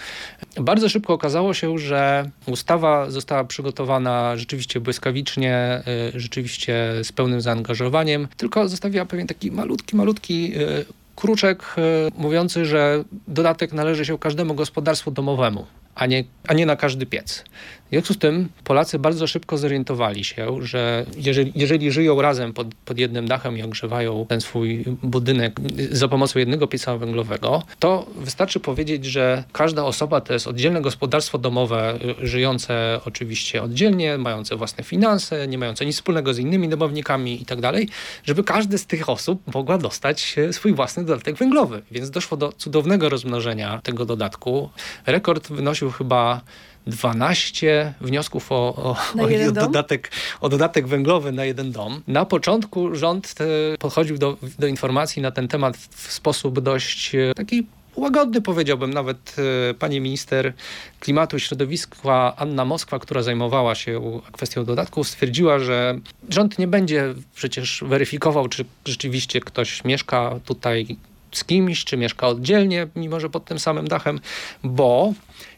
Bardzo 0.55 0.89
szybko 0.89 1.13
okazało 1.13 1.53
się, 1.53 1.77
że 1.77 2.29
ustawa 2.45 3.11
została 3.11 3.43
przygotowana 3.43 4.37
rzeczywiście 4.37 4.79
błyskawicznie, 4.79 5.53
e, 5.55 5.83
rzeczywiście 6.15 6.91
z 7.03 7.11
pełnym 7.11 7.41
zaangażowaniem, 7.41 8.27
tylko 8.37 8.69
zostawiła 8.69 9.05
pewien 9.05 9.27
taki 9.27 9.51
malutki, 9.51 9.95
malutki 9.95 10.53
e, 10.55 11.02
kruczek 11.15 11.63
e, 11.77 11.81
mówiący, 12.17 12.65
że 12.65 13.03
dodatek 13.27 13.73
należy 13.73 14.05
się 14.05 14.17
każdemu 14.17 14.53
gospodarstwu 14.53 15.11
domowemu, 15.11 15.65
a 15.95 16.05
nie, 16.05 16.23
a 16.47 16.53
nie 16.53 16.65
na 16.65 16.75
każdy 16.75 17.05
piec. 17.05 17.43
W 17.87 17.95
związku 17.95 18.13
z 18.13 18.17
tym 18.17 18.49
Polacy 18.63 18.99
bardzo 18.99 19.27
szybko 19.27 19.57
zorientowali 19.57 20.23
się, 20.23 20.57
że 20.61 21.05
jeżeli, 21.17 21.51
jeżeli 21.55 21.91
żyją 21.91 22.21
razem 22.21 22.53
pod, 22.53 22.67
pod 22.85 22.97
jednym 22.97 23.27
dachem 23.27 23.57
i 23.57 23.63
ogrzewają 23.63 24.25
ten 24.29 24.41
swój 24.41 24.85
budynek 25.03 25.59
za 25.91 26.07
pomocą 26.07 26.39
jednego 26.39 26.67
pieca 26.67 26.97
węglowego, 26.97 27.63
to 27.79 28.05
wystarczy 28.15 28.59
powiedzieć, 28.59 29.05
że 29.05 29.43
każda 29.51 29.83
osoba 29.83 30.21
to 30.21 30.33
jest 30.33 30.47
oddzielne 30.47 30.81
gospodarstwo 30.81 31.37
domowe, 31.37 31.99
y, 32.23 32.27
żyjące 32.27 32.99
oczywiście 33.05 33.63
oddzielnie, 33.63 34.17
mające 34.17 34.55
własne 34.55 34.83
finanse, 34.83 35.47
nie 35.47 35.57
mające 35.57 35.85
nic 35.85 35.95
wspólnego 35.95 36.33
z 36.33 36.39
innymi 36.39 36.69
domownikami 36.69 37.41
i 37.41 37.45
tak 37.45 37.61
dalej, 37.61 37.89
żeby 38.23 38.43
każdy 38.43 38.77
z 38.77 38.85
tych 38.85 39.09
osób 39.09 39.53
mogła 39.53 39.77
dostać 39.77 40.35
swój 40.51 40.73
własny 40.73 41.05
dodatek 41.05 41.35
węglowy. 41.35 41.81
Więc 41.91 42.09
doszło 42.09 42.37
do 42.37 42.51
cudownego 42.51 43.09
rozmnożenia 43.09 43.81
tego 43.83 44.05
dodatku. 44.05 44.69
Rekord 45.05 45.47
wynosił 45.47 45.91
chyba 45.91 46.41
12 46.87 47.93
wniosków 48.01 48.51
o, 48.51 48.55
o, 48.55 48.97
o 49.19 49.51
dodatek, 49.51 50.11
o 50.41 50.49
dodatek 50.49 50.87
węglowy 50.87 51.31
na 51.31 51.45
jeden 51.45 51.71
dom. 51.71 52.01
Na 52.07 52.25
początku 52.25 52.95
rząd 52.95 53.35
e, 53.73 53.77
podchodził 53.77 54.17
do, 54.17 54.37
do 54.59 54.67
informacji 54.67 55.21
na 55.21 55.31
ten 55.31 55.47
temat 55.47 55.77
w 55.77 56.11
sposób 56.11 56.59
dość 56.59 57.15
e, 57.15 57.33
taki 57.35 57.67
łagodny 57.95 58.41
powiedziałbym. 58.41 58.93
Nawet 58.93 59.35
e, 59.69 59.73
pani 59.73 60.01
minister 60.01 60.53
klimatu 60.99 61.37
i 61.37 61.39
środowiska 61.39 62.35
Anna 62.35 62.65
Moskwa, 62.65 62.99
która 62.99 63.23
zajmowała 63.23 63.75
się 63.75 64.21
kwestią 64.31 64.65
dodatków, 64.65 65.07
stwierdziła, 65.07 65.59
że 65.59 65.99
rząd 66.29 66.59
nie 66.59 66.67
będzie 66.67 67.13
przecież 67.35 67.83
weryfikował, 67.87 68.47
czy 68.47 68.65
rzeczywiście 68.85 69.39
ktoś 69.39 69.83
mieszka 69.83 70.39
tutaj 70.45 70.97
z 71.31 71.43
kimś, 71.43 71.83
czy 71.83 71.97
mieszka 71.97 72.27
oddzielnie, 72.27 72.87
mimo 72.95 73.19
że 73.19 73.29
pod 73.29 73.45
tym 73.45 73.59
samym 73.59 73.87
dachem, 73.87 74.19
bo 74.63 75.13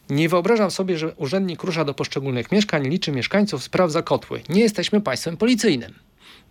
nie 0.09 0.29
wyobrażam 0.29 0.71
sobie, 0.71 0.97
że 0.97 1.13
urzędnik 1.15 1.63
rusza 1.63 1.85
do 1.85 1.93
poszczególnych 1.93 2.51
mieszkań, 2.51 2.87
liczy 2.87 3.11
mieszkańców, 3.11 3.63
sprawdza 3.63 4.01
kotły. 4.01 4.41
Nie 4.49 4.61
jesteśmy 4.61 5.01
państwem 5.01 5.37
policyjnym. 5.37 5.93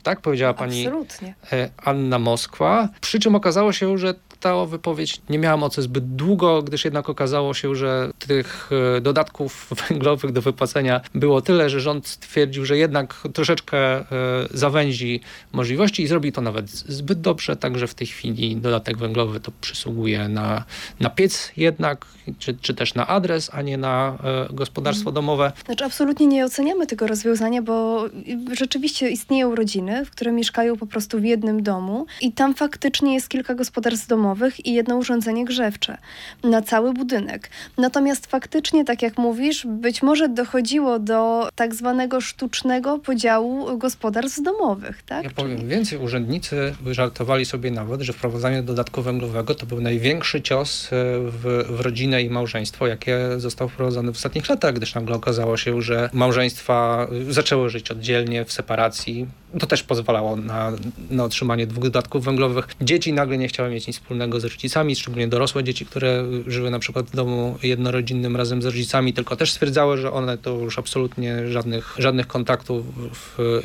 Tak 0.02 0.20
powiedziała 0.20 0.54
pani 0.54 0.86
Absolutnie. 0.86 1.34
E, 1.52 1.70
Anna 1.76 2.18
Moskwa. 2.18 2.88
Przy 3.00 3.18
czym 3.18 3.34
okazało 3.34 3.72
się, 3.72 3.98
że 3.98 4.14
ta 4.44 4.66
wypowiedź 4.66 5.20
nie 5.28 5.38
miała 5.38 5.56
mocy 5.56 5.82
zbyt 5.82 6.16
długo, 6.16 6.62
gdyż 6.62 6.84
jednak 6.84 7.08
okazało 7.08 7.54
się, 7.54 7.74
że 7.74 8.10
tych 8.18 8.70
e, 8.96 9.00
dodatków 9.00 9.70
węglowych 9.88 10.32
do 10.32 10.42
wypłacenia 10.42 11.00
było 11.14 11.42
tyle, 11.42 11.70
że 11.70 11.80
rząd 11.80 12.08
stwierdził, 12.08 12.64
że 12.64 12.76
jednak 12.76 13.14
troszeczkę 13.32 13.78
e, 13.78 14.04
zawęzi 14.50 15.20
możliwości 15.52 16.02
i 16.02 16.06
zrobi 16.06 16.32
to 16.32 16.40
nawet 16.40 16.70
zbyt 16.70 17.20
dobrze, 17.20 17.56
także 17.56 17.86
w 17.86 17.94
tej 17.94 18.06
chwili 18.06 18.56
dodatek 18.56 18.98
węglowy 18.98 19.40
to 19.40 19.52
przysługuje 19.60 20.28
na, 20.28 20.64
na 21.00 21.10
piec 21.10 21.52
jednak, 21.56 22.06
czy, 22.38 22.56
czy 22.60 22.74
też 22.74 22.94
na 22.94 23.06
adres, 23.06 23.50
a 23.52 23.62
nie 23.62 23.78
na 23.78 24.18
e, 24.50 24.54
gospodarstwo 24.54 25.10
Mhm. 25.10 25.14
domowe. 25.14 25.52
Znaczy, 25.66 25.84
absolutnie 25.84 26.26
nie 26.26 26.44
oceniamy 26.44 26.86
tego 26.86 27.06
rozwiązania, 27.06 27.62
bo 27.62 28.04
rzeczywiście 28.52 29.10
istnieją 29.10 29.54
rodziny, 29.54 30.04
w 30.04 30.10
które 30.10 30.32
mieszkają 30.32 30.76
po 30.76 30.86
prostu 30.86 31.20
w 31.20 31.24
jednym 31.24 31.62
domu 31.62 32.06
i 32.20 32.32
tam 32.32 32.54
faktycznie 32.54 33.14
jest 33.14 33.28
kilka 33.28 33.54
gospodarstw 33.54 34.06
domowych 34.06 34.33
i 34.64 34.74
jedno 34.74 34.96
urządzenie 34.96 35.44
grzewcze 35.44 35.98
na 36.42 36.62
cały 36.62 36.92
budynek. 36.92 37.50
Natomiast 37.78 38.26
faktycznie, 38.26 38.84
tak 38.84 39.02
jak 39.02 39.18
mówisz, 39.18 39.66
być 39.66 40.02
może 40.02 40.28
dochodziło 40.28 40.98
do 40.98 41.48
tak 41.54 41.74
zwanego 41.74 42.20
sztucznego 42.20 42.98
podziału 42.98 43.78
gospodarstw 43.78 44.42
domowych, 44.42 45.02
tak? 45.02 45.24
Ja 45.24 45.30
Czyli- 45.30 45.34
powiem 45.34 45.68
więcej, 45.68 45.98
urzędnicy 45.98 46.74
żartowali 46.90 47.44
sobie 47.44 47.70
nawet, 47.70 48.00
że 48.00 48.12
wprowadzanie 48.12 48.62
dodatku 48.62 49.02
węglowego 49.02 49.54
to 49.54 49.66
był 49.66 49.80
największy 49.80 50.42
cios 50.42 50.86
e, 50.86 50.88
w, 51.30 51.64
w 51.68 51.80
rodzinę 51.80 52.22
i 52.22 52.30
małżeństwo, 52.30 52.86
jakie 52.86 53.18
został 53.36 53.68
wprowadzony 53.68 54.12
w 54.12 54.16
ostatnich 54.16 54.48
latach, 54.48 54.74
gdyż 54.74 54.94
nagle 54.94 55.16
okazało 55.16 55.56
się, 55.56 55.82
że 55.82 56.10
małżeństwa 56.12 57.06
e, 57.28 57.32
zaczęły 57.32 57.70
żyć 57.70 57.90
oddzielnie, 57.90 58.44
w 58.44 58.52
separacji. 58.52 59.26
To 59.58 59.66
też 59.66 59.82
pozwalało 59.82 60.36
na, 60.36 60.72
na 61.10 61.24
otrzymanie 61.24 61.66
dwóch 61.66 61.84
dodatków 61.84 62.24
węglowych. 62.24 62.66
Dzieci 62.80 63.12
nagle 63.12 63.38
nie 63.38 63.48
chciały 63.48 63.70
mieć 63.70 63.86
nic 63.86 63.96
wspólnego 63.96 64.13
z 64.36 64.44
rodzicami, 64.44 64.96
szczególnie 64.96 65.28
dorosłe 65.28 65.64
dzieci, 65.64 65.86
które 65.86 66.24
żyły 66.46 66.70
na 66.70 66.78
przykład 66.78 67.06
w 67.06 67.16
domu 67.16 67.58
jednorodzinnym 67.62 68.36
razem 68.36 68.62
z 68.62 68.64
rodzicami, 68.64 69.12
tylko 69.12 69.36
też 69.36 69.52
stwierdzały, 69.52 69.98
że 69.98 70.12
one 70.12 70.38
to 70.38 70.50
już 70.50 70.78
absolutnie 70.78 71.48
żadnych, 71.48 71.94
żadnych 71.98 72.26
kontaktów 72.26 72.84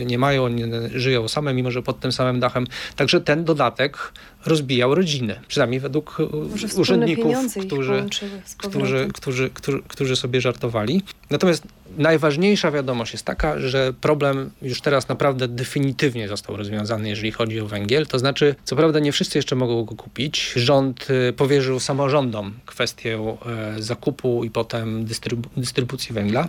nie 0.06 0.18
mają, 0.18 0.48
nie, 0.48 0.68
żyją 0.96 1.28
same, 1.28 1.54
mimo 1.54 1.72
że 1.72 1.82
pod 1.82 2.00
tym 2.00 2.12
samym 2.12 2.40
dachem. 2.40 2.68
Także 2.96 3.22
ten 3.22 3.44
dodatek 3.44 4.14
rozbijał 4.46 4.96
rodziny, 4.96 5.40
przynajmniej 5.48 5.80
według 5.80 6.18
urzędników, 6.78 7.36
którzy, 7.68 8.06
którzy, 8.58 9.08
którzy, 9.14 9.50
którzy, 9.50 9.82
którzy 9.88 10.16
sobie 10.16 10.42
żartowali. 10.42 11.02
Natomiast 11.30 11.64
najważniejsza 11.98 12.72
wiadomość 12.72 13.14
jest 13.14 13.26
taka, 13.26 13.60
że 13.60 13.94
problem 14.02 14.50
już 14.62 14.82
teraz 14.82 15.08
naprawdę 15.08 15.48
definitywnie 15.48 16.28
został 16.28 16.58
rozwiązany, 16.58 17.10
jeżeli 17.10 17.32
chodzi 17.32 17.60
o 17.60 17.68
węgiel. 17.68 18.08
To 18.08 18.20
znaczy, 18.20 18.56
co 18.64 18.76
prawda 18.76 19.00
nie 19.00 19.12
wszyscy 19.12 19.38
jeszcze 19.38 19.56
mogą 19.56 19.86
go 19.86 19.96
kupić. 19.96 20.54
Rząd 20.56 21.08
y, 21.30 21.34
powierzył 21.34 21.80
samorządom 21.80 22.54
kwestię 22.66 23.36
e, 23.78 23.82
zakupu 23.82 24.44
i 24.44 24.50
potem 24.50 25.06
dystrybu- 25.06 25.50
dystrybucji 25.58 26.14
węgla. 26.14 26.48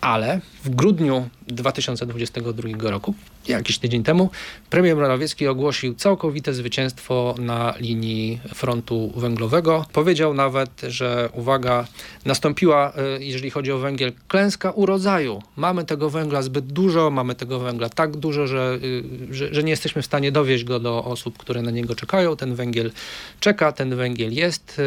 Ale 0.00 0.40
w 0.64 0.70
grudniu 0.70 1.28
2022 1.48 2.90
roku, 2.90 3.14
jakiś 3.48 3.78
tydzień 3.78 4.02
temu, 4.02 4.30
premier 4.70 4.96
Morawiecki 4.96 5.46
ogłosił 5.46 5.94
całkowite 5.94 6.54
zwycięstwo 6.54 7.34
na 7.38 7.74
linii 7.78 8.40
frontu 8.54 9.12
węglowego. 9.16 9.86
Powiedział 9.92 10.34
nawet, 10.34 10.70
że 10.88 11.28
uwaga, 11.32 11.86
nastąpiła, 12.24 12.92
y, 13.18 13.24
jeżeli 13.24 13.50
chodzi 13.50 13.72
o 13.72 13.78
węgiel, 13.78 14.12
klęska 14.28 14.70
urodzaju. 14.70 15.42
Mamy 15.56 15.84
tego 15.84 16.10
węgla 16.10 16.42
zbyt 16.42 16.66
dużo, 16.66 17.10
mamy 17.10 17.34
tego 17.34 17.58
węgla 17.58 17.88
tak 17.88 18.16
dużo, 18.16 18.46
że, 18.46 18.78
y, 18.82 19.34
że, 19.34 19.54
że 19.54 19.62
nie 19.62 19.70
jesteśmy 19.70 20.02
w 20.02 20.06
stanie 20.06 20.32
dowieść 20.32 20.64
go 20.64 20.80
do 20.80 21.04
osób, 21.04 21.38
które 21.38 21.62
na 21.62 21.70
niego 21.70 21.94
czekają. 21.94 22.36
Ten 22.36 22.54
węgiel 22.54 22.90
czeka, 23.40 23.72
ten 23.72 23.96
węgiel 23.96 24.32
jest. 24.32 24.80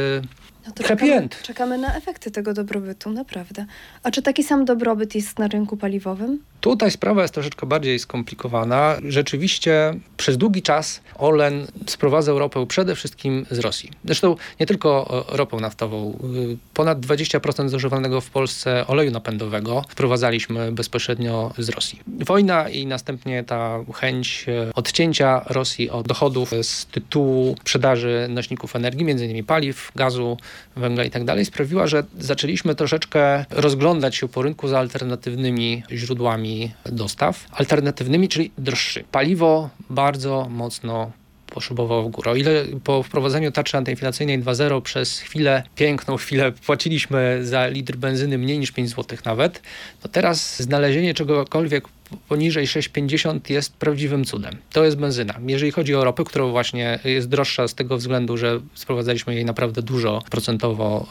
No 0.67 0.71
to 0.71 0.83
Happy 0.83 0.95
czekamy, 0.95 1.13
end. 1.13 1.41
czekamy 1.41 1.77
na 1.77 1.95
efekty 1.95 2.31
tego 2.31 2.53
dobrobytu, 2.53 3.09
naprawdę. 3.09 3.65
A 4.03 4.11
czy 4.11 4.21
taki 4.21 4.43
sam 4.43 4.65
dobrobyt 4.65 5.15
jest 5.15 5.39
na 5.39 5.47
rynku 5.47 5.77
paliwowym? 5.77 6.39
Tutaj 6.61 6.91
sprawa 6.91 7.21
jest 7.21 7.33
troszeczkę 7.33 7.65
bardziej 7.67 7.99
skomplikowana. 7.99 8.97
Rzeczywiście 9.07 9.93
przez 10.17 10.37
długi 10.37 10.61
czas 10.61 11.01
Orlen 11.15 11.67
sprowadzał 11.87 12.39
ropę 12.39 12.67
przede 12.67 12.95
wszystkim 12.95 13.45
z 13.51 13.59
Rosji. 13.59 13.91
Zresztą 14.05 14.35
nie 14.59 14.65
tylko 14.65 15.23
e, 15.29 15.37
ropę 15.37 15.57
naftową. 15.57 16.19
Y, 16.51 16.57
Ponad 16.73 16.99
20% 16.99 17.69
zużywanego 17.69 18.21
w 18.21 18.29
Polsce 18.29 18.87
oleju 18.87 19.11
napędowego 19.11 19.85
sprowadzaliśmy 19.91 20.71
bezpośrednio 20.71 21.53
z 21.57 21.69
Rosji. 21.69 21.99
Wojna 22.07 22.69
i 22.69 22.85
następnie 22.85 23.43
ta 23.43 23.79
chęć 23.93 24.45
e, 24.47 24.73
odcięcia 24.73 25.45
Rosji 25.49 25.89
od 25.89 26.07
dochodów 26.07 26.51
z 26.61 26.85
tytułu 26.85 27.55
sprzedaży 27.61 28.27
nośników 28.29 28.75
energii, 28.75 29.05
między 29.05 29.25
innymi 29.25 29.43
paliw, 29.43 29.91
gazu, 29.95 30.37
węgla 30.75 31.03
i 31.03 31.09
tak 31.09 31.23
dalej, 31.23 31.45
sprawiła, 31.45 31.87
że 31.87 32.03
zaczęliśmy 32.19 32.75
troszeczkę 32.75 33.45
rozglądać 33.49 34.15
się 34.15 34.27
po 34.27 34.41
rynku 34.41 34.67
za 34.67 34.79
alternatywnymi 34.79 35.83
źródłami 35.91 36.71
dostaw. 36.85 37.45
Alternatywnymi, 37.51 38.29
czyli 38.29 38.51
droższy. 38.57 39.03
Paliwo 39.11 39.69
bardzo 39.89 40.47
mocno 40.49 41.11
poszybowało 41.53 42.03
w 42.03 42.11
górę. 42.11 42.31
O 42.31 42.35
ile 42.35 42.65
po 42.83 43.03
wprowadzeniu 43.03 43.51
tarczy 43.51 43.77
antyinflacyjnej 43.77 44.39
2.0 44.39 44.81
przez 44.81 45.19
chwilę, 45.19 45.63
piękną 45.75 46.17
chwilę, 46.17 46.51
płaciliśmy 46.51 47.39
za 47.41 47.67
litr 47.67 47.95
benzyny 47.95 48.37
mniej 48.37 48.59
niż 48.59 48.71
5 48.71 48.89
zł 48.89 49.17
nawet, 49.25 49.61
to 50.01 50.07
teraz 50.07 50.61
znalezienie 50.61 51.13
czegokolwiek 51.13 51.87
poniżej 52.27 52.67
6,50 52.67 53.39
jest 53.49 53.73
prawdziwym 53.73 54.25
cudem. 54.25 54.57
To 54.71 54.85
jest 54.85 54.97
benzyna. 54.97 55.33
Jeżeli 55.47 55.71
chodzi 55.71 55.95
o 55.95 56.03
ropę, 56.03 56.23
która 56.23 56.45
właśnie 56.45 56.99
jest 57.03 57.29
droższa 57.29 57.67
z 57.67 57.75
tego 57.75 57.97
względu, 57.97 58.37
że 58.37 58.59
sprowadzaliśmy 58.73 59.35
jej 59.35 59.45
naprawdę 59.45 59.81
dużo 59.81 60.21
procentowo, 60.31 61.07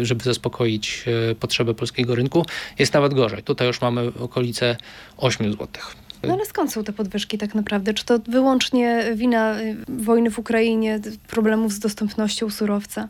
y, 0.00 0.06
żeby 0.06 0.24
zaspokoić 0.24 1.04
y, 1.30 1.34
potrzeby 1.34 1.74
polskiego 1.74 2.14
rynku, 2.14 2.46
jest 2.78 2.94
nawet 2.94 3.14
gorzej. 3.14 3.42
Tutaj 3.42 3.66
już 3.66 3.80
mamy 3.80 4.12
okolice 4.20 4.76
8 5.16 5.52
złotych. 5.52 5.96
No 6.22 6.34
ale 6.34 6.46
skąd 6.46 6.72
są 6.72 6.84
te 6.84 6.92
podwyżki 6.92 7.38
tak 7.38 7.54
naprawdę? 7.54 7.94
Czy 7.94 8.04
to 8.04 8.18
wyłącznie 8.18 9.04
wina 9.14 9.60
y, 9.60 9.76
wojny 9.88 10.30
w 10.30 10.38
Ukrainie, 10.38 11.00
problemów 11.28 11.72
z 11.72 11.78
dostępnością 11.78 12.50
surowca? 12.50 13.08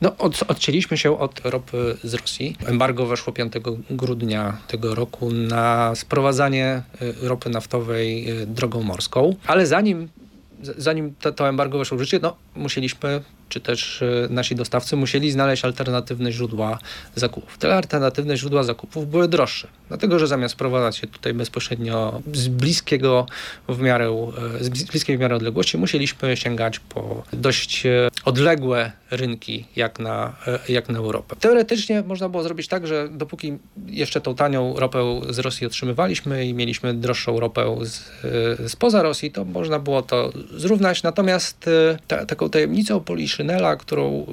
No, 0.00 0.16
od, 0.18 0.42
odcięliśmy 0.48 0.98
się 0.98 1.18
od 1.18 1.40
ropy 1.44 1.96
z 2.04 2.14
Rosji. 2.14 2.56
Embargo 2.66 3.06
weszło 3.06 3.32
5 3.32 3.52
grudnia 3.90 4.58
tego 4.68 4.94
roku 4.94 5.30
na 5.30 5.94
sprowadzanie 5.94 6.82
y, 7.02 7.28
ropy 7.28 7.50
naftowej 7.50 8.30
y, 8.42 8.46
drogą 8.46 8.82
morską, 8.82 9.34
ale 9.46 9.66
zanim, 9.66 10.08
zanim 10.62 11.14
to, 11.20 11.32
to 11.32 11.48
embargo 11.48 11.78
weszło 11.78 11.98
w 11.98 12.00
życie, 12.00 12.18
no, 12.22 12.36
musieliśmy, 12.56 13.22
czy 13.50 13.60
też 13.60 14.02
y, 14.02 14.28
nasi 14.30 14.54
dostawcy 14.54 14.96
musieli 14.96 15.30
znaleźć 15.30 15.64
alternatywne 15.64 16.32
źródła 16.32 16.78
zakupów. 17.14 17.58
Te 17.58 17.74
alternatywne 17.74 18.36
źródła 18.36 18.62
zakupów 18.62 19.10
były 19.10 19.28
droższe, 19.28 19.68
dlatego 19.88 20.18
że 20.18 20.26
zamiast 20.26 20.54
sprowadzać 20.54 20.96
się 20.96 21.06
tutaj 21.06 21.34
bezpośrednio 21.34 22.22
z 22.32 22.48
bliskiego 22.48 23.26
w 23.68 23.80
miarę, 23.80 24.30
y, 24.60 24.64
z 24.64 24.70
blis- 24.70 24.90
bliskiej 24.90 25.16
w 25.16 25.20
miarę 25.20 25.36
odległości, 25.36 25.78
musieliśmy 25.78 26.36
sięgać 26.36 26.78
po 26.78 27.22
dość 27.32 27.86
y, 27.86 28.08
odległe 28.24 28.92
rynki 29.10 29.64
jak 29.76 29.98
na, 29.98 30.36
e, 30.46 30.72
jak 30.72 30.88
na 30.88 30.98
Europę. 30.98 31.36
Teoretycznie 31.40 32.02
można 32.02 32.28
było 32.28 32.42
zrobić 32.42 32.68
tak, 32.68 32.86
że 32.86 33.08
dopóki 33.08 33.58
jeszcze 33.86 34.20
tą 34.20 34.34
tanią 34.34 34.74
ropę 34.76 35.20
z 35.28 35.38
Rosji 35.38 35.66
otrzymywaliśmy 35.66 36.46
i 36.46 36.54
mieliśmy 36.54 36.94
droższą 36.94 37.40
ropę 37.40 37.76
z, 37.82 38.10
e, 38.64 38.68
spoza 38.68 39.02
Rosji, 39.02 39.30
to 39.30 39.44
można 39.44 39.78
było 39.78 40.02
to 40.02 40.32
zrównać. 40.56 41.02
Natomiast 41.02 41.68
e, 41.68 41.98
ta, 42.08 42.26
taką 42.26 42.50
tajemnicą 42.50 43.00
Poliszynela, 43.40 43.76
którą, 43.76 44.26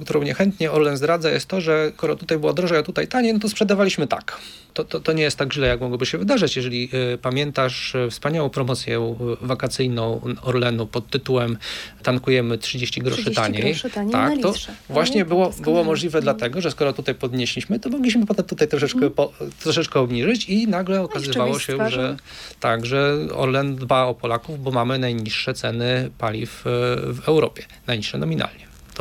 e, 0.00 0.04
którą 0.04 0.22
niechętnie 0.22 0.72
Orlen 0.72 0.96
zdradza, 0.96 1.30
jest 1.30 1.46
to, 1.46 1.60
że 1.60 1.92
skoro 1.96 2.16
tutaj 2.16 2.38
było 2.38 2.52
drożej, 2.52 2.78
a 2.78 2.82
tutaj 2.82 3.08
taniej, 3.08 3.34
no 3.34 3.40
to 3.40 3.48
sprzedawaliśmy 3.48 4.06
tak. 4.06 4.38
To, 4.74 4.84
to, 4.84 5.00
to 5.00 5.12
nie 5.12 5.22
jest 5.22 5.36
tak 5.38 5.52
źle, 5.52 5.66
jak 5.66 5.80
mogłoby 5.80 6.06
się 6.06 6.18
wydarzyć. 6.18 6.56
Jeżeli 6.56 6.88
e, 7.14 7.18
pamiętasz 7.18 7.94
e, 7.94 8.10
wspaniałą 8.10 8.50
promocję 8.50 9.16
wakacyjną 9.40 10.20
Orlenu 10.42 10.86
pod 10.86 11.10
tytułem 11.10 11.58
Tankujemy 12.02 12.58
30 12.58 13.00
groszy 13.00 13.22
30 13.22 13.42
taniej. 13.42 13.62
groszy 13.62 13.90
taniej 13.90 14.12
tak, 14.12 14.40
to 14.42 14.48
litrze. 14.48 14.72
właśnie 14.88 15.20
No, 15.20 15.26
było, 15.28 15.50
było 15.62 15.84
możliwe 15.84 16.18
Mhm. 16.18 16.36
dlatego, 16.36 16.60
że 16.60 16.70
skoro 16.70 16.92
tutaj 16.92 17.14
podnieśliśmy, 17.14 17.80
to 17.80 17.88
mogliśmy 17.90 18.26
potem 18.26 18.44
tutaj 18.44 18.68
troszeczkę, 18.68 18.96
Mhm. 19.06 19.12
po, 19.12 19.32
troszeczkę 19.62 20.00
obniżyć 20.00 20.48
i 20.48 20.68
nagle 20.68 21.02
okazywało 21.02 21.52
wyjść 21.52 21.66
z 21.66 21.70
się, 21.70 21.90
że 21.90 22.16
tak, 22.60 22.86
że 22.86 23.16
Orlen 23.34 23.76
dba 23.76 24.04
o 24.04 24.14
Polaków, 24.14 24.62
bo 24.62 24.70
mamy 24.70 24.98
najniższe 24.98 25.54
ceny 25.54 26.10
paliw 26.18 26.62
w 26.64 27.20
Europie. 27.26 27.62
Najniższe 27.86 28.18
nominalnie. 28.18 28.51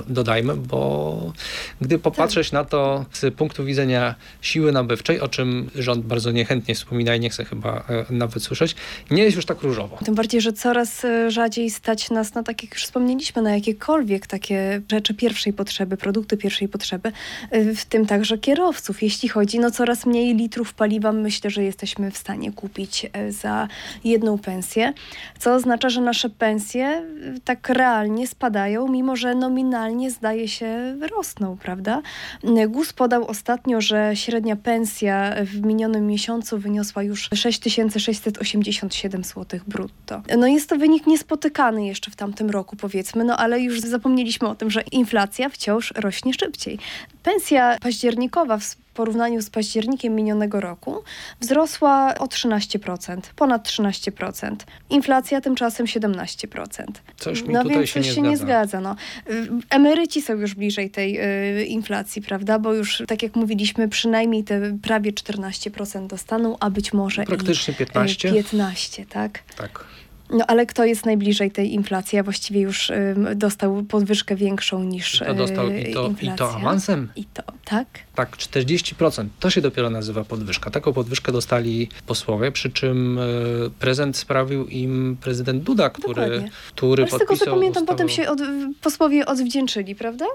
Dodajmy, 0.08 0.56
bo 0.56 1.34
gdy 1.82 2.00
popatrzeć 2.00 2.50
Tak. 2.50 2.54
na 2.54 2.64
to 2.64 3.06
z 3.14 3.36
punktu 3.36 3.66
widzenia 3.66 4.16
siły 4.42 4.72
nabywczej, 4.72 5.20
o 5.20 5.28
czym 5.28 5.70
rząd 5.76 6.06
bardzo 6.06 6.32
niechętnie 6.32 6.76
wspomina 6.76 7.16
i 7.16 7.20
nie 7.20 7.30
chce 7.30 7.46
chyba 7.46 7.84
e, 7.90 8.06
nawet 8.10 8.44
słyszeć, 8.44 8.76
nie 9.12 9.24
jest 9.24 9.36
już 9.36 9.46
tak 9.46 9.62
różowo. 9.62 9.98
Tym 10.06 10.16
bardziej, 10.16 10.42
że 10.42 10.54
coraz 10.54 11.06
e, 11.06 11.32
rzadziej 11.32 11.70
stać 11.70 12.10
nas 12.10 12.34
na, 12.34 12.44
tak 12.44 12.64
jak 12.64 12.74
już 12.74 12.84
wspomnieliśmy, 12.84 13.42
na 13.42 13.56
jakiekolwiek 13.56 14.28
takie 14.28 14.82
rzeczy 14.92 15.14
pierwszej 15.14 15.54
potrzeby, 15.54 15.98
produkty 15.98 16.38
pierwszej 16.38 16.68
potrzeby, 16.68 17.12
e, 17.52 17.76
w 17.76 17.86
tym 17.86 18.06
także 18.06 18.38
kierowców. 18.38 19.04
Jeśli 19.04 19.30
chodzi, 19.30 19.60
no 19.60 19.72
coraz 19.72 20.06
mniej 20.06 20.36
litrów 20.36 20.74
paliwa 20.74 21.12
myślę, 21.12 21.50
że 21.50 21.64
jesteśmy 21.64 22.12
w 22.12 22.18
stanie 22.18 22.52
kupić 22.52 23.06
za 23.30 23.68
jedną 24.04 24.38
pensję, 24.38 24.94
co 25.40 25.54
oznacza, 25.54 25.90
że 25.90 26.02
nasze 26.02 26.30
pensje 26.30 27.06
tak 27.46 27.70
realnie 27.70 28.28
spadają, 28.28 28.88
mimo 28.88 29.16
że 29.16 29.36
nominalnie 29.36 29.81
zdaje 30.10 30.48
się 30.48 30.98
rosną, 31.18 31.58
prawda? 31.58 32.02
GUS 32.68 32.94
podał 32.94 33.28
ostatnio, 33.28 33.82
że 33.82 34.12
średnia 34.16 34.56
pensja 34.56 35.36
w 35.46 35.66
minionym 35.66 36.08
miesiącu 36.08 36.58
wyniosła 36.58 37.04
już 37.04 37.30
6687 37.34 39.24
zł 39.24 39.60
brutto. 39.68 40.22
No 40.38 40.48
jest 40.48 40.70
to 40.70 40.78
wynik 40.78 41.08
niespotykany 41.08 41.86
jeszcze 41.86 42.12
w 42.12 42.16
tamtym 42.16 42.50
roku, 42.50 42.76
powiedzmy, 42.76 43.24
no 43.24 43.38
ale 43.38 43.62
już 43.62 43.80
zapomnieliśmy 43.80 44.48
o 44.48 44.56
tym, 44.56 44.72
że 44.72 44.82
inflacja 44.82 45.50
wciąż 45.50 45.94
rośnie 45.96 46.34
szybciej. 46.34 46.80
Pensja 47.24 47.78
październikowa 47.82 48.58
w 48.58 48.76
porównaniu 48.94 49.42
z 49.42 49.50
październikiem 49.50 50.16
minionego 50.16 50.60
roku 50.60 51.04
wzrosła 51.40 52.16
o 52.20 52.26
13%, 52.26 53.20
ponad 53.36 53.68
13%. 53.70 54.56
Inflacja 54.90 55.42
tymczasem 55.42 55.86
17%. 55.86 56.86
Coś 57.18 57.42
mi 57.42 57.54
no 57.54 57.64
tutaj 57.64 57.78
więc 57.78 57.90
się 57.90 58.00
coś 58.00 58.08
nie 58.08 58.14
się 58.16 58.22
nie 58.22 58.38
zgadza. 58.38 58.80
zgadza. 58.80 58.82
No. 58.82 58.96
Y, 59.34 59.48
Emeryci 59.70 60.22
są 60.22 60.34
już 60.34 60.56
bliżej 60.56 60.90
tej 60.90 61.20
y, 61.62 61.66
inflacji, 61.66 62.22
prawda? 62.22 62.60
Bo 62.60 62.74
już, 62.74 63.04
tak 63.08 63.24
jak 63.24 63.36
mówiliśmy, 63.36 63.90
przynajmniej 63.90 64.44
te 64.44 64.78
prawie 64.82 65.12
14% 65.14 66.08
dostaną, 66.08 66.58
a 66.60 66.70
być 66.70 66.94
może 66.94 67.24
Praktycznie 67.24 67.74
i 67.74 67.78
15? 67.78 68.30
y, 68.30 68.34
15, 68.34 69.06
tak? 69.06 69.40
Tak. 69.58 69.86
No 70.32 70.46
ale 70.48 70.66
kto 70.66 70.86
jest 70.86 71.06
najbliżej 71.06 71.52
tej 71.52 71.74
inflacji, 71.74 72.20
a 72.20 72.24
właściwie 72.24 72.62
już 72.62 72.90
y, 72.90 73.16
dostał 73.36 73.84
podwyżkę 73.84 74.36
większą 74.36 74.84
niż 74.84 75.20
To 75.20 75.34
dostał 75.34 75.68
y, 75.68 75.82
i 75.82 75.94
to, 75.94 76.04
i 76.06 76.08
inflacja. 76.08 76.36
to 76.36 76.56
awansem. 76.56 77.10
I 77.16 77.26
to, 77.26 77.44
tak? 77.66 77.88
Tak, 78.16 78.38
40%. 78.38 79.28
To 79.40 79.50
się 79.50 79.62
dopiero 79.62 79.90
nazywa 79.90 80.24
podwyżka. 80.24 80.72
Taką 80.72 80.94
podwyżkę 80.94 81.32
dostali 81.32 81.90
posłowie, 82.06 82.52
przy 82.52 82.70
czym 82.72 83.20
e, 83.20 83.22
prezent 83.80 84.18
sprawił 84.18 84.68
im 84.68 85.18
prezydent 85.22 85.64
Duda, 85.64 85.90
który, 85.90 86.22
Dokładnie. 86.22 86.52
który 86.68 87.04
Ale 87.04 87.12
z 87.12 87.18
tego 87.20 87.38
co 87.38 87.46
pamiętam, 87.46 87.86
potem 87.86 88.10
się 88.10 88.30
od, 88.30 88.40
posłowie 88.82 89.26
odwdzięczyli, 89.26 89.96
prawda? 89.96 90.26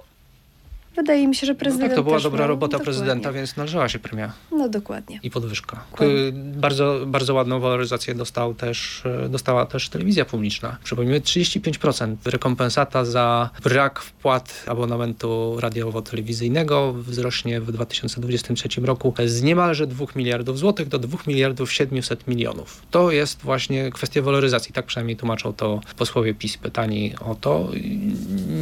Wydaje 0.96 1.28
mi 1.28 1.34
się, 1.34 1.46
że 1.46 1.52
No 1.52 1.58
prezydent 1.58 1.90
tak, 1.90 1.96
to 1.96 2.02
była 2.04 2.20
dobra 2.20 2.38
miał- 2.40 2.48
robota 2.48 2.70
dokładnie. 2.78 2.84
prezydenta, 2.84 3.32
więc 3.32 3.56
należała 3.56 3.88
się 3.88 3.98
premia 3.98 4.32
No 4.52 4.68
dokładnie. 4.68 5.20
i 5.22 5.30
podwyżka. 5.30 5.84
Dokładnie. 5.90 6.14
Y, 6.16 6.32
Bardzo, 6.56 7.00
bardzo 7.06 7.34
ładną 7.34 7.60
waloryzację 7.60 8.14
dostał 8.14 8.54
też, 8.54 9.02
e, 9.24 9.28
dostała 9.28 9.66
też 9.66 9.88
telewizja 9.88 10.24
publiczna. 10.24 10.76
Przypomnijmy, 10.84 11.20
35% 11.20 12.16
rekompensata 12.26 13.04
za 13.04 13.50
brak 13.64 14.00
wpłat 14.00 14.64
abonamentu 14.68 15.56
radiowo-telewizyjnego 15.60 16.92
wzrośnie 16.92 17.60
w 17.60 17.72
2023 17.72 18.86
roku 18.86 19.14
z 19.26 19.42
niemalże 19.42 19.86
2 19.86 20.06
miliardów 20.16 20.58
złotych 20.58 20.88
do 20.88 20.98
2 20.98 21.18
miliardów 21.26 21.72
700 21.72 22.26
milionów. 22.28 22.82
To 22.90 23.10
jest 23.10 23.40
właśnie 23.42 23.90
kwestia 23.90 24.22
waloryzacji. 24.22 24.72
Tak 24.72 24.86
przynajmniej 24.86 25.16
tłumaczą 25.16 25.52
to 25.52 25.80
posłowie 25.96 26.34
PiS 26.34 26.56
pytani 26.58 27.14
o 27.20 27.34
to. 27.34 27.68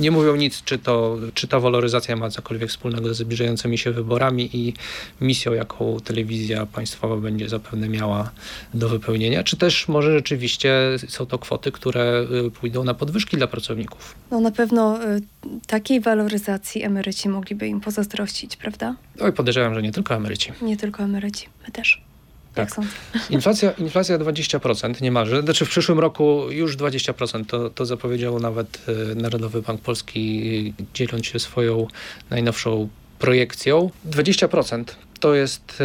Nie 0.01 0.11
mówią 0.11 0.37
nic, 0.37 0.63
czy, 0.63 0.79
to, 0.79 1.17
czy 1.35 1.49
ta 1.49 1.61
waloryzacja 1.61 2.17
ma 2.17 2.24
cokolwiek 2.31 2.71
wspólnego 2.71 3.09
ze 3.09 3.15
zbliżającymi 3.15 3.79
się 3.79 3.91
wyborami 3.91 4.51
i 4.57 4.75
misją, 5.21 5.53
jaką 5.53 6.01
telewizja 6.01 6.67
państwowa 6.67 7.17
będzie 7.17 7.49
zapewne 7.49 7.89
miała 7.89 8.31
do 8.75 8.89
wypełnienia, 8.89 9.45
czy 9.45 9.57
też 9.57 9.89
może 9.89 10.13
rzeczywiście 10.13 10.73
są 11.09 11.27
to 11.27 11.39
kwoty, 11.39 11.73
które 11.73 12.27
y, 12.47 12.51
pójdą 12.51 12.85
na 12.85 12.95
podwyżki 12.95 13.37
dla 13.37 13.47
pracowników. 13.47 14.15
No 14.31 14.41
na 14.41 14.51
pewno 14.51 15.05
y, 15.05 15.21
takiej 15.67 16.01
waloryzacji 16.01 16.83
emeryci 16.83 17.29
mogliby 17.29 17.69
im 17.69 17.81
pozazdrościć, 17.81 18.57
prawda? 18.57 18.97
Oj, 19.21 19.33
podejrzewam, 19.33 19.75
że 19.75 19.83
nie 19.83 19.93
tylko 19.93 20.15
emeryci. 20.15 20.53
Nie 20.63 20.77
tylko 20.77 21.03
emeryci, 21.03 21.49
my 21.67 21.73
też. 21.73 22.14
Jak 22.57 22.69
Tak. 22.69 22.75
sądzę? 22.75 22.91
Inflacja, 23.31 23.71
inflacja 23.71 24.19
20% 24.19 25.03
niemalże, 25.03 25.43
znaczy 25.43 25.65
w 25.65 25.69
przyszłym 25.69 25.99
roku 25.99 26.51
już 26.51 26.77
20%, 26.77 27.47
to, 27.47 27.71
to 27.71 27.87
zapowiedział 27.87 28.41
nawet 28.41 28.89
y, 28.89 29.15
Narodowy 29.15 29.63
Bank 29.63 29.81
Polski, 29.81 30.75
y, 30.81 30.85
dzieląc 30.95 31.27
się 31.27 31.39
swoją 31.39 31.87
najnowszą 32.31 32.89
projekcją. 33.19 33.91
20% 34.11 34.85
to 35.21 35.35
jest 35.35 35.81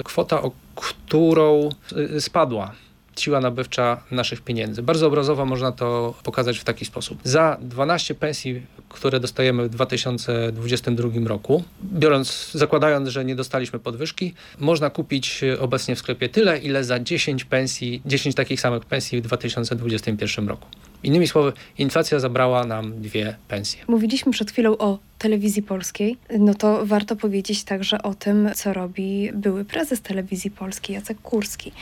y, 0.00 0.02
kwota, 0.02 0.42
o 0.42 0.50
którą 0.74 1.70
spadła 2.20 2.72
siła 3.20 3.40
nabywcza 3.40 4.00
naszych 4.10 4.40
pieniędzy. 4.40 4.82
Bardzo 4.82 5.06
obrazowo 5.06 5.46
można 5.46 5.72
to 5.72 6.14
pokazać 6.22 6.58
w 6.58 6.64
taki 6.64 6.84
sposób. 6.84 7.18
Za 7.24 7.58
12 7.60 8.14
pensji, 8.14 8.62
które 8.88 9.20
dostajemy 9.20 9.64
w 9.64 9.68
2022 9.68 11.28
roku, 11.28 11.64
biorąc, 11.84 12.50
zakładając, 12.52 13.08
że 13.08 13.24
nie 13.24 13.36
dostaliśmy 13.36 13.78
podwyżki, 13.78 14.34
można 14.58 14.90
kupić 14.90 15.44
e, 15.44 15.60
obecnie 15.60 15.96
w 15.96 15.98
sklepie 15.98 16.28
tyle, 16.28 16.58
ile 16.58 16.84
za 16.84 17.00
10 17.00 17.44
pensji, 17.44 18.02
10 18.06 18.34
takich 18.34 18.60
samych 18.60 18.84
pensji 18.84 19.18
w 19.18 19.24
2021 19.24 20.48
roku. 20.48 20.68
Innymi 21.02 21.28
słowy, 21.28 21.52
inflacja 21.78 22.20
zabrała 22.20 22.64
nam 22.64 23.02
dwie 23.02 23.36
pensje. 23.48 23.84
Mówiliśmy 23.88 24.32
przed 24.32 24.50
chwilą 24.50 24.78
o 24.78 24.98
telewizji 25.18 25.62
polskiej, 25.62 26.16
no 26.38 26.54
to 26.54 26.86
warto 26.86 27.16
powiedzieć 27.16 27.64
także 27.64 28.02
o 28.02 28.14
tym, 28.14 28.50
co 28.54 28.72
robi 28.72 29.30
były 29.34 29.64
prezes 29.64 30.00
telewizji 30.00 30.50
polskiej, 30.50 30.94
Jacek 30.94 31.20
Kurski. 31.20 31.72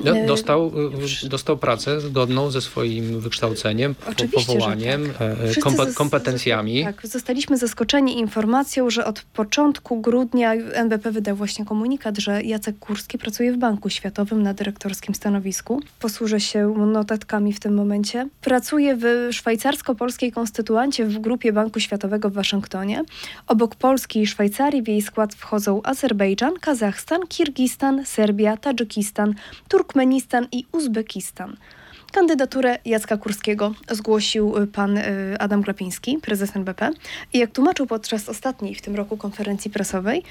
Do, 0.00 0.16
E, 0.16 0.26
dostał, 0.26 0.72
dostał 1.24 1.56
pracę 1.56 2.00
zgodną 2.00 2.50
ze 2.50 2.60
swoim 2.60 3.20
wykształceniem, 3.20 3.94
Oczywiście, 4.08 4.40
że 4.40 4.46
powołaniem, 4.46 5.12
tak. 5.18 5.94
kompetencjami. 5.94 6.84
Tak, 6.84 7.06
zostaliśmy 7.06 7.58
zaskoczeni 7.58 8.18
informacją, 8.18 8.90
że 8.90 9.04
od 9.04 9.22
początku 9.22 10.00
grudnia 10.00 10.52
NBP 10.54 11.10
wydał 11.10 11.36
właśnie 11.36 11.64
komunikat, 11.64 12.18
że 12.18 12.42
Jacek 12.42 12.78
Kurski 12.78 13.18
pracuje 13.18 13.52
w 13.52 13.56
Banku 13.56 13.90
Światowym 13.90 14.42
na 14.42 14.54
dyrektorskim 14.54 15.14
stanowisku. 15.14 15.82
Posłużę 16.00 16.40
się 16.40 16.74
notatkami 16.86 17.52
w 17.52 17.60
tym 17.60 17.74
momencie. 17.74 18.28
Pracuje 18.40 18.96
w 18.96 19.28
szwajcarsko-polskiej 19.32 20.32
konstytuancie 20.32 21.04
w 21.04 21.18
grupie 21.18 21.52
Banku 21.52 21.80
Światowego 21.80 22.30
w 22.30 22.32
Waszyngtonie. 22.32 22.77
Obok 23.46 23.74
Polski 23.74 24.22
i 24.22 24.26
Szwajcarii 24.26 24.82
w 24.82 24.88
jej 24.88 25.02
skład 25.02 25.34
wchodzą 25.34 25.80
Azerbejdżan, 25.84 26.54
Kazachstan, 26.60 27.20
Kirgistan, 27.28 28.06
Serbia, 28.06 28.56
Tadżykistan, 28.56 29.34
Turkmenistan 29.68 30.46
i 30.52 30.64
Uzbekistan. 30.72 31.56
Kandydaturę 32.12 32.78
Jacka 32.84 33.16
Kurskiego 33.16 33.74
zgłosił 33.90 34.56
y, 34.56 34.66
pan 34.66 34.98
y, 34.98 35.36
Adam 35.38 35.62
Glapiński, 35.62 36.18
prezes 36.22 36.56
NBP. 36.56 36.90
I 37.32 37.38
jak 37.38 37.50
tłumaczył 37.50 37.86
podczas 37.86 38.28
ostatniej 38.28 38.74
w 38.74 38.82
tym 38.82 38.96
roku 38.96 39.16
konferencji 39.16 39.70
prasowej, 39.70 40.22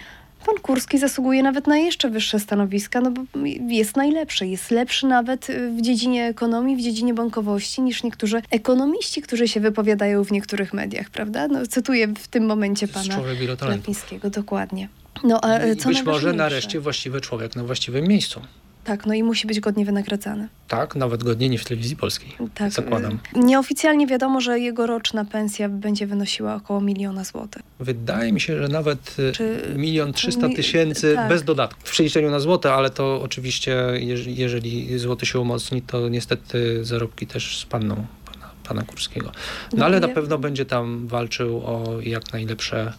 pan 0.46 0.56
Kurski 0.62 0.98
zasługuje 1.00 1.44
nawet 1.44 1.68
na 1.68 1.78
jeszcze 1.78 2.10
wyższe 2.10 2.40
stanowiska, 2.40 3.02
no 3.02 3.12
bo 3.12 3.22
jest 3.70 3.96
najlepszy. 3.96 4.48
Jest 4.48 4.72
lepszy 4.72 5.08
nawet 5.08 5.50
y, 5.50 5.72
w 5.72 5.82
dziedzinie 5.82 6.26
ekonomii, 6.26 6.76
w 6.76 6.82
dziedzinie 6.82 7.14
bankowości 7.14 7.82
niż 7.82 8.04
niektórzy 8.04 8.42
ekonomiści, 8.52 9.22
którzy 9.22 9.48
się 9.48 9.60
wypowiadają 9.60 10.24
w 10.24 10.32
niektórych 10.32 10.74
mediach, 10.74 11.10
prawda? 11.10 11.48
No, 11.48 11.68
cytuję 11.68 12.08
w 12.08 12.28
tym 12.28 12.46
momencie 12.46 12.88
pana. 12.88 13.22
Glapińskiego, 13.60 14.30
dokładnie. 14.30 14.90
No, 15.24 15.44
a 15.44 15.66
I 15.66 15.76
co 15.76 15.90
być 15.90 16.04
może 16.04 16.34
nareszcie 16.34 16.80
właściwy 16.80 17.22
człowiek 17.22 17.56
na 17.56 17.64
właściwym 17.64 18.08
miejscu. 18.08 18.42
Tak, 18.88 19.06
no 19.06 19.14
i 19.14 19.24
musi 19.24 19.48
być 19.48 19.60
godnie 19.60 19.86
wynagradzany. 19.86 20.48
Tak, 20.68 20.96
nawet 20.96 21.24
godniej 21.24 21.50
niż 21.50 21.62
w 21.62 21.66
telewizji 21.66 21.96
polskiej. 21.96 22.30
Tak, 22.56 22.72
Zakładam. 22.72 23.20
Nieoficjalnie 23.36 24.08
wiadomo, 24.08 24.42
że 24.42 24.60
jego 24.60 24.88
roczna 24.88 25.26
pensja 25.26 25.70
będzie 25.70 26.08
wynosiła 26.08 26.56
około 26.56 26.82
miliona 26.82 27.24
złotych. 27.24 27.62
Wydaje 27.80 28.32
mi 28.34 28.42
się, 28.42 28.58
że 28.58 28.68
nawet 28.68 29.16
y, 29.20 29.32
Czy- 29.32 29.74
milion 29.76 30.14
trzysta 30.14 30.48
tysięcy 30.50 31.16
tak. 31.16 31.30
bez 31.30 31.44
dodatku. 31.44 31.80
W 31.84 31.92
przeliczeniu 31.92 32.32
na 32.32 32.40
złote, 32.40 32.74
ale 32.74 32.90
to 32.90 33.22
oczywiście, 33.22 33.78
jeż- 33.94 34.28
jeżeli 34.38 35.00
złoty 35.00 35.26
się 35.26 35.40
umocni, 35.40 35.82
to 35.82 36.10
niestety 36.10 36.86
zarobki 36.86 37.28
też 37.28 37.58
spadną 37.58 37.96
pana, 38.26 38.50
pana 38.68 38.82
Kurskiego. 38.82 39.32
No 39.78 39.86
ale 39.86 40.00
na 40.00 40.08
pewno 40.08 40.38
będzie 40.38 40.66
tam 40.66 41.08
walczył 41.08 41.58
o 41.66 41.98
jak 42.04 42.34
najlepsze 42.34 42.94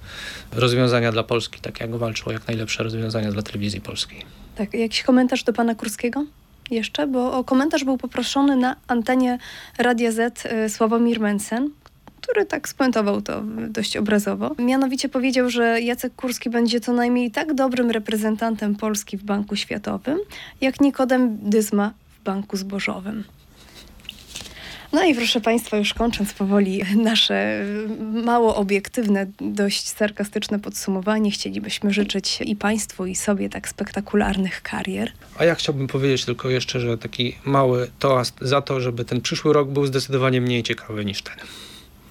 rozwiązania 0.52 1.12
dla 1.12 1.22
Polski, 1.22 1.60
tak 1.60 1.80
jak 1.80 1.96
walczył 1.96 2.28
o 2.28 2.32
jak 2.32 2.46
najlepsze 2.48 2.82
rozwiązania 2.82 3.32
dla 3.32 3.42
telewizji 3.42 3.80
polskiej. 3.80 4.22
Tak, 4.58 4.74
jakiś 4.74 5.02
komentarz 5.02 5.44
do 5.44 5.52
pana 5.52 5.74
Kurskiego? 5.74 6.24
Jeszcze, 6.70 7.06
bo 7.06 7.38
o 7.38 7.44
komentarz 7.44 7.84
był 7.84 7.98
poproszony 7.98 8.56
na 8.56 8.76
antenie 8.88 9.38
Radia 9.78 10.12
Z 10.12 10.46
y, 10.46 10.68
Sławomir 10.68 11.20
Mensen, 11.20 11.70
który 12.22 12.46
tak 12.46 12.68
spuentował 12.68 13.22
to 13.22 13.38
y, 13.38 13.68
dość 13.68 13.96
obrazowo. 13.96 14.54
Mianowicie 14.58 15.08
powiedział, 15.08 15.50
że 15.50 15.80
Jacek 15.80 16.14
Kurski 16.14 16.50
będzie 16.50 16.80
co 16.80 16.92
najmniej 16.92 17.30
tak 17.30 17.54
dobrym 17.54 17.90
reprezentantem 17.90 18.76
Polski 18.76 19.16
w 19.16 19.24
Banku 19.24 19.56
Światowym, 19.56 20.18
jak 20.60 20.80
Nikodem 20.80 21.38
Dyzma 21.42 21.92
w 22.20 22.24
Banku 22.24 22.56
Zbożowym. 22.56 23.24
No 24.92 25.04
i 25.04 25.14
proszę 25.14 25.40
Państwa, 25.40 25.76
już 25.76 25.94
kończąc 25.94 26.32
powoli 26.32 26.82
nasze 26.96 27.64
mało 28.24 28.56
obiektywne, 28.56 29.26
dość 29.40 29.88
sarkastyczne 29.88 30.58
podsumowanie, 30.58 31.30
chcielibyśmy 31.30 31.92
życzyć 31.92 32.38
i 32.40 32.56
Państwu, 32.56 33.06
i 33.06 33.16
sobie 33.16 33.48
tak 33.48 33.68
spektakularnych 33.68 34.62
karier. 34.62 35.12
A 35.38 35.44
ja 35.44 35.54
chciałbym 35.54 35.86
powiedzieć 35.86 36.24
tylko 36.24 36.50
jeszcze, 36.50 36.80
że 36.80 36.98
taki 36.98 37.36
mały 37.44 37.90
toast 37.98 38.34
za 38.40 38.62
to, 38.62 38.80
żeby 38.80 39.04
ten 39.04 39.20
przyszły 39.20 39.52
rok 39.52 39.68
był 39.68 39.86
zdecydowanie 39.86 40.40
mniej 40.40 40.62
ciekawy 40.62 41.04
niż 41.04 41.22
ten. 41.22 41.34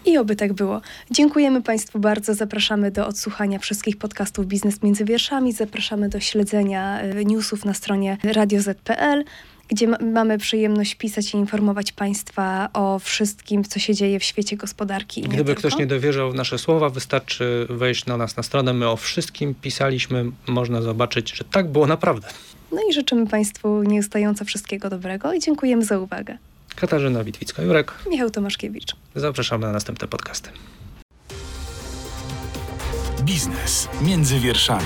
I 0.05 0.17
oby 0.17 0.35
tak 0.35 0.53
było. 0.53 0.81
Dziękujemy 1.11 1.61
Państwu 1.61 1.99
bardzo. 1.99 2.33
Zapraszamy 2.33 2.91
do 2.91 3.07
odsłuchania 3.07 3.59
wszystkich 3.59 3.97
podcastów 3.97 4.45
Biznes 4.45 4.83
Między 4.83 5.05
Wierszami. 5.05 5.53
Zapraszamy 5.53 6.09
do 6.09 6.19
śledzenia 6.19 7.03
y, 7.03 7.25
newsów 7.25 7.65
na 7.65 7.73
stronie 7.73 8.17
radioz.pl 8.23 9.23
gdzie 9.67 9.87
mamy 9.87 10.37
przyjemność 10.37 10.95
pisać 10.95 11.33
i 11.33 11.37
informować 11.37 11.91
Państwa 11.91 12.69
o 12.73 12.99
wszystkim, 12.99 13.63
co 13.63 13.79
się 13.79 13.95
dzieje 13.95 14.19
w 14.19 14.23
świecie 14.23 14.57
gospodarki. 14.57 15.21
I 15.21 15.23
Gdyby 15.23 15.51
nie 15.51 15.55
ktoś 15.55 15.77
nie 15.77 15.87
dowierzał 15.87 16.31
w 16.31 16.35
nasze 16.35 16.57
słowa, 16.57 16.89
wystarczy 16.89 17.67
wejść 17.69 18.05
na 18.05 18.17
nas 18.17 18.37
na 18.37 18.43
stronę. 18.43 18.73
My 18.73 18.89
o 18.89 18.95
wszystkim 18.95 19.55
pisaliśmy. 19.61 20.25
Można 20.47 20.81
zobaczyć, 20.81 21.37
że 21.37 21.43
tak 21.43 21.67
było 21.67 21.87
naprawdę. 21.87 22.27
No 22.71 22.77
i 22.89 22.93
życzymy 22.93 23.27
Państwu 23.27 23.83
nieustająco 23.83 24.45
wszystkiego 24.45 24.89
dobrego 24.89 25.33
i 25.33 25.39
dziękujemy 25.39 25.85
za 25.85 25.99
uwagę. 25.99 26.37
Katarzyna 26.75 27.23
Witwicka-Jurek. 27.23 27.91
Michał 28.09 28.29
Tomaszkiewicz. 28.29 28.95
Zapraszamy 29.15 29.65
na 29.65 29.71
następne 29.71 30.07
podcasty. 30.07 30.49
Biznes 33.23 33.87
między 34.01 34.39
wierszami. 34.39 34.85